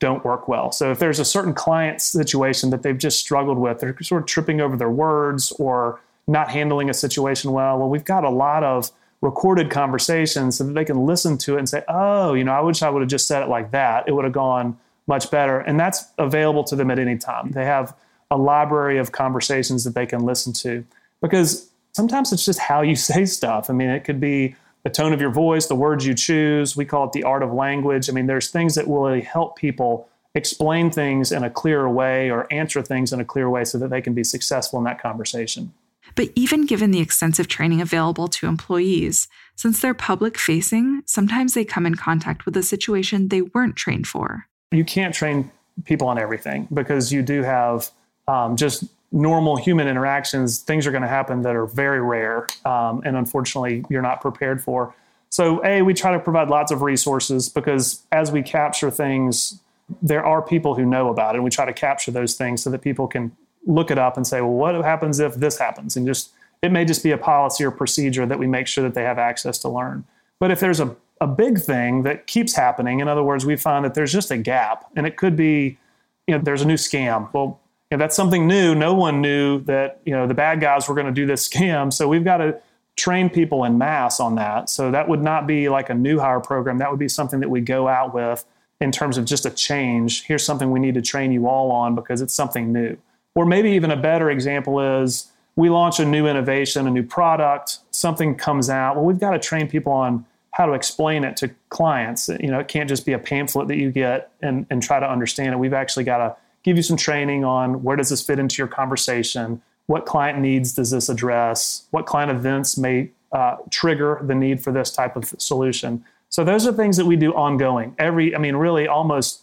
don't 0.00 0.24
work 0.24 0.48
well. 0.48 0.72
So 0.72 0.90
if 0.90 0.98
there's 0.98 1.18
a 1.18 1.24
certain 1.24 1.54
client 1.54 2.02
situation 2.02 2.70
that 2.70 2.82
they've 2.82 2.98
just 2.98 3.20
struggled 3.20 3.58
with, 3.58 3.78
they're 3.78 3.96
sort 4.02 4.22
of 4.22 4.26
tripping 4.26 4.60
over 4.60 4.76
their 4.76 4.90
words 4.90 5.52
or 5.52 6.00
not 6.26 6.50
handling 6.50 6.90
a 6.90 6.94
situation 6.94 7.52
well, 7.52 7.78
well, 7.78 7.88
we've 7.88 8.04
got 8.04 8.24
a 8.24 8.30
lot 8.30 8.64
of 8.64 8.90
recorded 9.20 9.70
conversations 9.70 10.56
so 10.56 10.64
that 10.64 10.72
they 10.72 10.84
can 10.84 11.04
listen 11.04 11.36
to 11.36 11.56
it 11.56 11.58
and 11.58 11.68
say, 11.68 11.84
oh, 11.88 12.34
you 12.34 12.42
know, 12.42 12.52
I 12.52 12.60
wish 12.60 12.82
I 12.82 12.88
would 12.88 13.02
have 13.02 13.10
just 13.10 13.28
said 13.28 13.42
it 13.42 13.48
like 13.48 13.70
that. 13.72 14.08
It 14.08 14.12
would 14.12 14.24
have 14.24 14.32
gone 14.32 14.78
much 15.06 15.30
better. 15.30 15.60
And 15.60 15.78
that's 15.78 16.04
available 16.18 16.64
to 16.64 16.76
them 16.76 16.90
at 16.90 16.98
any 16.98 17.18
time. 17.18 17.50
They 17.50 17.64
have 17.64 17.94
a 18.30 18.38
library 18.38 18.98
of 18.98 19.12
conversations 19.12 19.84
that 19.84 19.94
they 19.94 20.06
can 20.06 20.20
listen 20.20 20.52
to 20.54 20.84
because 21.20 21.70
sometimes 21.92 22.32
it's 22.32 22.44
just 22.44 22.58
how 22.58 22.80
you 22.80 22.96
say 23.10 23.26
stuff. 23.26 23.68
I 23.68 23.74
mean, 23.74 23.90
it 23.90 24.04
could 24.04 24.20
be 24.20 24.56
the 24.82 24.90
tone 24.90 25.12
of 25.12 25.20
your 25.20 25.30
voice, 25.30 25.66
the 25.66 25.74
words 25.74 26.06
you 26.06 26.14
choose. 26.14 26.76
We 26.76 26.84
call 26.84 27.04
it 27.04 27.12
the 27.12 27.24
art 27.24 27.42
of 27.42 27.52
language. 27.52 28.08
I 28.08 28.12
mean, 28.12 28.26
there's 28.26 28.50
things 28.50 28.74
that 28.74 28.88
will 28.88 29.02
really 29.02 29.20
help 29.20 29.56
people 29.56 30.08
explain 30.34 30.90
things 30.90 31.32
in 31.32 31.42
a 31.42 31.50
clearer 31.50 31.90
way 31.90 32.30
or 32.30 32.46
answer 32.52 32.82
things 32.82 33.12
in 33.12 33.20
a 33.20 33.24
clear 33.24 33.50
way 33.50 33.64
so 33.64 33.78
that 33.78 33.90
they 33.90 34.00
can 34.00 34.14
be 34.14 34.24
successful 34.24 34.78
in 34.78 34.84
that 34.84 35.02
conversation. 35.02 35.72
But 36.14 36.30
even 36.34 36.66
given 36.66 36.90
the 36.90 37.00
extensive 37.00 37.46
training 37.46 37.80
available 37.80 38.28
to 38.28 38.46
employees, 38.46 39.28
since 39.54 39.80
they're 39.80 39.94
public 39.94 40.38
facing, 40.38 41.02
sometimes 41.04 41.54
they 41.54 41.64
come 41.64 41.86
in 41.86 41.94
contact 41.94 42.46
with 42.46 42.56
a 42.56 42.62
situation 42.62 43.28
they 43.28 43.42
weren't 43.42 43.76
trained 43.76 44.06
for 44.06 44.46
you 44.72 44.84
can't 44.84 45.14
train 45.14 45.50
people 45.84 46.08
on 46.08 46.18
everything 46.18 46.68
because 46.72 47.12
you 47.12 47.22
do 47.22 47.42
have 47.42 47.90
um, 48.28 48.56
just 48.56 48.84
normal 49.12 49.56
human 49.56 49.88
interactions. 49.88 50.60
Things 50.60 50.86
are 50.86 50.90
going 50.90 51.02
to 51.02 51.08
happen 51.08 51.42
that 51.42 51.56
are 51.56 51.66
very 51.66 52.00
rare, 52.00 52.46
um, 52.64 53.02
and 53.04 53.16
unfortunately, 53.16 53.84
you're 53.90 54.02
not 54.02 54.20
prepared 54.20 54.62
for. 54.62 54.94
So, 55.28 55.64
a 55.64 55.82
we 55.82 55.94
try 55.94 56.12
to 56.12 56.18
provide 56.18 56.48
lots 56.48 56.72
of 56.72 56.82
resources 56.82 57.48
because 57.48 58.04
as 58.12 58.32
we 58.32 58.42
capture 58.42 58.90
things, 58.90 59.60
there 60.02 60.24
are 60.24 60.42
people 60.42 60.74
who 60.74 60.84
know 60.84 61.08
about 61.08 61.34
it. 61.34 61.38
And 61.38 61.44
we 61.44 61.50
try 61.50 61.64
to 61.64 61.72
capture 61.72 62.10
those 62.10 62.34
things 62.34 62.62
so 62.62 62.70
that 62.70 62.80
people 62.82 63.06
can 63.06 63.36
look 63.66 63.90
it 63.90 63.98
up 63.98 64.16
and 64.16 64.26
say, 64.26 64.40
well, 64.40 64.50
what 64.50 64.74
happens 64.84 65.20
if 65.20 65.34
this 65.34 65.58
happens? 65.58 65.96
And 65.96 66.06
just 66.06 66.30
it 66.62 66.72
may 66.72 66.84
just 66.84 67.02
be 67.02 67.10
a 67.10 67.18
policy 67.18 67.64
or 67.64 67.70
procedure 67.70 68.26
that 68.26 68.38
we 68.38 68.46
make 68.46 68.66
sure 68.66 68.84
that 68.84 68.94
they 68.94 69.02
have 69.02 69.18
access 69.18 69.58
to 69.58 69.68
learn. 69.68 70.04
But 70.38 70.50
if 70.50 70.60
there's 70.60 70.80
a 70.80 70.96
a 71.20 71.26
big 71.26 71.60
thing 71.60 72.02
that 72.02 72.26
keeps 72.26 72.54
happening. 72.54 73.00
In 73.00 73.08
other 73.08 73.22
words, 73.22 73.44
we 73.44 73.56
find 73.56 73.84
that 73.84 73.94
there's 73.94 74.12
just 74.12 74.30
a 74.30 74.38
gap, 74.38 74.90
and 74.96 75.06
it 75.06 75.16
could 75.16 75.36
be, 75.36 75.78
you 76.26 76.36
know, 76.36 76.42
there's 76.42 76.62
a 76.62 76.66
new 76.66 76.74
scam. 76.74 77.32
Well, 77.32 77.60
you 77.90 77.96
know, 77.96 78.02
that's 78.02 78.14
something 78.14 78.46
new. 78.46 78.74
No 78.74 78.94
one 78.94 79.20
knew 79.20 79.60
that 79.64 80.00
you 80.04 80.12
know 80.12 80.26
the 80.26 80.34
bad 80.34 80.60
guys 80.60 80.88
were 80.88 80.94
going 80.94 81.06
to 81.06 81.12
do 81.12 81.26
this 81.26 81.48
scam, 81.52 81.92
so 81.92 82.08
we've 82.08 82.24
got 82.24 82.38
to 82.38 82.60
train 82.96 83.30
people 83.30 83.64
in 83.64 83.78
mass 83.78 84.20
on 84.20 84.34
that. 84.34 84.68
So 84.68 84.90
that 84.90 85.08
would 85.08 85.22
not 85.22 85.46
be 85.46 85.68
like 85.68 85.90
a 85.90 85.94
new 85.94 86.18
hire 86.18 86.40
program. 86.40 86.78
That 86.78 86.90
would 86.90 86.98
be 86.98 87.08
something 87.08 87.40
that 87.40 87.48
we 87.48 87.60
go 87.60 87.88
out 87.88 88.14
with 88.14 88.44
in 88.80 88.92
terms 88.92 89.16
of 89.16 89.24
just 89.24 89.46
a 89.46 89.50
change. 89.50 90.24
Here's 90.24 90.44
something 90.44 90.70
we 90.70 90.80
need 90.80 90.94
to 90.94 91.02
train 91.02 91.32
you 91.32 91.46
all 91.46 91.70
on 91.70 91.94
because 91.94 92.20
it's 92.20 92.34
something 92.34 92.72
new. 92.72 92.96
Or 93.34 93.46
maybe 93.46 93.70
even 93.70 93.90
a 93.90 93.96
better 93.96 94.30
example 94.30 94.80
is 95.02 95.30
we 95.56 95.70
launch 95.70 96.00
a 96.00 96.04
new 96.04 96.26
innovation, 96.26 96.86
a 96.86 96.90
new 96.90 97.02
product, 97.02 97.78
something 97.90 98.34
comes 98.34 98.68
out. 98.68 98.96
Well, 98.96 99.04
we've 99.04 99.18
got 99.18 99.30
to 99.30 99.38
train 99.38 99.68
people 99.68 99.92
on 99.92 100.26
how 100.52 100.66
to 100.66 100.72
explain 100.72 101.24
it 101.24 101.36
to 101.38 101.50
clients. 101.68 102.28
You 102.28 102.50
know, 102.50 102.58
it 102.58 102.68
can't 102.68 102.88
just 102.88 103.06
be 103.06 103.12
a 103.12 103.18
pamphlet 103.18 103.68
that 103.68 103.76
you 103.76 103.90
get 103.90 104.30
and, 104.42 104.66
and 104.68 104.82
try 104.82 104.98
to 104.98 105.08
understand 105.08 105.54
it. 105.54 105.58
We've 105.58 105.72
actually 105.72 106.04
got 106.04 106.18
to 106.18 106.36
give 106.62 106.76
you 106.76 106.82
some 106.82 106.96
training 106.96 107.44
on 107.44 107.82
where 107.82 107.96
does 107.96 108.10
this 108.10 108.22
fit 108.22 108.38
into 108.38 108.56
your 108.58 108.68
conversation? 108.68 109.62
What 109.86 110.06
client 110.06 110.38
needs 110.38 110.72
does 110.74 110.90
this 110.90 111.08
address? 111.08 111.86
What 111.90 112.06
client 112.06 112.30
events 112.30 112.78
may 112.78 113.10
uh, 113.32 113.56
trigger 113.70 114.20
the 114.22 114.34
need 114.34 114.62
for 114.62 114.72
this 114.72 114.90
type 114.90 115.16
of 115.16 115.34
solution? 115.38 116.04
So 116.28 116.44
those 116.44 116.66
are 116.66 116.72
things 116.72 116.96
that 116.96 117.06
we 117.06 117.16
do 117.16 117.32
ongoing. 117.34 117.94
Every, 117.98 118.34
I 118.34 118.38
mean, 118.38 118.56
really 118.56 118.86
almost 118.86 119.42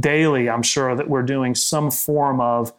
daily, 0.00 0.50
I'm 0.50 0.62
sure 0.62 0.94
that 0.94 1.08
we're 1.08 1.22
doing 1.22 1.54
some 1.54 1.90
form 1.90 2.40
of 2.40 2.72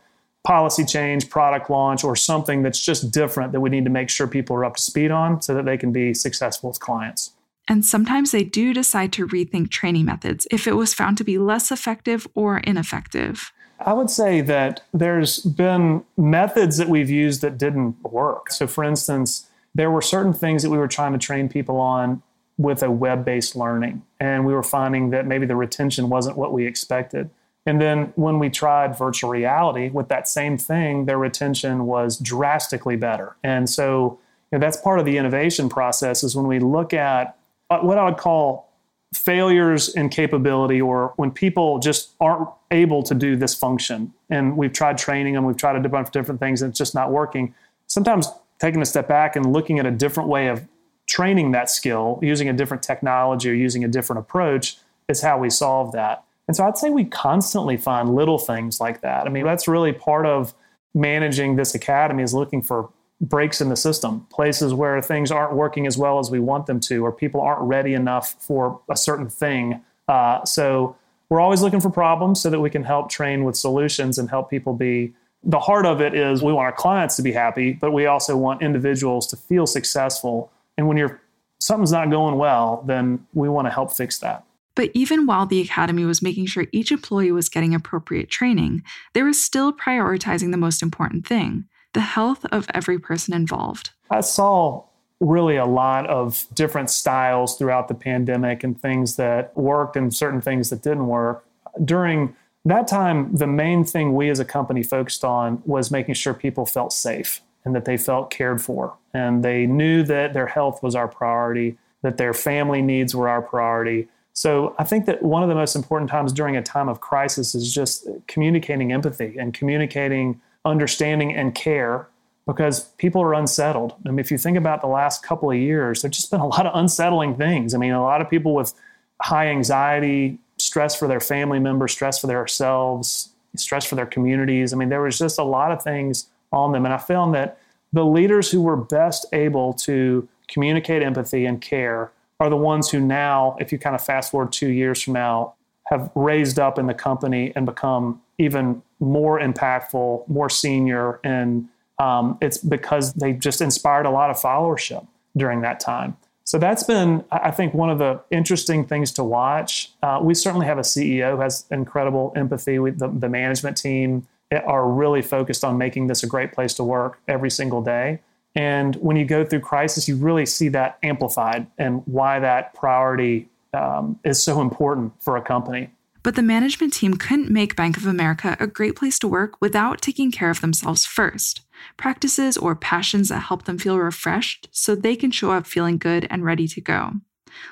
policy 0.44 0.86
change, 0.86 1.30
product 1.30 1.70
launch, 1.70 2.04
or 2.04 2.16
something 2.16 2.62
that's 2.62 2.84
just 2.84 3.12
different 3.12 3.52
that 3.52 3.60
we 3.60 3.70
need 3.70 3.84
to 3.84 3.90
make 3.90 4.10
sure 4.10 4.28
people 4.28 4.56
are 4.56 4.64
up 4.64 4.76
to 4.76 4.82
speed 4.82 5.12
on 5.12 5.42
so 5.42 5.54
that 5.54 5.66
they 5.66 5.78
can 5.78 5.92
be 5.92 6.14
successful 6.14 6.70
with 6.70 6.80
clients. 6.80 7.32
And 7.68 7.84
sometimes 7.84 8.32
they 8.32 8.44
do 8.44 8.74
decide 8.74 9.12
to 9.14 9.28
rethink 9.28 9.72
training 9.72 10.06
methods 10.06 10.48
if 10.52 10.68
it 10.68 10.76
was 10.78 10.94
found 10.94 11.18
to 11.18 11.24
be 11.24 11.38
less 11.38 11.70
effective 11.70 12.26
or 12.34 12.60
ineffective. 12.60 13.52
I 13.80 13.94
would 13.94 14.10
say 14.10 14.42
that 14.42 14.84
there's 14.94 15.40
been 15.40 16.04
methods 16.18 16.78
that 16.78 16.90
we've 16.90 17.10
used 17.10 17.42
that 17.42 17.58
didn't 17.58 18.02
work. 18.04 18.52
So, 18.52 18.68
for 18.68 18.84
instance, 18.84 19.48
there 19.76 19.92
were 19.92 20.02
certain 20.02 20.34
things 20.34 20.64
that 20.64 20.70
we 20.70 20.78
were 20.78 20.88
trying 20.88 21.14
to 21.14 21.20
train 21.20 21.50
people 21.50 21.78
on 21.78 22.22
with 22.58 22.82
a 22.82 22.90
web 22.90 23.24
based 23.24 23.56
learning, 23.56 24.02
and 24.20 24.46
we 24.46 24.54
were 24.54 24.64
finding 24.64 25.12
that 25.12 25.28
maybe 25.28 25.46
the 25.46 25.56
retention 25.56 26.10
wasn't 26.10 26.38
what 26.38 26.52
we 26.52 26.66
expected. 26.66 27.30
And 27.68 27.82
then 27.82 28.14
when 28.16 28.40
we 28.40 28.50
tried 28.50 28.98
virtual 28.98 29.30
reality 29.30 29.90
with 29.90 30.08
that 30.08 30.28
same 30.28 30.58
thing, 30.58 31.06
their 31.06 31.18
retention 31.18 31.86
was 31.86 32.18
drastically 32.18 32.96
better. 32.96 33.36
And 33.44 33.70
so 33.70 34.20
you 34.52 34.58
know, 34.58 34.66
that's 34.66 34.78
part 34.78 35.00
of 35.00 35.06
the 35.06 35.18
innovation 35.18 35.68
process 35.68 36.24
is 36.24 36.36
when 36.36 36.48
we 36.48 36.60
look 36.60 36.94
at 36.94 37.38
what 37.70 37.98
I 37.98 38.06
would 38.06 38.18
call 38.18 38.67
failures 39.14 39.94
in 39.96 40.10
capability 40.10 40.82
or 40.82 41.14
when 41.16 41.32
people 41.32 41.80
just 41.80 42.14
aren't 42.20 42.50
able 42.72 43.02
to 43.04 43.16
do 43.16 43.36
this 43.36 43.56
function 43.56 44.14
and 44.30 44.58
we've 44.58 44.74
tried 44.74 44.98
training 44.98 45.34
them, 45.34 45.46
we've 45.46 45.58
tried 45.58 45.84
a 45.84 45.90
bunch 45.90 46.08
of 46.08 46.12
different 46.12 46.40
things 46.40 46.62
and 46.62 46.72
it's 46.72 46.78
just 46.78 46.94
not 46.94 47.12
working. 47.12 47.56
Sometimes 47.88 48.28
taking 48.60 48.82
a 48.82 48.86
step 48.86 49.08
back 49.08 49.36
and 49.36 49.54
looking 49.54 49.80
at 49.80 49.86
a 49.86 49.92
different 49.92 50.30
way 50.30 50.48
of 50.48 50.68
training 51.08 51.52
that 51.52 51.70
skill, 51.70 52.20
using 52.22 52.50
a 52.50 52.54
different 52.54 52.84
technology 52.84 53.50
or 53.50 53.54
using 53.54 53.84
a 53.84 53.88
different 53.88 54.20
approach 54.20 54.78
is 55.08 55.22
how 55.22 55.38
we 55.38 55.50
solve 55.50 55.94
that. 55.94 56.24
And 56.48 56.56
so 56.56 56.66
I'd 56.66 56.78
say 56.78 56.90
we 56.90 57.06
constantly 57.06 57.78
find 57.78 58.14
little 58.14 58.38
things 58.38 58.80
like 58.80 59.02
that. 59.02 59.26
I 59.26 59.30
mean, 59.30 59.46
that's 59.46 59.68
really 59.68 59.94
part 59.94 60.26
of 60.26 60.54
managing 60.94 61.56
this 61.56 61.76
academy 61.76 62.24
is 62.24 62.34
looking 62.34 62.62
for 62.62 62.90
breaks 63.20 63.62
in 63.62 63.70
the 63.70 63.76
system, 63.76 64.26
places 64.30 64.74
where 64.74 65.02
things 65.02 65.32
aren't 65.32 65.54
working 65.56 65.88
as 65.88 65.98
well 65.98 66.20
as 66.20 66.30
we 66.30 66.40
want 66.40 66.68
them 66.68 66.80
to, 66.80 67.04
or 67.04 67.12
people 67.12 67.42
aren't 67.42 67.62
ready 67.62 67.94
enough 67.94 68.36
for 68.40 68.80
a 68.90 68.96
certain 68.96 69.28
thing. 69.28 69.82
Uh, 70.08 70.44
so 70.46 70.96
we're 71.30 71.40
always 71.40 71.62
looking 71.62 71.80
for 71.80 71.90
problems 71.90 72.42
so 72.42 72.50
that 72.50 72.60
we 72.60 72.70
can 72.70 72.84
help 72.84 73.10
train 73.10 73.44
with 73.44 73.56
solutions 73.56 74.18
and 74.18 74.30
help 74.30 74.50
people 74.50 74.74
be. 74.74 75.14
The 75.44 75.60
heart 75.60 75.86
of 75.86 76.02
it 76.02 76.14
is 76.14 76.44
we 76.44 76.54
want 76.54 76.66
our 76.66 76.72
clients 76.72 77.16
to 77.18 77.22
be 77.22 77.32
happy, 77.32 77.74
but 77.74 77.92
we 77.92 78.06
also 78.06 78.38
want 78.38 78.62
individuals 78.62 79.28
to 79.28 79.38
feel 79.38 79.66
successful. 79.66 80.52
And 80.78 80.88
when 80.88 80.98
you're 80.98 81.20
something's 81.60 81.92
not 81.92 82.12
going 82.12 82.38
well, 82.38 82.84
then 82.86 83.26
we 83.34 83.50
want 83.50 83.66
to 83.66 83.72
help 83.72 83.92
fix 83.92 84.20
that. 84.20 84.44
But 84.76 84.92
even 84.94 85.26
while 85.26 85.48
the 85.48 85.60
Academy 85.60 86.06
was 86.06 86.22
making 86.22 86.46
sure 86.46 86.68
each 86.72 86.92
employee 86.92 87.32
was 87.32 87.50
getting 87.50 87.74
appropriate 87.74 88.30
training, 88.30 88.84
they 89.14 89.24
were 89.24 89.34
still 89.34 89.74
prioritizing 89.74 90.52
the 90.52 90.58
most 90.58 90.84
important 90.84 91.26
thing 91.26 91.66
the 91.98 92.02
health 92.02 92.46
of 92.52 92.68
every 92.76 93.00
person 93.00 93.34
involved. 93.34 93.90
I 94.12 94.22
saw 94.22 94.84
really 95.20 95.56
a 95.56 95.66
lot 95.66 96.06
of 96.06 96.46
different 96.54 96.92
styles 96.92 97.58
throughout 97.58 97.88
the 97.88 97.96
pandemic 97.96 98.64
and 98.64 98.80
things 98.80 99.16
that 99.16 99.58
worked 99.58 99.96
and 99.96 100.14
certain 100.14 100.40
things 100.40 100.70
that 100.70 100.84
didn't 100.84 101.08
work. 101.08 101.44
During 101.84 102.36
that 102.66 102.88
time, 102.88 103.36
the 103.36 103.48
main 103.48 103.84
thing 103.84 104.14
we 104.14 104.30
as 104.30 104.40
a 104.40 104.46
company 104.46 104.84
focused 104.84 105.24
on 105.24 105.64
was 105.66 105.90
making 105.90 106.14
sure 106.14 106.36
people 106.36 106.68
felt 106.68 106.94
safe 106.94 107.42
and 107.66 107.74
that 107.74 107.86
they 107.86 107.98
felt 107.98 108.30
cared 108.30 108.62
for. 108.62 108.96
And 109.12 109.44
they 109.44 109.66
knew 109.66 110.04
that 110.04 110.36
their 110.36 110.46
health 110.46 110.84
was 110.84 110.94
our 110.94 111.08
priority, 111.08 111.80
that 112.04 112.18
their 112.18 112.36
family 112.36 112.84
needs 112.84 113.16
were 113.16 113.28
our 113.28 113.42
priority. 113.42 114.08
So 114.34 114.76
I 114.78 114.84
think 114.84 115.08
that 115.08 115.24
one 115.24 115.42
of 115.42 115.50
the 115.50 115.56
most 115.56 115.76
important 115.76 116.12
times 116.12 116.32
during 116.32 116.56
a 116.56 116.62
time 116.62 116.90
of 116.90 117.02
crisis 117.02 117.56
is 117.56 117.74
just 117.74 118.08
communicating 118.28 118.92
empathy 118.92 119.36
and 119.40 119.52
communicating 119.52 120.40
understanding 120.68 121.34
and 121.34 121.56
care 121.56 122.08
because 122.46 122.86
people 122.98 123.22
are 123.22 123.34
unsettled. 123.34 123.94
I 124.06 124.10
mean, 124.10 124.20
if 124.20 124.32
you 124.32 124.38
think 124.38 124.58
about 124.58 124.82
the 124.82 124.88
last 124.88 125.24
couple 125.24 125.52
of 125.52 125.58
years, 125.58 126.02
there's 126.02 126.16
just 126.16 126.32
been 126.32 126.40
a 126.40 126.48
lot 126.48 126.66
of 126.66 126.72
unsettling 126.76 127.36
things. 127.36 127.74
I 127.74 127.78
mean, 127.78 127.92
a 127.92 128.02
lot 128.02 128.22
of 128.22 128.30
people 128.30 128.56
with 128.56 128.74
high 129.22 129.48
anxiety, 129.48 130.40
stress 130.58 130.96
for 130.96 131.08
their 131.08 131.20
family 131.20 131.60
members, 131.60 131.92
stress 131.92 132.20
for 132.20 132.28
themselves, 132.28 133.30
stress 133.56 133.86
for 133.86 133.96
their 133.96 134.06
communities. 134.06 134.74
I 134.74 134.78
mean, 134.78 134.90
there 134.90 135.02
was 135.02 135.18
just 135.18 135.40
a 135.40 135.44
lot 135.44 135.72
of 135.72 135.84
things 135.84 136.28
on 136.52 136.72
them. 136.72 136.86
And 136.86 136.94
I 136.94 136.98
found 136.98 137.34
that 137.36 137.60
the 137.92 138.06
leaders 138.06 138.50
who 138.52 138.62
were 138.62 138.78
best 138.78 139.26
able 139.34 139.74
to 139.74 140.28
communicate 140.48 141.04
empathy 141.04 141.46
and 141.46 141.60
care 141.62 142.12
are 142.40 142.50
the 142.50 142.58
ones 142.58 142.90
who 142.90 143.00
now, 143.00 143.58
if 143.60 143.72
you 143.72 143.80
kind 143.80 143.96
of 143.96 144.04
fast 144.04 144.32
forward 144.32 144.54
two 144.54 144.70
years 144.70 145.02
from 145.02 145.14
now, 145.14 145.54
have 145.86 146.12
raised 146.16 146.60
up 146.60 146.78
in 146.78 146.86
the 146.86 146.94
company 146.94 147.52
and 147.56 147.66
become 147.66 148.22
even 148.38 148.82
more 149.00 149.40
impactful, 149.40 150.28
more 150.28 150.50
senior, 150.50 151.20
and 151.24 151.68
um, 152.00 152.38
it's 152.42 152.58
because 152.58 153.14
they 153.14 153.34
just 153.34 153.62
inspired 153.62 154.06
a 154.06 154.12
lot 154.12 154.30
of 154.30 154.38
followership 154.38 155.06
during 155.36 155.62
that 155.62 155.80
time. 155.80 156.16
So 156.44 156.58
that's 156.58 156.84
been, 156.84 157.26
I 157.30 157.52
think, 157.52 157.74
one 157.74 157.90
of 157.90 157.98
the 157.98 158.22
interesting 158.32 158.86
things 158.86 159.12
to 159.14 159.24
watch. 159.24 159.92
Uh, 160.02 160.20
we 160.22 160.34
certainly 160.34 160.66
have 160.66 160.78
a 160.78 160.82
CEO 160.82 161.36
who 161.36 161.42
has 161.42 161.66
incredible 161.72 162.32
empathy. 162.38 162.80
We, 162.80 162.92
the, 162.92 163.10
the 163.10 163.28
management 163.28 163.76
team 163.76 164.26
are 164.52 164.90
really 164.90 165.22
focused 165.22 165.66
on 165.66 165.78
making 165.78 166.08
this 166.08 166.24
a 166.24 166.28
great 166.28 166.54
place 166.54 166.74
to 166.76 166.86
work 166.86 167.20
every 167.28 167.52
single 167.52 167.82
day. 167.82 168.22
And 168.56 168.96
when 168.96 169.18
you 169.18 169.26
go 169.26 169.44
through 169.44 169.60
crisis, 169.60 170.08
you 170.08 170.16
really 170.16 170.46
see 170.46 170.70
that 170.70 170.98
amplified 171.04 171.68
and 171.78 172.02
why 172.06 172.40
that 172.40 172.74
priority 172.74 173.50
um, 173.74 174.18
is 174.24 174.42
so 174.42 174.62
important 174.62 175.22
for 175.22 175.36
a 175.36 175.42
company. 175.42 175.90
But 176.28 176.36
the 176.36 176.44
management 176.44 176.92
team 176.92 177.14
couldn't 177.14 177.50
make 177.50 177.78
Bank 177.78 177.96
of 177.96 178.06
America 178.06 178.58
a 178.60 178.68
great 178.68 178.98
place 178.98 179.18
to 179.20 179.30
work 179.30 179.62
without 179.62 180.02
taking 180.02 180.30
care 180.30 180.50
of 180.50 180.60
themselves 180.60 181.06
first. 181.06 181.62
Practices 181.96 182.58
or 182.58 182.76
passions 182.76 183.30
that 183.30 183.44
help 183.44 183.64
them 183.64 183.78
feel 183.78 183.98
refreshed 183.98 184.68
so 184.74 184.94
they 184.94 185.16
can 185.16 185.32
show 185.32 185.52
up 185.52 185.66
feeling 185.66 185.98
good 185.98 186.28
and 186.30 186.44
ready 186.44 186.68
to 186.68 186.82
go. 186.82 187.14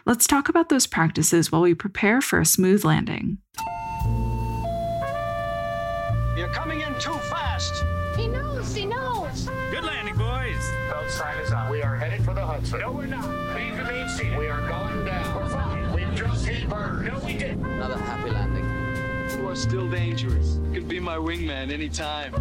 Let's 0.05 0.25
talk 0.25 0.47
about 0.47 0.69
those 0.69 0.87
practices 0.87 1.51
while 1.51 1.63
we 1.63 1.73
prepare 1.73 2.21
for 2.21 2.39
a 2.39 2.45
smooth 2.45 2.85
landing. 2.85 3.39
You're 6.37 6.47
coming 6.53 6.79
in 6.79 6.93
too 6.97 7.11
fast. 7.11 7.83
He 8.15 8.29
knows, 8.29 8.73
he 8.73 8.85
knows. 8.85 9.49
Good 9.69 9.83
landing, 9.83 10.15
boys. 10.15 10.71
Belt 10.89 11.09
sign 11.09 11.37
is 11.39 11.51
on. 11.51 11.69
We 11.69 11.81
are 11.81 11.97
headed 11.97 12.23
for 12.23 12.33
the 12.33 12.45
Hudson. 12.45 12.79
No, 12.79 12.93
we're 12.93 13.05
not. 13.05 13.27
Leave 13.53 13.75
the 13.75 13.83
main 13.83 14.07
seat. 14.07 14.37
We 14.37 14.47
are 14.47 14.61
going 14.61 14.69
down. 14.69 14.84
We're 14.84 14.84
fine. 16.17 16.31
We've 16.31 16.45
hit 16.45 16.69
burn. 16.69 17.05
No, 17.05 17.19
we 17.25 17.37
didn't. 17.37 17.65
Another 17.65 17.97
happy 17.97 18.31
landing. 18.31 19.39
You 19.39 19.49
are 19.49 19.55
still 19.55 19.89
dangerous. 19.89 20.59
You 20.71 20.79
can 20.79 20.87
be 20.87 20.99
my 20.99 21.17
wingman 21.17 21.71
anytime. 21.71 22.33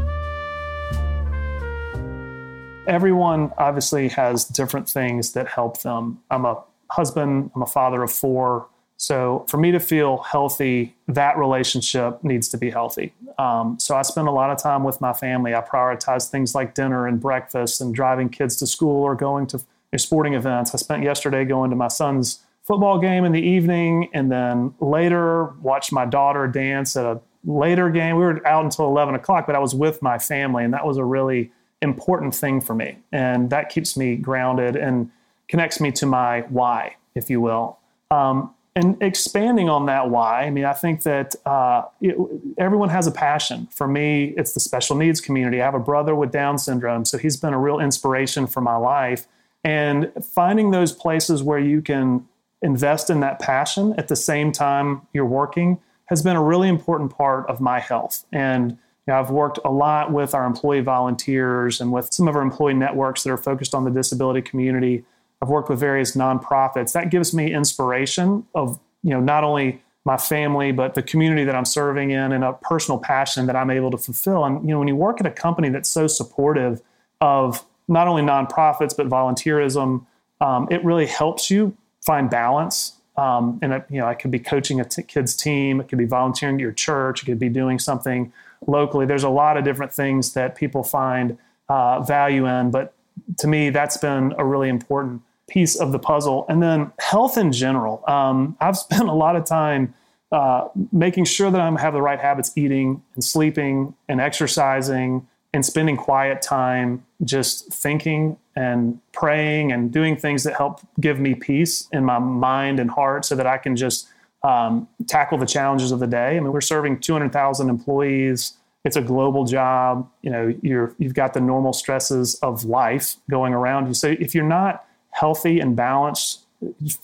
Everyone 2.87 3.51
obviously 3.57 4.09
has 4.09 4.45
different 4.45 4.89
things 4.89 5.33
that 5.33 5.49
help 5.49 5.81
them. 5.81 6.20
I'm 6.31 6.45
a 6.45 6.62
husband, 6.91 7.51
I'm 7.55 7.62
a 7.62 7.66
father 7.66 8.03
of 8.03 8.12
four. 8.12 8.68
So 8.97 9.45
for 9.49 9.57
me 9.57 9.72
to 9.72 9.81
feel 9.81 10.18
healthy, 10.18 10.95
that 11.09 11.37
relationship 11.37 12.22
needs 12.22 12.49
to 12.51 12.59
be 12.59 12.70
healthy. 12.70 13.12
Um, 13.39 13.79
so 13.81 13.97
I 13.97 14.03
spend 14.03 14.29
a 14.29 14.31
lot 14.31 14.51
of 14.51 14.59
time 14.59 14.85
with 14.85 15.01
my 15.01 15.12
family. 15.12 15.55
I 15.55 15.62
prioritize 15.62 16.31
things 16.31 16.55
like 16.55 16.75
dinner 16.75 17.07
and 17.07 17.20
breakfast 17.20 17.81
and 17.81 17.95
driving 17.95 18.29
kids 18.29 18.57
to 18.57 18.66
school 18.66 19.03
or 19.03 19.14
going 19.14 19.47
to 19.49 19.64
sporting 19.97 20.35
events. 20.35 20.75
I 20.75 20.79
spent 20.79 21.03
yesterday 21.03 21.45
going 21.45 21.70
to 21.70 21.77
my 21.77 21.89
son's 21.89 22.41
football 22.65 22.99
game 22.99 23.25
in 23.25 23.33
the 23.33 23.41
evening 23.41 24.09
and 24.12 24.33
then 24.33 24.75
later 24.81 25.47
watched 25.61 25.93
my 25.93 26.07
daughter 26.07 26.47
dance 26.47 26.97
at 26.97 27.05
a 27.05 27.21
later 27.45 27.91
game. 27.91 28.17
We 28.17 28.25
were 28.25 28.47
out 28.47 28.65
until 28.65 28.87
11 28.87 29.15
o'clock, 29.15 29.47
but 29.47 29.55
I 29.55 29.59
was 29.59 29.75
with 29.75 30.01
my 30.03 30.19
family, 30.19 30.65
and 30.65 30.73
that 30.73 30.87
was 30.87 30.97
a 30.97 31.05
really 31.05 31.53
important 31.83 32.35
thing 32.35 32.61
for 32.61 32.75
me. 32.75 32.97
And 33.12 33.51
that 33.51 33.69
keeps 33.69 33.97
me 33.97 34.17
grounded 34.17 34.77
and 34.77 35.11
connects 35.49 35.81
me 35.81 35.93
to 35.93 36.07
my 36.07 36.41
why, 36.49 36.97
if 37.15 37.29
you 37.29 37.41
will. 37.41 37.79
Um, 38.11 38.55
and 38.77 39.01
expanding 39.01 39.69
on 39.69 39.87
that 39.87 40.11
why, 40.11 40.45
I 40.45 40.51
mean, 40.51 40.65
I 40.65 40.73
think 40.73 41.05
that 41.05 41.37
uh, 41.47 41.85
it, 42.01 42.17
everyone 42.59 42.89
has 42.89 43.07
a 43.07 43.12
passion. 43.12 43.69
For 43.71 43.87
me, 43.87 44.35
it's 44.37 44.53
the 44.53 44.59
special 44.59 44.97
needs 44.97 45.21
community. 45.21 45.61
I 45.61 45.65
have 45.65 45.75
a 45.75 45.79
brother 45.79 46.15
with 46.15 46.33
Down 46.33 46.59
syndrome, 46.59 47.05
so 47.05 47.17
he's 47.17 47.37
been 47.37 47.53
a 47.53 47.59
real 47.59 47.79
inspiration 47.79 48.49
for 48.49 48.61
my 48.61 48.77
life. 48.77 49.29
And 49.62 50.11
finding 50.35 50.73
those 50.73 50.93
places 50.93 51.43
where 51.43 51.59
you 51.59 51.83
can 51.83 52.27
invest 52.65 53.11
in 53.11 53.21
that 53.21 53.39
passion 53.39 53.95
at 53.99 54.09
the 54.09 54.17
same 54.17 54.51
time 54.51 55.03
you're 55.12 55.27
working 55.27 55.79
has 56.07 56.23
been 56.23 56.35
a 56.35 56.43
really 56.43 56.69
important 56.69 57.17
part 57.17 57.49
of 57.49 57.61
my 57.61 57.79
health. 57.79 58.25
And 58.33 58.73
you 58.73 58.79
know, 59.09 59.21
I've 59.21 59.31
worked 59.31 59.59
a 59.65 59.71
lot 59.71 60.12
with 60.12 60.35
our 60.35 60.47
employee 60.47 60.81
volunteers 60.81 61.81
and 61.81 61.93
with 61.93 62.12
some 62.12 62.27
of 62.27 62.35
our 62.35 62.43
employee 62.43 62.75
networks 62.75 63.23
that 63.23 63.31
are 63.31 63.37
focused 63.37 63.75
on 63.75 63.85
the 63.85 63.91
disability 63.91 64.43
community. 64.43 65.05
I've 65.43 65.51
worked 65.51 65.69
with 65.69 65.79
various 65.79 66.17
nonprofits. 66.17 66.93
That 66.93 67.11
gives 67.11 67.35
me 67.35 67.53
inspiration 67.53 68.47
of, 68.55 68.81
you 69.03 69.11
know, 69.11 69.21
not 69.21 69.45
only 69.45 69.83
my 70.07 70.17
family, 70.17 70.73
but 70.73 70.95
the 70.95 71.03
community 71.03 71.45
that 71.45 71.55
I'm 71.55 71.65
serving 71.65 72.11
in 72.11 72.33
and 72.33 72.45
a 72.45 72.55
personal 72.55 72.99
passion 72.99 73.47
that 73.47 73.57
I'm 73.57 73.71
able 73.71 73.91
to 73.91 73.99
fulfill. 73.99 74.45
And, 74.45 74.62
you 74.67 74.71
know, 74.71 74.79
when 74.79 74.89
you 74.89 74.97
work 74.97 75.21
at 75.21 75.27
a 75.27 75.31
company 75.31 75.69
that's 75.69 75.89
so 75.89 76.07
supportive 76.07 76.81
of 77.21 77.65
not 77.89 78.09
only 78.09 78.23
nonprofits, 78.23 78.97
but 78.97 79.09
volunteerism, 79.09 80.07
um, 80.41 80.69
it 80.71 80.83
really 80.85 81.07
helps 81.07 81.51
you 81.51 81.77
find 82.05 82.31
balance. 82.31 82.95
Um, 83.17 83.59
and 83.63 83.73
it, 83.73 83.85
you 83.91 84.01
know, 84.01 84.07
I 84.07 84.15
could 84.15 84.31
be 84.31 84.39
coaching 84.39 84.81
a 84.81 84.85
t- 84.85 85.03
kid's 85.03 85.37
team. 85.37 85.81
It 85.81 85.89
could 85.89 85.99
be 85.99 86.05
volunteering 86.05 86.57
at 86.57 86.61
your 86.61 86.73
church. 86.73 87.23
It 87.23 87.27
could 87.27 87.39
be 87.39 87.49
doing 87.49 87.79
something 87.79 88.33
locally. 88.67 89.07
There's 89.07 89.23
a 89.23 89.29
lot 89.29 89.57
of 89.57 89.65
different 89.65 89.93
things 89.93 90.33
that 90.33 90.57
people 90.57 90.83
find 90.83 91.39
uh, 91.69 92.01
value 92.01 92.47
in. 92.47 92.71
But 92.71 92.93
to 93.39 93.47
me, 93.47 93.71
that's 93.71 93.97
been 93.97 94.35
a 94.37 94.45
really 94.45 94.69
important 94.69 95.23
piece 95.49 95.77
of 95.77 95.93
the 95.93 95.99
puzzle. 95.99 96.45
And 96.49 96.63
then 96.63 96.93
health 96.99 97.39
in 97.39 97.53
general. 97.53 98.03
Um, 98.09 98.57
I've 98.61 98.77
spent 98.87 99.09
a 99.09 99.15
lot 99.15 99.37
of 99.37 99.45
time 99.45 99.95
uh, 100.33 100.69
making 100.91 101.27
sure 101.27 101.51
that 101.51 101.61
I 101.61 101.81
have 101.81 101.93
the 101.93 102.03
right 102.03 102.19
habits, 102.19 102.53
eating 102.57 103.03
and 103.15 103.23
sleeping 103.23 103.95
and 104.09 104.21
exercising 104.21 105.29
and 105.55 105.65
spending 105.65 105.97
quiet 105.97 106.43
time 106.43 107.07
just 107.23 107.73
thinking 107.73 108.37
and 108.57 109.01
praying 109.13 109.71
and 109.71 109.93
doing 109.93 110.17
things 110.17 110.43
that 110.43 110.57
help 110.57 110.81
give 111.01 111.21
me 111.21 111.33
peace 111.33 111.89
in 111.93 112.05
my 112.05 112.19
mind 112.19 112.81
and 112.81 112.91
heart 112.91 113.25
so 113.25 113.37
that 113.37 113.47
I 113.47 113.57
can 113.57 113.77
just 113.77 114.09
um, 114.43 114.89
tackle 115.07 115.39
the 115.39 115.47
challenges 115.47 115.93
of 115.93 116.01
the 116.01 116.09
day. 116.09 116.37
I 116.37 116.41
mean, 116.41 116.53
we're 116.53 116.61
serving 116.61 116.99
200,000 116.99 117.71
employees. 117.71 118.55
It's 118.85 118.97
a 118.97 119.01
global 119.01 119.45
job. 119.45 120.11
You 120.23 120.31
know, 120.31 120.55
you're, 120.61 120.93
you've 120.99 121.15
got 121.15 121.35
the 121.35 121.41
normal 121.41 121.73
stresses 121.73 122.35
of 122.43 122.65
life 122.65 123.15
going 123.31 123.55
around 123.55 123.87
you. 123.87 123.95
So 123.95 124.09
if 124.19 124.35
you're 124.35 124.45
not 124.45 124.85
healthy 125.13 125.61
and 125.61 125.77
balanced 125.77 126.41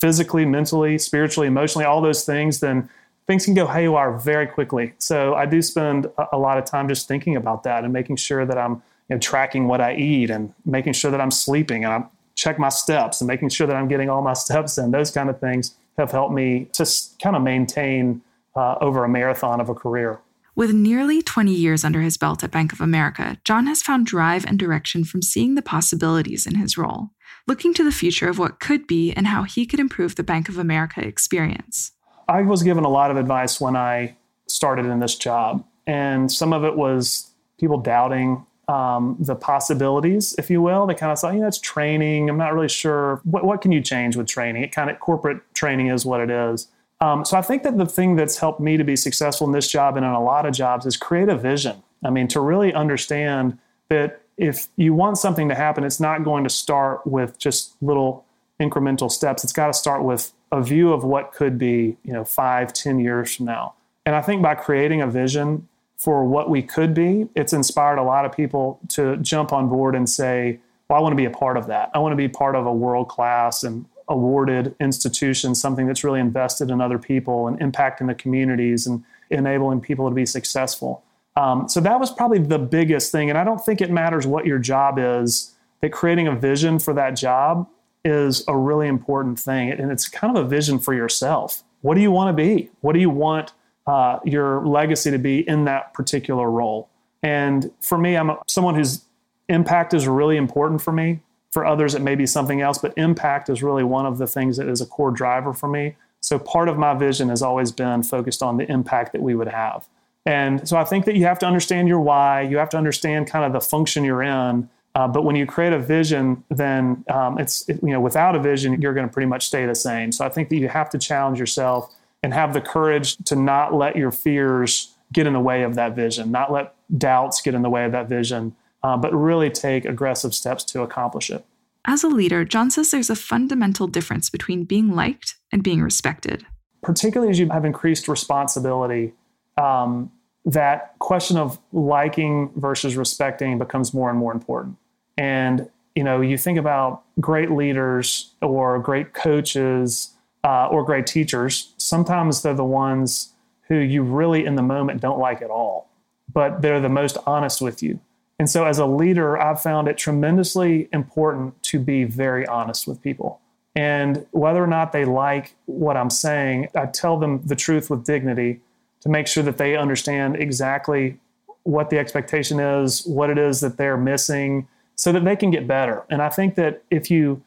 physically, 0.01 0.43
mentally, 0.43 0.97
spiritually, 0.97 1.47
emotionally, 1.47 1.85
all 1.85 2.01
those 2.01 2.25
things, 2.25 2.59
then 2.59 2.89
things 3.31 3.45
can 3.45 3.53
go 3.53 3.65
haywire 3.65 4.11
very 4.11 4.45
quickly. 4.45 4.93
So 4.97 5.35
I 5.35 5.45
do 5.45 5.61
spend 5.61 6.05
a 6.33 6.37
lot 6.37 6.57
of 6.57 6.65
time 6.65 6.89
just 6.89 7.07
thinking 7.07 7.37
about 7.37 7.63
that 7.63 7.85
and 7.85 7.93
making 7.93 8.17
sure 8.17 8.45
that 8.45 8.57
I'm 8.57 8.73
you 9.07 9.15
know, 9.15 9.19
tracking 9.19 9.69
what 9.69 9.79
I 9.79 9.95
eat 9.95 10.29
and 10.29 10.53
making 10.65 10.93
sure 10.93 11.11
that 11.11 11.21
I'm 11.21 11.31
sleeping 11.31 11.85
and 11.85 11.93
I 11.93 12.03
check 12.35 12.59
my 12.59 12.67
steps 12.67 13.21
and 13.21 13.29
making 13.29 13.47
sure 13.47 13.67
that 13.67 13.75
I'm 13.77 13.87
getting 13.87 14.09
all 14.09 14.21
my 14.21 14.33
steps 14.45 14.77
in. 14.77 14.91
Those 14.91 15.11
kind 15.11 15.29
of 15.29 15.39
things 15.39 15.75
have 15.97 16.11
helped 16.11 16.33
me 16.33 16.65
to 16.73 16.85
kind 17.23 17.37
of 17.37 17.41
maintain 17.41 18.21
uh, 18.53 18.75
over 18.81 19.05
a 19.05 19.09
marathon 19.09 19.61
of 19.61 19.69
a 19.69 19.75
career. 19.75 20.19
With 20.53 20.73
nearly 20.73 21.21
20 21.21 21.53
years 21.53 21.85
under 21.85 22.01
his 22.01 22.17
belt 22.17 22.43
at 22.43 22.51
Bank 22.51 22.73
of 22.73 22.81
America, 22.81 23.37
John 23.45 23.65
has 23.67 23.81
found 23.81 24.05
drive 24.05 24.45
and 24.45 24.59
direction 24.59 25.05
from 25.05 25.21
seeing 25.21 25.55
the 25.55 25.61
possibilities 25.61 26.45
in 26.45 26.55
his 26.55 26.77
role, 26.77 27.11
looking 27.47 27.73
to 27.75 27.83
the 27.85 27.93
future 27.93 28.27
of 28.27 28.37
what 28.37 28.59
could 28.59 28.87
be 28.87 29.13
and 29.13 29.27
how 29.27 29.43
he 29.43 29.65
could 29.65 29.79
improve 29.79 30.15
the 30.15 30.23
Bank 30.23 30.49
of 30.49 30.57
America 30.57 30.99
experience. 30.99 31.93
I 32.31 32.43
was 32.43 32.63
given 32.63 32.85
a 32.85 32.89
lot 32.89 33.11
of 33.11 33.17
advice 33.17 33.59
when 33.59 33.75
I 33.75 34.15
started 34.47 34.85
in 34.85 34.99
this 34.99 35.15
job, 35.15 35.65
and 35.85 36.31
some 36.31 36.53
of 36.53 36.63
it 36.63 36.77
was 36.77 37.29
people 37.59 37.77
doubting 37.77 38.45
um, 38.69 39.17
the 39.19 39.35
possibilities, 39.35 40.33
if 40.37 40.49
you 40.49 40.61
will. 40.61 40.87
They 40.87 40.93
kind 40.93 41.11
of 41.11 41.19
thought, 41.19 41.33
you 41.33 41.41
know, 41.41 41.47
it's 41.47 41.59
training. 41.59 42.29
I'm 42.29 42.37
not 42.37 42.53
really 42.53 42.69
sure. 42.69 43.19
What, 43.25 43.43
what 43.43 43.59
can 43.59 43.73
you 43.73 43.81
change 43.81 44.15
with 44.15 44.27
training? 44.27 44.63
It 44.63 44.71
kind 44.71 44.89
of 44.89 44.97
corporate 45.01 45.41
training 45.53 45.87
is 45.87 46.05
what 46.05 46.21
it 46.21 46.29
is. 46.29 46.69
Um, 47.01 47.25
so 47.25 47.37
I 47.37 47.41
think 47.41 47.63
that 47.63 47.77
the 47.77 47.85
thing 47.85 48.15
that's 48.15 48.37
helped 48.37 48.61
me 48.61 48.77
to 48.77 48.83
be 48.85 48.95
successful 48.95 49.45
in 49.45 49.51
this 49.51 49.69
job 49.69 49.97
and 49.97 50.05
in 50.05 50.11
a 50.11 50.23
lot 50.23 50.45
of 50.45 50.53
jobs 50.53 50.85
is 50.85 50.95
create 50.95 51.27
a 51.27 51.35
vision. 51.35 51.83
I 52.01 52.11
mean, 52.11 52.29
to 52.29 52.39
really 52.39 52.73
understand 52.73 53.57
that 53.89 54.21
if 54.37 54.67
you 54.77 54.93
want 54.93 55.17
something 55.17 55.49
to 55.49 55.55
happen, 55.55 55.83
it's 55.83 55.99
not 55.99 56.23
going 56.23 56.45
to 56.45 56.49
start 56.49 57.05
with 57.05 57.37
just 57.37 57.75
little 57.81 58.23
incremental 58.57 59.11
steps. 59.11 59.43
It's 59.43 59.51
got 59.51 59.67
to 59.67 59.73
start 59.73 60.03
with 60.03 60.31
a 60.51 60.61
view 60.61 60.91
of 60.91 61.03
what 61.03 61.31
could 61.31 61.57
be, 61.57 61.97
you 62.03 62.13
know, 62.13 62.23
five, 62.25 62.73
ten 62.73 62.99
years 62.99 63.35
from 63.35 63.45
now. 63.45 63.73
And 64.05 64.15
I 64.15 64.21
think 64.21 64.41
by 64.41 64.55
creating 64.55 65.01
a 65.01 65.07
vision 65.07 65.67
for 65.97 66.25
what 66.25 66.49
we 66.49 66.61
could 66.61 66.93
be, 66.93 67.27
it's 67.35 67.53
inspired 67.53 67.99
a 67.99 68.03
lot 68.03 68.25
of 68.25 68.31
people 68.31 68.79
to 68.89 69.17
jump 69.17 69.53
on 69.53 69.69
board 69.69 69.95
and 69.95 70.09
say, 70.09 70.59
well, 70.89 70.99
I 70.99 71.01
want 71.01 71.13
to 71.13 71.17
be 71.17 71.25
a 71.25 71.31
part 71.31 71.57
of 71.57 71.67
that. 71.67 71.91
I 71.93 71.99
want 71.99 72.11
to 72.11 72.17
be 72.17 72.27
part 72.27 72.55
of 72.55 72.65
a 72.65 72.73
world 72.73 73.07
class 73.07 73.63
and 73.63 73.85
awarded 74.09 74.75
institution, 74.79 75.55
something 75.55 75.87
that's 75.87 76.03
really 76.03 76.19
invested 76.19 76.69
in 76.69 76.81
other 76.81 76.97
people 76.97 77.47
and 77.47 77.57
impacting 77.59 78.07
the 78.07 78.15
communities 78.15 78.87
and 78.87 79.03
enabling 79.29 79.79
people 79.79 80.09
to 80.09 80.13
be 80.13 80.25
successful. 80.25 81.03
Um, 81.37 81.69
so 81.69 81.79
that 81.79 81.99
was 81.99 82.11
probably 82.11 82.39
the 82.39 82.59
biggest 82.59 83.11
thing. 83.11 83.29
And 83.29 83.37
I 83.37 83.45
don't 83.45 83.63
think 83.63 83.79
it 83.79 83.89
matters 83.89 84.27
what 84.27 84.45
your 84.45 84.59
job 84.59 84.97
is, 84.99 85.55
that 85.79 85.91
creating 85.91 86.27
a 86.27 86.35
vision 86.35 86.77
for 86.77 86.93
that 86.93 87.11
job 87.15 87.69
is 88.03 88.43
a 88.47 88.57
really 88.57 88.87
important 88.87 89.39
thing. 89.39 89.71
And 89.71 89.91
it's 89.91 90.07
kind 90.07 90.35
of 90.35 90.45
a 90.45 90.47
vision 90.47 90.79
for 90.79 90.93
yourself. 90.93 91.63
What 91.81 91.95
do 91.95 92.01
you 92.01 92.11
want 92.11 92.35
to 92.35 92.43
be? 92.43 92.69
What 92.81 92.93
do 92.93 92.99
you 92.99 93.09
want 93.09 93.53
uh, 93.87 94.19
your 94.23 94.65
legacy 94.65 95.11
to 95.11 95.17
be 95.17 95.47
in 95.47 95.65
that 95.65 95.93
particular 95.93 96.49
role? 96.49 96.89
And 97.23 97.71
for 97.81 97.97
me, 97.97 98.15
I'm 98.15 98.29
a, 98.29 98.39
someone 98.47 98.75
whose 98.75 99.05
impact 99.49 99.93
is 99.93 100.07
really 100.07 100.37
important 100.37 100.81
for 100.81 100.91
me. 100.91 101.21
For 101.51 101.65
others, 101.65 101.95
it 101.95 102.01
may 102.01 102.15
be 102.15 102.25
something 102.25 102.61
else, 102.61 102.77
but 102.77 102.93
impact 102.97 103.49
is 103.49 103.61
really 103.61 103.83
one 103.83 104.05
of 104.05 104.17
the 104.17 104.27
things 104.27 104.57
that 104.57 104.69
is 104.69 104.79
a 104.79 104.85
core 104.85 105.11
driver 105.11 105.53
for 105.53 105.67
me. 105.67 105.95
So 106.21 106.39
part 106.39 106.69
of 106.69 106.77
my 106.77 106.93
vision 106.93 107.29
has 107.29 107.41
always 107.41 107.71
been 107.71 108.03
focused 108.03 108.41
on 108.41 108.57
the 108.57 108.71
impact 108.71 109.11
that 109.11 109.21
we 109.21 109.35
would 109.35 109.49
have. 109.49 109.87
And 110.25 110.67
so 110.67 110.77
I 110.77 110.83
think 110.83 111.05
that 111.05 111.15
you 111.15 111.25
have 111.25 111.39
to 111.39 111.47
understand 111.47 111.87
your 111.87 111.99
why, 111.99 112.41
you 112.41 112.57
have 112.57 112.69
to 112.69 112.77
understand 112.77 113.27
kind 113.27 113.43
of 113.43 113.53
the 113.53 113.59
function 113.59 114.03
you're 114.03 114.21
in 114.21 114.69
uh, 114.95 115.07
but 115.07 115.23
when 115.23 115.35
you 115.35 115.45
create 115.45 115.73
a 115.73 115.79
vision, 115.79 116.43
then 116.49 117.03
um, 117.09 117.37
it's 117.37 117.67
it, 117.69 117.79
you 117.81 117.89
know 117.89 118.01
without 118.01 118.35
a 118.35 118.39
vision, 118.39 118.81
you're 118.81 118.93
going 118.93 119.07
to 119.07 119.13
pretty 119.13 119.27
much 119.27 119.47
stay 119.47 119.65
the 119.65 119.75
same. 119.75 120.11
So 120.11 120.25
I 120.25 120.29
think 120.29 120.49
that 120.49 120.57
you 120.57 120.67
have 120.67 120.89
to 120.91 120.97
challenge 120.97 121.39
yourself 121.39 121.93
and 122.23 122.33
have 122.33 122.53
the 122.53 122.61
courage 122.61 123.17
to 123.25 123.35
not 123.35 123.73
let 123.73 123.95
your 123.95 124.11
fears 124.11 124.93
get 125.13 125.27
in 125.27 125.33
the 125.33 125.39
way 125.39 125.63
of 125.63 125.75
that 125.75 125.95
vision, 125.95 126.31
not 126.31 126.51
let 126.51 126.75
doubts 126.97 127.41
get 127.41 127.53
in 127.53 127.61
the 127.61 127.69
way 127.69 127.85
of 127.85 127.91
that 127.91 128.07
vision, 128.07 128.55
uh, 128.83 128.97
but 128.97 129.13
really 129.13 129.49
take 129.49 129.85
aggressive 129.85 130.33
steps 130.33 130.63
to 130.63 130.81
accomplish 130.81 131.29
it. 131.29 131.45
As 131.85 132.03
a 132.03 132.07
leader, 132.07 132.45
John 132.45 132.69
says 132.69 132.91
there's 132.91 133.09
a 133.09 133.15
fundamental 133.15 133.87
difference 133.87 134.29
between 134.29 134.65
being 134.65 134.93
liked 134.93 135.35
and 135.51 135.63
being 135.63 135.81
respected. 135.81 136.45
Particularly 136.83 137.31
as 137.31 137.39
you 137.39 137.49
have 137.49 137.65
increased 137.65 138.07
responsibility, 138.07 139.13
um, 139.57 140.11
that 140.45 140.97
question 140.99 141.37
of 141.37 141.59
liking 141.71 142.51
versus 142.55 142.95
respecting 142.95 143.57
becomes 143.57 143.93
more 143.93 144.09
and 144.09 144.17
more 144.17 144.31
important. 144.31 144.77
And 145.21 145.69
you 145.95 146.03
know, 146.03 146.19
you 146.21 146.35
think 146.35 146.57
about 146.57 147.03
great 147.19 147.51
leaders 147.51 148.31
or 148.41 148.79
great 148.79 149.13
coaches 149.13 150.15
uh, 150.43 150.65
or 150.67 150.83
great 150.83 151.05
teachers. 151.05 151.73
Sometimes 151.77 152.41
they're 152.41 152.55
the 152.55 152.63
ones 152.63 153.33
who 153.67 153.75
you 153.75 154.01
really, 154.01 154.43
in 154.45 154.55
the 154.55 154.63
moment, 154.63 154.99
don't 154.99 155.19
like 155.19 155.43
at 155.43 155.51
all, 155.51 155.91
but 156.33 156.63
they're 156.63 156.79
the 156.79 156.89
most 156.89 157.17
honest 157.27 157.61
with 157.61 157.83
you. 157.83 157.99
And 158.39 158.49
so, 158.49 158.65
as 158.65 158.79
a 158.79 158.87
leader, 158.87 159.39
I've 159.39 159.61
found 159.61 159.87
it 159.87 159.95
tremendously 159.99 160.89
important 160.91 161.61
to 161.63 161.77
be 161.77 162.03
very 162.03 162.47
honest 162.47 162.87
with 162.87 162.99
people. 162.99 163.39
And 163.75 164.25
whether 164.31 164.63
or 164.63 164.67
not 164.67 164.91
they 164.91 165.05
like 165.05 165.53
what 165.67 165.97
I'm 165.97 166.09
saying, 166.09 166.69
I 166.73 166.87
tell 166.87 167.19
them 167.19 167.45
the 167.45 167.55
truth 167.55 167.91
with 167.91 168.03
dignity 168.05 168.59
to 169.01 169.09
make 169.09 169.27
sure 169.27 169.43
that 169.43 169.59
they 169.59 169.75
understand 169.75 170.37
exactly 170.37 171.19
what 171.61 171.91
the 171.91 171.99
expectation 171.99 172.59
is, 172.59 173.05
what 173.05 173.29
it 173.29 173.37
is 173.37 173.59
that 173.59 173.77
they're 173.77 173.97
missing, 173.97 174.67
so 174.95 175.11
that 175.11 175.23
they 175.23 175.35
can 175.35 175.51
get 175.51 175.67
better. 175.67 176.03
And 176.09 176.21
I 176.21 176.29
think 176.29 176.55
that 176.55 176.83
if 176.91 177.09
you 177.09 177.41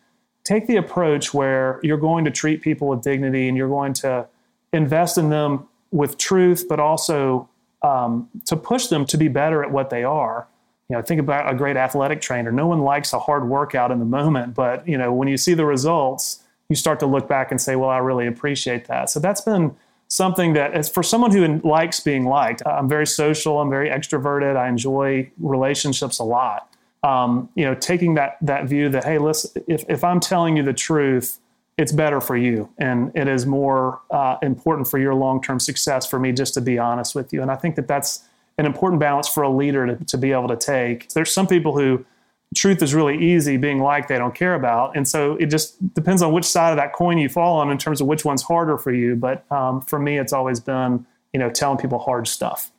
take 0.44 0.66
the 0.66 0.76
approach 0.76 1.32
where 1.32 1.80
you're 1.82 1.98
going 1.98 2.24
to 2.24 2.30
treat 2.30 2.62
people 2.62 2.88
with 2.88 3.02
dignity 3.02 3.48
and 3.48 3.56
you're 3.56 3.68
going 3.68 3.94
to 3.94 4.26
invest 4.72 5.16
in 5.16 5.30
them 5.30 5.66
with 5.90 6.18
truth, 6.18 6.66
but 6.68 6.78
also 6.78 7.48
um, 7.82 8.28
to 8.46 8.56
push 8.56 8.88
them 8.88 9.04
to 9.06 9.16
be 9.16 9.28
better 9.28 9.62
at 9.62 9.70
what 9.70 9.90
they 9.90 10.04
are. 10.04 10.46
You 10.88 10.96
know, 10.96 11.02
think 11.02 11.20
about 11.20 11.50
a 11.50 11.56
great 11.56 11.76
athletic 11.76 12.20
trainer. 12.20 12.52
No 12.52 12.66
one 12.66 12.80
likes 12.80 13.12
a 13.12 13.18
hard 13.18 13.48
workout 13.48 13.90
in 13.90 14.00
the 14.00 14.04
moment, 14.04 14.54
but 14.54 14.86
you 14.86 14.98
know, 14.98 15.12
when 15.12 15.28
you 15.28 15.36
see 15.36 15.54
the 15.54 15.64
results, 15.64 16.42
you 16.68 16.76
start 16.76 17.00
to 17.00 17.06
look 17.06 17.26
back 17.26 17.50
and 17.50 17.60
say, 17.60 17.76
"Well, 17.76 17.88
I 17.88 17.98
really 17.98 18.26
appreciate 18.26 18.86
that." 18.86 19.08
So 19.08 19.18
that's 19.18 19.40
been 19.40 19.74
something 20.08 20.52
that 20.54 20.76
is 20.76 20.88
for 20.88 21.02
someone 21.02 21.30
who 21.30 21.58
likes 21.66 22.00
being 22.00 22.26
liked. 22.26 22.62
I'm 22.66 22.88
very 22.88 23.06
social. 23.06 23.60
I'm 23.60 23.70
very 23.70 23.88
extroverted. 23.88 24.56
I 24.56 24.68
enjoy 24.68 25.30
relationships 25.38 26.18
a 26.18 26.24
lot. 26.24 26.70
Um, 27.04 27.50
you 27.54 27.64
know, 27.64 27.74
taking 27.74 28.14
that 28.14 28.38
that 28.40 28.66
view 28.66 28.88
that 28.88 29.04
hey, 29.04 29.18
listen, 29.18 29.62
if 29.68 29.84
if 29.88 30.02
I'm 30.02 30.20
telling 30.20 30.56
you 30.56 30.62
the 30.62 30.72
truth, 30.72 31.38
it's 31.76 31.92
better 31.92 32.20
for 32.20 32.36
you, 32.36 32.70
and 32.78 33.12
it 33.14 33.28
is 33.28 33.46
more 33.46 34.00
uh, 34.10 34.38
important 34.42 34.88
for 34.88 34.98
your 34.98 35.14
long 35.14 35.42
term 35.42 35.60
success 35.60 36.06
for 36.06 36.18
me 36.18 36.32
just 36.32 36.54
to 36.54 36.60
be 36.60 36.78
honest 36.78 37.14
with 37.14 37.32
you. 37.32 37.42
And 37.42 37.50
I 37.50 37.56
think 37.56 37.76
that 37.76 37.86
that's 37.86 38.24
an 38.58 38.66
important 38.66 39.00
balance 39.00 39.28
for 39.28 39.42
a 39.42 39.50
leader 39.50 39.86
to, 39.86 40.04
to 40.04 40.16
be 40.16 40.32
able 40.32 40.48
to 40.48 40.56
take. 40.56 41.10
There's 41.10 41.32
some 41.32 41.46
people 41.46 41.76
who 41.76 42.04
truth 42.54 42.82
is 42.82 42.94
really 42.94 43.18
easy 43.18 43.56
being 43.56 43.80
like 43.80 44.08
they 44.08 44.16
don't 44.16 44.34
care 44.34 44.54
about 44.54 44.96
and 44.96 45.06
so 45.06 45.36
it 45.36 45.46
just 45.46 45.92
depends 45.94 46.22
on 46.22 46.32
which 46.32 46.44
side 46.44 46.70
of 46.70 46.76
that 46.76 46.92
coin 46.92 47.18
you 47.18 47.28
fall 47.28 47.58
on 47.58 47.70
in 47.70 47.76
terms 47.76 48.00
of 48.00 48.06
which 48.06 48.24
one's 48.24 48.42
harder 48.42 48.78
for 48.78 48.92
you 48.92 49.16
but 49.16 49.50
um, 49.50 49.80
for 49.80 49.98
me 49.98 50.18
it's 50.18 50.32
always 50.32 50.60
been 50.60 51.04
you 51.32 51.40
know 51.40 51.50
telling 51.50 51.76
people 51.76 51.98
hard 51.98 52.26
stuff 52.28 52.70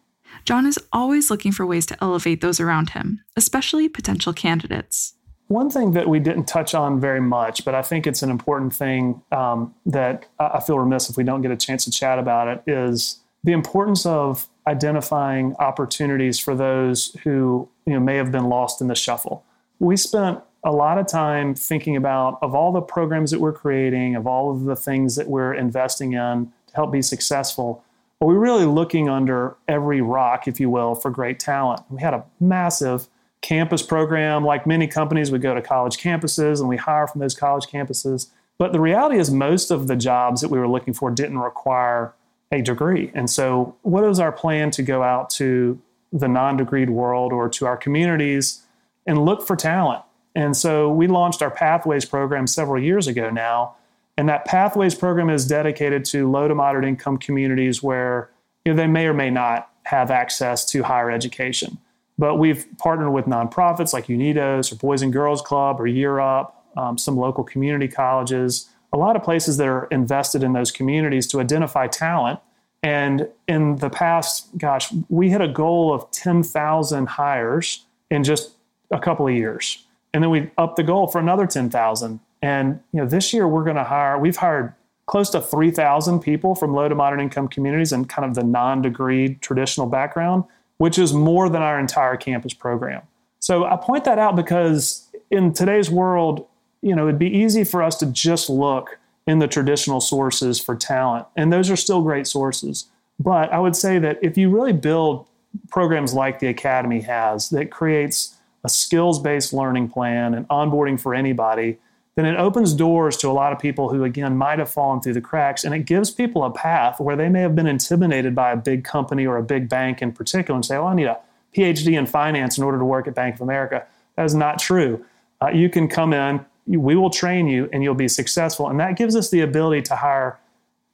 john 0.45 0.65
is 0.65 0.79
always 0.93 1.29
looking 1.29 1.51
for 1.51 1.65
ways 1.65 1.85
to 1.85 1.97
elevate 2.01 2.41
those 2.41 2.59
around 2.59 2.91
him 2.91 3.21
especially 3.35 3.89
potential 3.89 4.33
candidates 4.33 5.13
one 5.47 5.69
thing 5.69 5.91
that 5.91 6.09
we 6.09 6.19
didn't 6.19 6.45
touch 6.45 6.73
on 6.73 6.99
very 6.99 7.21
much 7.21 7.65
but 7.65 7.75
i 7.75 7.81
think 7.81 8.07
it's 8.07 8.23
an 8.23 8.29
important 8.29 8.73
thing 8.73 9.21
um, 9.31 9.73
that 9.85 10.25
i 10.39 10.59
feel 10.59 10.79
remiss 10.79 11.09
if 11.09 11.17
we 11.17 11.23
don't 11.23 11.41
get 11.41 11.51
a 11.51 11.57
chance 11.57 11.85
to 11.85 11.91
chat 11.91 12.19
about 12.19 12.47
it 12.47 12.63
is 12.71 13.19
the 13.43 13.51
importance 13.51 14.05
of 14.05 14.47
identifying 14.67 15.55
opportunities 15.59 16.39
for 16.39 16.55
those 16.55 17.15
who 17.23 17.67
you 17.85 17.93
know 17.93 17.99
may 17.99 18.15
have 18.15 18.31
been 18.31 18.45
lost 18.45 18.81
in 18.81 18.87
the 18.87 18.95
shuffle 18.95 19.43
we 19.79 19.97
spent 19.97 20.39
a 20.65 20.71
lot 20.71 20.97
of 20.97 21.05
time 21.05 21.53
thinking 21.53 21.95
about 21.95 22.39
of 22.41 22.55
all 22.55 22.71
the 22.71 22.81
programs 22.81 23.29
that 23.31 23.39
we're 23.39 23.53
creating, 23.53 24.15
of 24.15 24.25
all 24.25 24.51
of 24.51 24.63
the 24.63 24.75
things 24.75 25.15
that 25.15 25.27
we're 25.27 25.53
investing 25.53 26.13
in 26.13 26.51
to 26.67 26.75
help 26.75 26.91
be 26.91 27.03
successful. 27.03 27.83
Are 28.21 28.27
we 28.27 28.35
really 28.35 28.65
looking 28.65 29.09
under 29.09 29.57
every 29.67 30.01
rock, 30.01 30.47
if 30.47 30.59
you 30.59 30.69
will, 30.69 30.95
for 30.95 31.11
great 31.11 31.39
talent? 31.39 31.81
We 31.89 32.01
had 32.01 32.13
a 32.13 32.23
massive 32.39 33.07
campus 33.41 33.81
program. 33.81 34.45
Like 34.45 34.65
many 34.65 34.87
companies, 34.87 35.31
we 35.31 35.39
go 35.39 35.53
to 35.53 35.61
college 35.61 35.97
campuses 35.97 36.59
and 36.59 36.69
we 36.69 36.77
hire 36.77 37.07
from 37.07 37.21
those 37.21 37.35
college 37.35 37.65
campuses. 37.65 38.27
But 38.57 38.71
the 38.71 38.79
reality 38.79 39.17
is, 39.17 39.31
most 39.31 39.69
of 39.69 39.87
the 39.87 39.97
jobs 39.97 40.41
that 40.41 40.49
we 40.49 40.57
were 40.57 40.67
looking 40.67 40.93
for 40.93 41.11
didn't 41.11 41.39
require 41.39 42.13
a 42.51 42.61
degree. 42.61 43.11
And 43.13 43.29
so, 43.29 43.75
what 43.81 44.05
is 44.05 44.19
our 44.19 44.31
plan 44.31 44.71
to 44.71 44.81
go 44.81 45.03
out 45.03 45.29
to 45.31 45.81
the 46.15 46.27
non 46.27 46.57
degreed 46.57 46.89
world 46.89 47.33
or 47.33 47.49
to 47.49 47.65
our 47.65 47.77
communities 47.77 48.63
and 49.05 49.23
look 49.25 49.45
for 49.45 49.55
talent. 49.55 50.03
And 50.33 50.55
so 50.55 50.89
we 50.89 51.07
launched 51.07 51.41
our 51.41 51.51
Pathways 51.51 52.05
program 52.05 52.47
several 52.47 52.81
years 52.81 53.07
ago 53.07 53.29
now. 53.29 53.75
And 54.17 54.29
that 54.29 54.45
Pathways 54.45 54.95
program 54.95 55.29
is 55.29 55.45
dedicated 55.45 56.05
to 56.05 56.29
low 56.29 56.47
to 56.47 56.55
moderate 56.55 56.85
income 56.85 57.17
communities 57.17 57.83
where 57.83 58.29
you 58.63 58.73
know, 58.73 58.77
they 58.77 58.87
may 58.87 59.07
or 59.07 59.13
may 59.13 59.29
not 59.29 59.69
have 59.83 60.09
access 60.09 60.65
to 60.65 60.83
higher 60.83 61.11
education. 61.11 61.77
But 62.17 62.35
we've 62.35 62.65
partnered 62.77 63.11
with 63.11 63.25
nonprofits 63.25 63.93
like 63.93 64.07
Unidos 64.07 64.71
or 64.71 64.75
Boys 64.75 65.01
and 65.01 65.11
Girls 65.11 65.41
Club 65.41 65.81
or 65.81 65.87
Year 65.87 66.19
Up, 66.19 66.65
um, 66.77 66.97
some 66.97 67.17
local 67.17 67.43
community 67.43 67.87
colleges, 67.87 68.69
a 68.93 68.97
lot 68.97 69.15
of 69.15 69.23
places 69.23 69.57
that 69.57 69.67
are 69.67 69.85
invested 69.87 70.41
in 70.41 70.53
those 70.53 70.71
communities 70.71 71.27
to 71.27 71.41
identify 71.41 71.87
talent. 71.87 72.39
And 72.81 73.27
in 73.47 73.77
the 73.77 73.89
past, 73.89 74.57
gosh, 74.57 74.93
we 75.09 75.29
hit 75.29 75.41
a 75.41 75.47
goal 75.47 75.93
of 75.93 76.09
10,000 76.11 77.07
hires 77.07 77.85
in 78.09 78.23
just 78.23 78.51
a 78.91 78.99
couple 78.99 79.27
of 79.27 79.33
years. 79.33 79.85
And 80.13 80.23
then 80.23 80.29
we 80.29 80.51
upped 80.57 80.77
the 80.77 80.83
goal 80.83 81.07
for 81.07 81.19
another 81.19 81.45
10,000. 81.45 82.19
And 82.45 82.79
you 82.91 83.01
know, 83.01 83.07
this 83.07 83.33
year 83.33 83.47
we're 83.47 83.63
going 83.63 83.75
to 83.75 83.83
hire, 83.83 84.19
we've 84.19 84.37
hired 84.37 84.71
close 85.07 85.31
to 85.31 85.41
3,000 85.41 86.19
people 86.19 86.53
from 86.53 86.75
low 86.75 86.87
to 86.87 86.93
moderate 86.93 87.23
income 87.23 87.47
communities 87.47 87.91
and 87.91 88.07
kind 88.07 88.23
of 88.23 88.35
the 88.35 88.43
non-degree 88.43 89.35
traditional 89.41 89.87
background, 89.87 90.43
which 90.77 90.99
is 90.99 91.11
more 91.11 91.49
than 91.49 91.63
our 91.63 91.79
entire 91.79 92.15
campus 92.15 92.53
program. 92.53 93.01
So 93.39 93.65
I 93.65 93.77
point 93.77 94.05
that 94.05 94.19
out 94.19 94.35
because 94.35 95.09
in 95.31 95.53
today's 95.53 95.89
world, 95.89 96.45
you 96.83 96.95
know, 96.95 97.07
it'd 97.07 97.17
be 97.17 97.35
easy 97.35 97.63
for 97.63 97.81
us 97.81 97.95
to 97.97 98.05
just 98.05 98.47
look 98.47 98.99
in 99.25 99.39
the 99.39 99.47
traditional 99.47 99.99
sources 99.99 100.61
for 100.61 100.75
talent, 100.75 101.25
and 101.35 101.51
those 101.51 101.71
are 101.71 101.75
still 101.75 102.03
great 102.03 102.27
sources. 102.27 102.85
But 103.19 103.51
I 103.51 103.57
would 103.57 103.75
say 103.75 103.97
that 103.97 104.19
if 104.21 104.37
you 104.37 104.51
really 104.51 104.73
build 104.73 105.25
programs 105.71 106.13
like 106.13 106.37
the 106.37 106.47
Academy 106.47 107.01
has 107.01 107.49
that 107.49 107.71
creates 107.71 108.35
a 108.63 108.69
skills 108.69 109.19
based 109.19 109.51
learning 109.51 109.89
plan 109.89 110.35
and 110.35 110.47
onboarding 110.49 110.99
for 110.99 111.15
anybody, 111.15 111.79
then 112.15 112.25
it 112.25 112.37
opens 112.37 112.73
doors 112.73 113.17
to 113.17 113.29
a 113.29 113.33
lot 113.33 113.51
of 113.51 113.59
people 113.59 113.89
who, 113.89 114.03
again, 114.05 114.37
might 114.37 114.57
have 114.57 114.69
fallen 114.69 115.01
through 115.01 115.13
the 115.13 115.21
cracks. 115.21 115.65
And 115.65 115.75
it 115.75 115.79
gives 115.79 116.11
people 116.11 116.45
a 116.45 116.51
path 116.51 116.99
where 116.99 117.17
they 117.17 117.27
may 117.27 117.41
have 117.41 117.55
been 117.55 117.67
intimidated 117.67 118.33
by 118.33 118.51
a 118.51 118.55
big 118.55 118.85
company 118.85 119.25
or 119.25 119.37
a 119.37 119.43
big 119.43 119.67
bank 119.67 120.01
in 120.01 120.13
particular 120.13 120.55
and 120.55 120.65
say, 120.65 120.77
well, 120.77 120.87
I 120.87 120.95
need 120.95 121.07
a 121.07 121.19
PhD 121.53 121.97
in 121.97 122.05
finance 122.05 122.57
in 122.57 122.63
order 122.63 122.79
to 122.79 122.85
work 122.85 123.07
at 123.07 123.15
Bank 123.15 123.35
of 123.35 123.41
America. 123.41 123.85
That 124.15 124.25
is 124.25 124.33
not 124.33 124.59
true. 124.59 125.03
Uh, 125.41 125.49
you 125.49 125.69
can 125.69 125.89
come 125.89 126.13
in, 126.13 126.45
we 126.67 126.95
will 126.95 127.09
train 127.09 127.47
you, 127.47 127.69
and 127.73 127.83
you'll 127.83 127.95
be 127.95 128.07
successful. 128.07 128.69
And 128.69 128.79
that 128.79 128.97
gives 128.97 129.15
us 129.15 129.29
the 129.29 129.41
ability 129.41 129.81
to 129.83 129.97
hire 129.97 130.39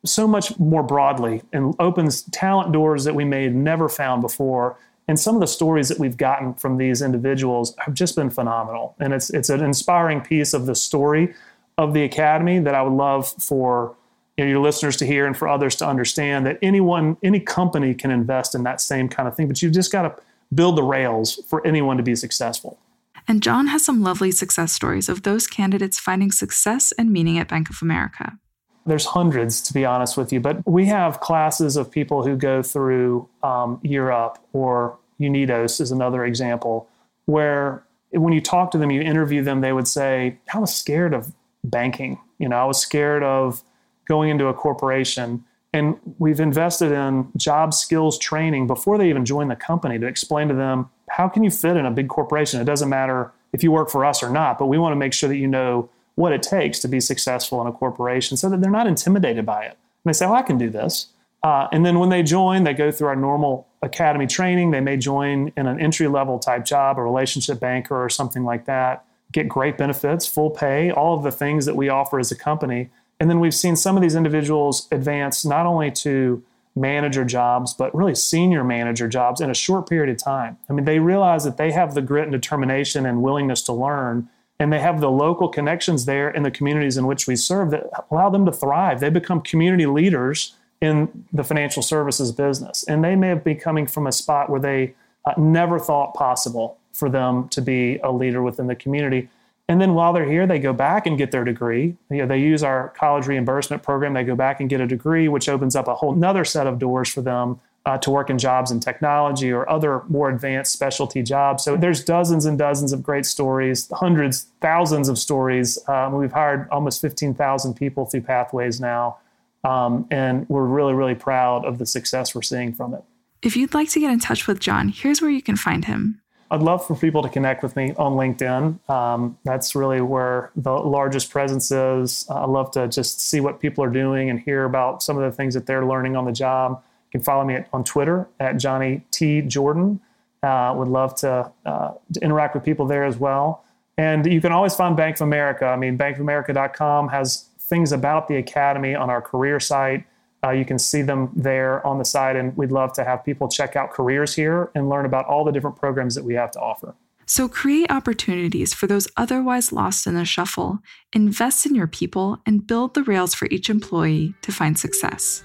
so 0.03 0.27
much 0.27 0.57
more 0.59 0.81
broadly 0.81 1.43
and 1.53 1.75
opens 1.77 2.23
talent 2.23 2.71
doors 2.71 3.03
that 3.03 3.13
we 3.13 3.23
may 3.23 3.43
have 3.43 3.53
never 3.53 3.87
found 3.87 4.23
before 4.23 4.75
and 5.07 5.19
some 5.19 5.35
of 5.35 5.41
the 5.41 5.47
stories 5.47 5.89
that 5.89 5.99
we've 5.99 6.17
gotten 6.17 6.53
from 6.53 6.77
these 6.77 7.01
individuals 7.01 7.75
have 7.79 7.93
just 7.93 8.15
been 8.15 8.29
phenomenal. 8.29 8.95
And 8.99 9.13
it's 9.13 9.29
it's 9.29 9.49
an 9.49 9.61
inspiring 9.61 10.21
piece 10.21 10.53
of 10.53 10.65
the 10.65 10.75
story 10.75 11.33
of 11.77 11.93
the 11.93 12.03
academy 12.03 12.59
that 12.59 12.75
I 12.75 12.81
would 12.81 12.93
love 12.93 13.27
for 13.27 13.95
you 14.37 14.45
know, 14.45 14.49
your 14.49 14.59
listeners 14.59 14.95
to 14.97 15.05
hear 15.05 15.25
and 15.25 15.35
for 15.35 15.47
others 15.47 15.75
to 15.77 15.87
understand 15.87 16.45
that 16.45 16.59
anyone, 16.61 17.17
any 17.23 17.39
company 17.39 17.93
can 17.93 18.11
invest 18.11 18.55
in 18.55 18.63
that 18.63 18.79
same 18.79 19.09
kind 19.09 19.27
of 19.27 19.35
thing, 19.35 19.47
but 19.47 19.61
you've 19.61 19.73
just 19.73 19.91
got 19.91 20.03
to 20.03 20.15
build 20.53 20.77
the 20.77 20.83
rails 20.83 21.41
for 21.47 21.65
anyone 21.65 21.97
to 21.97 22.03
be 22.03 22.15
successful. 22.15 22.79
And 23.27 23.41
John 23.41 23.67
has 23.67 23.85
some 23.85 24.01
lovely 24.01 24.31
success 24.31 24.71
stories 24.71 25.09
of 25.09 25.23
those 25.23 25.47
candidates 25.47 25.99
finding 25.99 26.31
success 26.31 26.91
and 26.97 27.11
meaning 27.11 27.37
at 27.37 27.47
Bank 27.47 27.69
of 27.69 27.77
America. 27.81 28.37
There's 28.85 29.05
hundreds, 29.05 29.61
to 29.61 29.73
be 29.73 29.85
honest 29.85 30.17
with 30.17 30.33
you, 30.33 30.39
but 30.39 30.67
we 30.67 30.87
have 30.87 31.19
classes 31.19 31.77
of 31.77 31.91
people 31.91 32.23
who 32.23 32.35
go 32.35 32.63
through 32.63 33.27
um, 33.43 33.79
Up 33.85 34.43
or 34.53 34.97
Unidos 35.19 35.79
is 35.79 35.91
another 35.91 36.25
example 36.25 36.87
where 37.25 37.83
when 38.11 38.33
you 38.33 38.41
talk 38.41 38.71
to 38.71 38.77
them, 38.77 38.91
you 38.91 39.01
interview 39.01 39.43
them, 39.43 39.61
they 39.61 39.71
would 39.71 39.87
say, 39.87 40.37
I 40.53 40.59
was 40.59 40.73
scared 40.73 41.13
of 41.13 41.33
banking. 41.63 42.19
You 42.39 42.49
know, 42.49 42.57
I 42.57 42.65
was 42.65 42.79
scared 42.79 43.23
of 43.23 43.63
going 44.07 44.29
into 44.29 44.47
a 44.47 44.53
corporation. 44.53 45.45
And 45.73 45.97
we've 46.19 46.39
invested 46.39 46.91
in 46.91 47.31
job 47.37 47.73
skills 47.73 48.17
training 48.17 48.67
before 48.67 48.97
they 48.97 49.09
even 49.09 49.25
join 49.25 49.47
the 49.47 49.55
company 49.55 49.97
to 49.99 50.07
explain 50.07 50.49
to 50.49 50.53
them 50.53 50.89
how 51.09 51.27
can 51.29 51.43
you 51.43 51.51
fit 51.51 51.77
in 51.77 51.85
a 51.85 51.91
big 51.91 52.09
corporation? 52.09 52.59
It 52.59 52.65
doesn't 52.65 52.89
matter 52.89 53.31
if 53.53 53.63
you 53.63 53.71
work 53.71 53.89
for 53.89 54.05
us 54.05 54.23
or 54.23 54.29
not, 54.29 54.57
but 54.57 54.67
we 54.67 54.77
want 54.77 54.93
to 54.93 54.97
make 54.97 55.13
sure 55.13 55.29
that 55.29 55.37
you 55.37 55.47
know 55.47 55.89
what 56.15 56.31
it 56.31 56.43
takes 56.43 56.79
to 56.79 56.87
be 56.87 56.99
successful 56.99 57.61
in 57.61 57.67
a 57.67 57.71
corporation 57.71 58.37
so 58.37 58.49
that 58.49 58.61
they're 58.61 58.71
not 58.71 58.87
intimidated 58.87 59.45
by 59.45 59.63
it. 59.63 59.71
And 59.71 60.13
they 60.13 60.13
say, 60.13 60.25
oh, 60.25 60.33
I 60.33 60.41
can 60.41 60.57
do 60.57 60.69
this. 60.69 61.07
Uh, 61.43 61.67
and 61.71 61.85
then 61.85 61.97
when 61.99 62.09
they 62.09 62.21
join, 62.21 62.63
they 62.63 62.73
go 62.73 62.91
through 62.91 63.07
our 63.07 63.15
normal 63.15 63.67
academy 63.81 64.27
training. 64.27 64.71
They 64.71 64.81
may 64.81 64.97
join 64.97 65.51
in 65.57 65.65
an 65.65 65.79
entry 65.79 66.07
level 66.07 66.37
type 66.37 66.65
job, 66.65 66.99
a 66.99 67.01
relationship 67.01 67.59
banker 67.59 68.03
or 68.03 68.09
something 68.09 68.43
like 68.43 68.65
that, 68.65 69.05
get 69.31 69.47
great 69.47 69.77
benefits, 69.77 70.27
full 70.27 70.51
pay, 70.51 70.91
all 70.91 71.17
of 71.17 71.23
the 71.23 71.31
things 71.31 71.65
that 71.65 71.75
we 71.75 71.89
offer 71.89 72.19
as 72.19 72.31
a 72.31 72.35
company. 72.35 72.89
And 73.19 73.29
then 73.29 73.39
we've 73.39 73.55
seen 73.55 73.75
some 73.75 73.95
of 73.95 74.01
these 74.01 74.15
individuals 74.15 74.87
advance 74.91 75.45
not 75.45 75.65
only 75.65 75.91
to 75.91 76.43
manager 76.75 77.25
jobs, 77.25 77.73
but 77.73 77.93
really 77.93 78.15
senior 78.15 78.63
manager 78.63 79.07
jobs 79.07 79.41
in 79.41 79.49
a 79.49 79.53
short 79.53 79.89
period 79.89 80.09
of 80.09 80.23
time. 80.23 80.57
I 80.69 80.73
mean, 80.73 80.85
they 80.85 80.99
realize 80.99 81.43
that 81.43 81.57
they 81.57 81.71
have 81.71 81.93
the 81.93 82.01
grit 82.01 82.23
and 82.23 82.31
determination 82.31 83.05
and 83.05 83.21
willingness 83.21 83.61
to 83.63 83.73
learn, 83.73 84.29
and 84.61 84.71
they 84.71 84.79
have 84.79 85.01
the 85.01 85.09
local 85.09 85.49
connections 85.49 86.05
there 86.05 86.29
in 86.29 86.43
the 86.43 86.51
communities 86.51 86.95
in 86.95 87.07
which 87.07 87.25
we 87.25 87.35
serve 87.35 87.71
that 87.71 87.89
allow 88.11 88.29
them 88.29 88.45
to 88.45 88.51
thrive. 88.51 88.99
They 88.99 89.09
become 89.09 89.41
community 89.41 89.87
leaders 89.87 90.55
in 90.81 91.25
the 91.33 91.43
financial 91.43 91.81
services 91.81 92.31
business. 92.31 92.83
And 92.83 93.03
they 93.03 93.15
may 93.15 93.29
have 93.29 93.43
been 93.43 93.59
coming 93.59 93.87
from 93.87 94.05
a 94.05 94.11
spot 94.11 94.51
where 94.51 94.59
they 94.59 94.93
uh, 95.25 95.33
never 95.35 95.79
thought 95.79 96.13
possible 96.13 96.77
for 96.93 97.09
them 97.09 97.49
to 97.49 97.59
be 97.59 97.97
a 98.03 98.11
leader 98.11 98.43
within 98.43 98.67
the 98.67 98.75
community. 98.75 99.29
And 99.67 99.81
then 99.81 99.95
while 99.95 100.13
they're 100.13 100.29
here, 100.29 100.45
they 100.45 100.59
go 100.59 100.73
back 100.73 101.07
and 101.07 101.17
get 101.17 101.31
their 101.31 101.43
degree. 101.43 101.95
You 102.11 102.17
know, 102.17 102.27
they 102.27 102.37
use 102.37 102.61
our 102.61 102.89
college 102.89 103.25
reimbursement 103.25 103.81
program. 103.81 104.13
They 104.13 104.23
go 104.23 104.35
back 104.35 104.59
and 104.59 104.69
get 104.69 104.79
a 104.79 104.85
degree, 104.85 105.27
which 105.27 105.49
opens 105.49 105.75
up 105.75 105.87
a 105.87 105.95
whole 105.95 106.13
another 106.13 106.45
set 106.45 106.67
of 106.67 106.77
doors 106.77 107.09
for 107.09 107.21
them 107.21 107.59
uh, 107.85 107.97
to 107.97 108.11
work 108.11 108.29
in 108.29 108.37
jobs 108.37 108.71
in 108.71 108.79
technology 108.79 109.51
or 109.51 109.69
other 109.69 110.03
more 110.07 110.29
advanced 110.29 110.71
specialty 110.71 111.23
jobs. 111.23 111.63
So 111.63 111.75
there's 111.75 112.03
dozens 112.03 112.45
and 112.45 112.57
dozens 112.57 112.93
of 112.93 113.01
great 113.01 113.25
stories, 113.25 113.89
hundreds, 113.91 114.47
thousands 114.61 115.09
of 115.09 115.17
stories. 115.17 115.79
Um, 115.89 116.13
we've 116.13 116.31
hired 116.31 116.67
almost 116.69 117.01
15,000 117.01 117.73
people 117.73 118.05
through 118.05 118.21
Pathways 118.21 118.79
now. 118.79 119.17
Um, 119.63 120.07
and 120.11 120.47
we're 120.49 120.65
really, 120.65 120.93
really 120.93 121.15
proud 121.15 121.65
of 121.65 121.77
the 121.77 121.85
success 121.85 122.33
we're 122.33 122.41
seeing 122.41 122.73
from 122.73 122.93
it. 122.93 123.03
If 123.41 123.55
you'd 123.55 123.73
like 123.73 123.89
to 123.89 123.99
get 123.99 124.11
in 124.11 124.19
touch 124.19 124.47
with 124.47 124.59
John, 124.59 124.89
here's 124.89 125.21
where 125.21 125.31
you 125.31 125.41
can 125.41 125.55
find 125.55 125.85
him. 125.85 126.21
I'd 126.51 126.61
love 126.61 126.85
for 126.85 126.95
people 126.95 127.21
to 127.21 127.29
connect 127.29 127.63
with 127.63 127.75
me 127.75 127.93
on 127.97 128.13
LinkedIn. 128.13 128.89
Um, 128.89 129.37
that's 129.45 129.73
really 129.73 130.01
where 130.01 130.51
the 130.55 130.73
largest 130.73 131.29
presence 131.29 131.71
is. 131.71 132.27
I 132.29 132.45
love 132.45 132.71
to 132.71 132.89
just 132.89 133.21
see 133.21 133.39
what 133.39 133.61
people 133.61 133.83
are 133.85 133.89
doing 133.89 134.29
and 134.29 134.39
hear 134.39 134.65
about 134.65 135.01
some 135.01 135.17
of 135.17 135.23
the 135.23 135.35
things 135.35 135.53
that 135.53 135.65
they're 135.65 135.85
learning 135.85 136.17
on 136.17 136.25
the 136.25 136.33
job. 136.33 136.83
You 137.11 137.19
can 137.19 137.23
follow 137.23 137.43
me 137.43 137.59
on 137.73 137.83
Twitter 137.83 138.27
at 138.39 138.53
Johnny 138.57 139.05
T 139.11 139.41
Jordan. 139.41 139.99
Uh, 140.41 140.73
would 140.75 140.87
love 140.87 141.13
to, 141.15 141.51
uh, 141.65 141.91
to 142.13 142.23
interact 142.23 142.55
with 142.55 142.63
people 142.63 142.87
there 142.87 143.03
as 143.03 143.17
well. 143.17 143.63
And 143.97 144.25
you 144.25 144.41
can 144.41 144.51
always 144.51 144.73
find 144.73 144.97
Bank 144.97 145.17
of 145.17 145.21
America. 145.21 145.65
I 145.65 145.75
mean, 145.75 145.97
bankofamerica.com 145.97 147.09
has 147.09 147.49
things 147.59 147.91
about 147.91 148.27
the 148.27 148.37
Academy 148.37 148.95
on 148.95 149.09
our 149.09 149.21
career 149.21 149.59
site. 149.59 150.05
Uh, 150.43 150.49
you 150.49 150.65
can 150.65 150.79
see 150.79 151.03
them 151.03 151.29
there 151.35 151.85
on 151.85 151.99
the 151.99 152.05
site, 152.05 152.35
and 152.35 152.55
we'd 152.57 152.71
love 152.71 152.93
to 152.93 153.03
have 153.03 153.23
people 153.23 153.47
check 153.47 153.75
out 153.75 153.91
careers 153.91 154.33
here 154.33 154.71
and 154.73 154.89
learn 154.89 155.05
about 155.05 155.25
all 155.25 155.43
the 155.43 155.51
different 155.51 155.75
programs 155.75 156.15
that 156.15 156.23
we 156.23 156.33
have 156.33 156.49
to 156.51 156.59
offer. 156.59 156.95
So, 157.27 157.47
create 157.47 157.91
opportunities 157.91 158.73
for 158.73 158.87
those 158.87 159.07
otherwise 159.15 159.71
lost 159.71 160.07
in 160.07 160.15
the 160.15 160.25
shuffle, 160.25 160.79
invest 161.13 161.65
in 161.67 161.75
your 161.75 161.87
people, 161.87 162.39
and 162.45 162.65
build 162.65 162.95
the 162.95 163.03
rails 163.03 163.35
for 163.35 163.47
each 163.51 163.69
employee 163.69 164.33
to 164.41 164.51
find 164.51 164.79
success. 164.79 165.43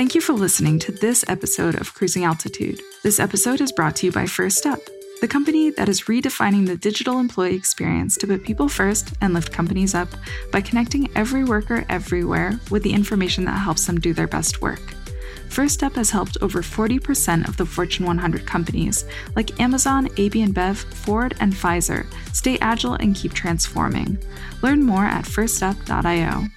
Thank 0.00 0.14
you 0.14 0.22
for 0.22 0.32
listening 0.32 0.78
to 0.78 0.92
this 0.92 1.26
episode 1.28 1.74
of 1.74 1.92
Cruising 1.92 2.24
Altitude. 2.24 2.80
This 3.02 3.20
episode 3.20 3.60
is 3.60 3.70
brought 3.70 3.96
to 3.96 4.06
you 4.06 4.12
by 4.12 4.24
Firstup 4.24 4.80
the 5.20 5.28
company 5.28 5.68
that 5.72 5.90
is 5.90 6.04
redefining 6.04 6.66
the 6.66 6.78
digital 6.78 7.18
employee 7.18 7.54
experience 7.54 8.16
to 8.16 8.26
put 8.26 8.42
people 8.42 8.66
first 8.66 9.12
and 9.20 9.34
lift 9.34 9.52
companies 9.52 9.94
up 9.94 10.08
by 10.50 10.62
connecting 10.62 11.14
every 11.14 11.44
worker 11.44 11.84
everywhere 11.90 12.58
with 12.70 12.82
the 12.82 12.94
information 12.94 13.44
that 13.44 13.58
helps 13.58 13.84
them 13.84 14.00
do 14.00 14.14
their 14.14 14.26
best 14.26 14.62
work. 14.62 14.80
Firstup 15.50 15.96
has 15.96 16.08
helped 16.08 16.38
over 16.40 16.62
40% 16.62 17.46
of 17.46 17.58
the 17.58 17.66
Fortune 17.66 18.06
100 18.06 18.46
companies, 18.46 19.04
like 19.36 19.60
Amazon, 19.60 20.08
AB 20.16 20.42
InBev, 20.42 20.76
Ford, 20.76 21.36
and 21.40 21.52
Pfizer, 21.52 22.06
stay 22.32 22.56
agile 22.60 22.94
and 22.94 23.14
keep 23.14 23.34
transforming. 23.34 24.16
Learn 24.62 24.82
more 24.82 25.04
at 25.04 25.26
firstup.io. 25.26 26.48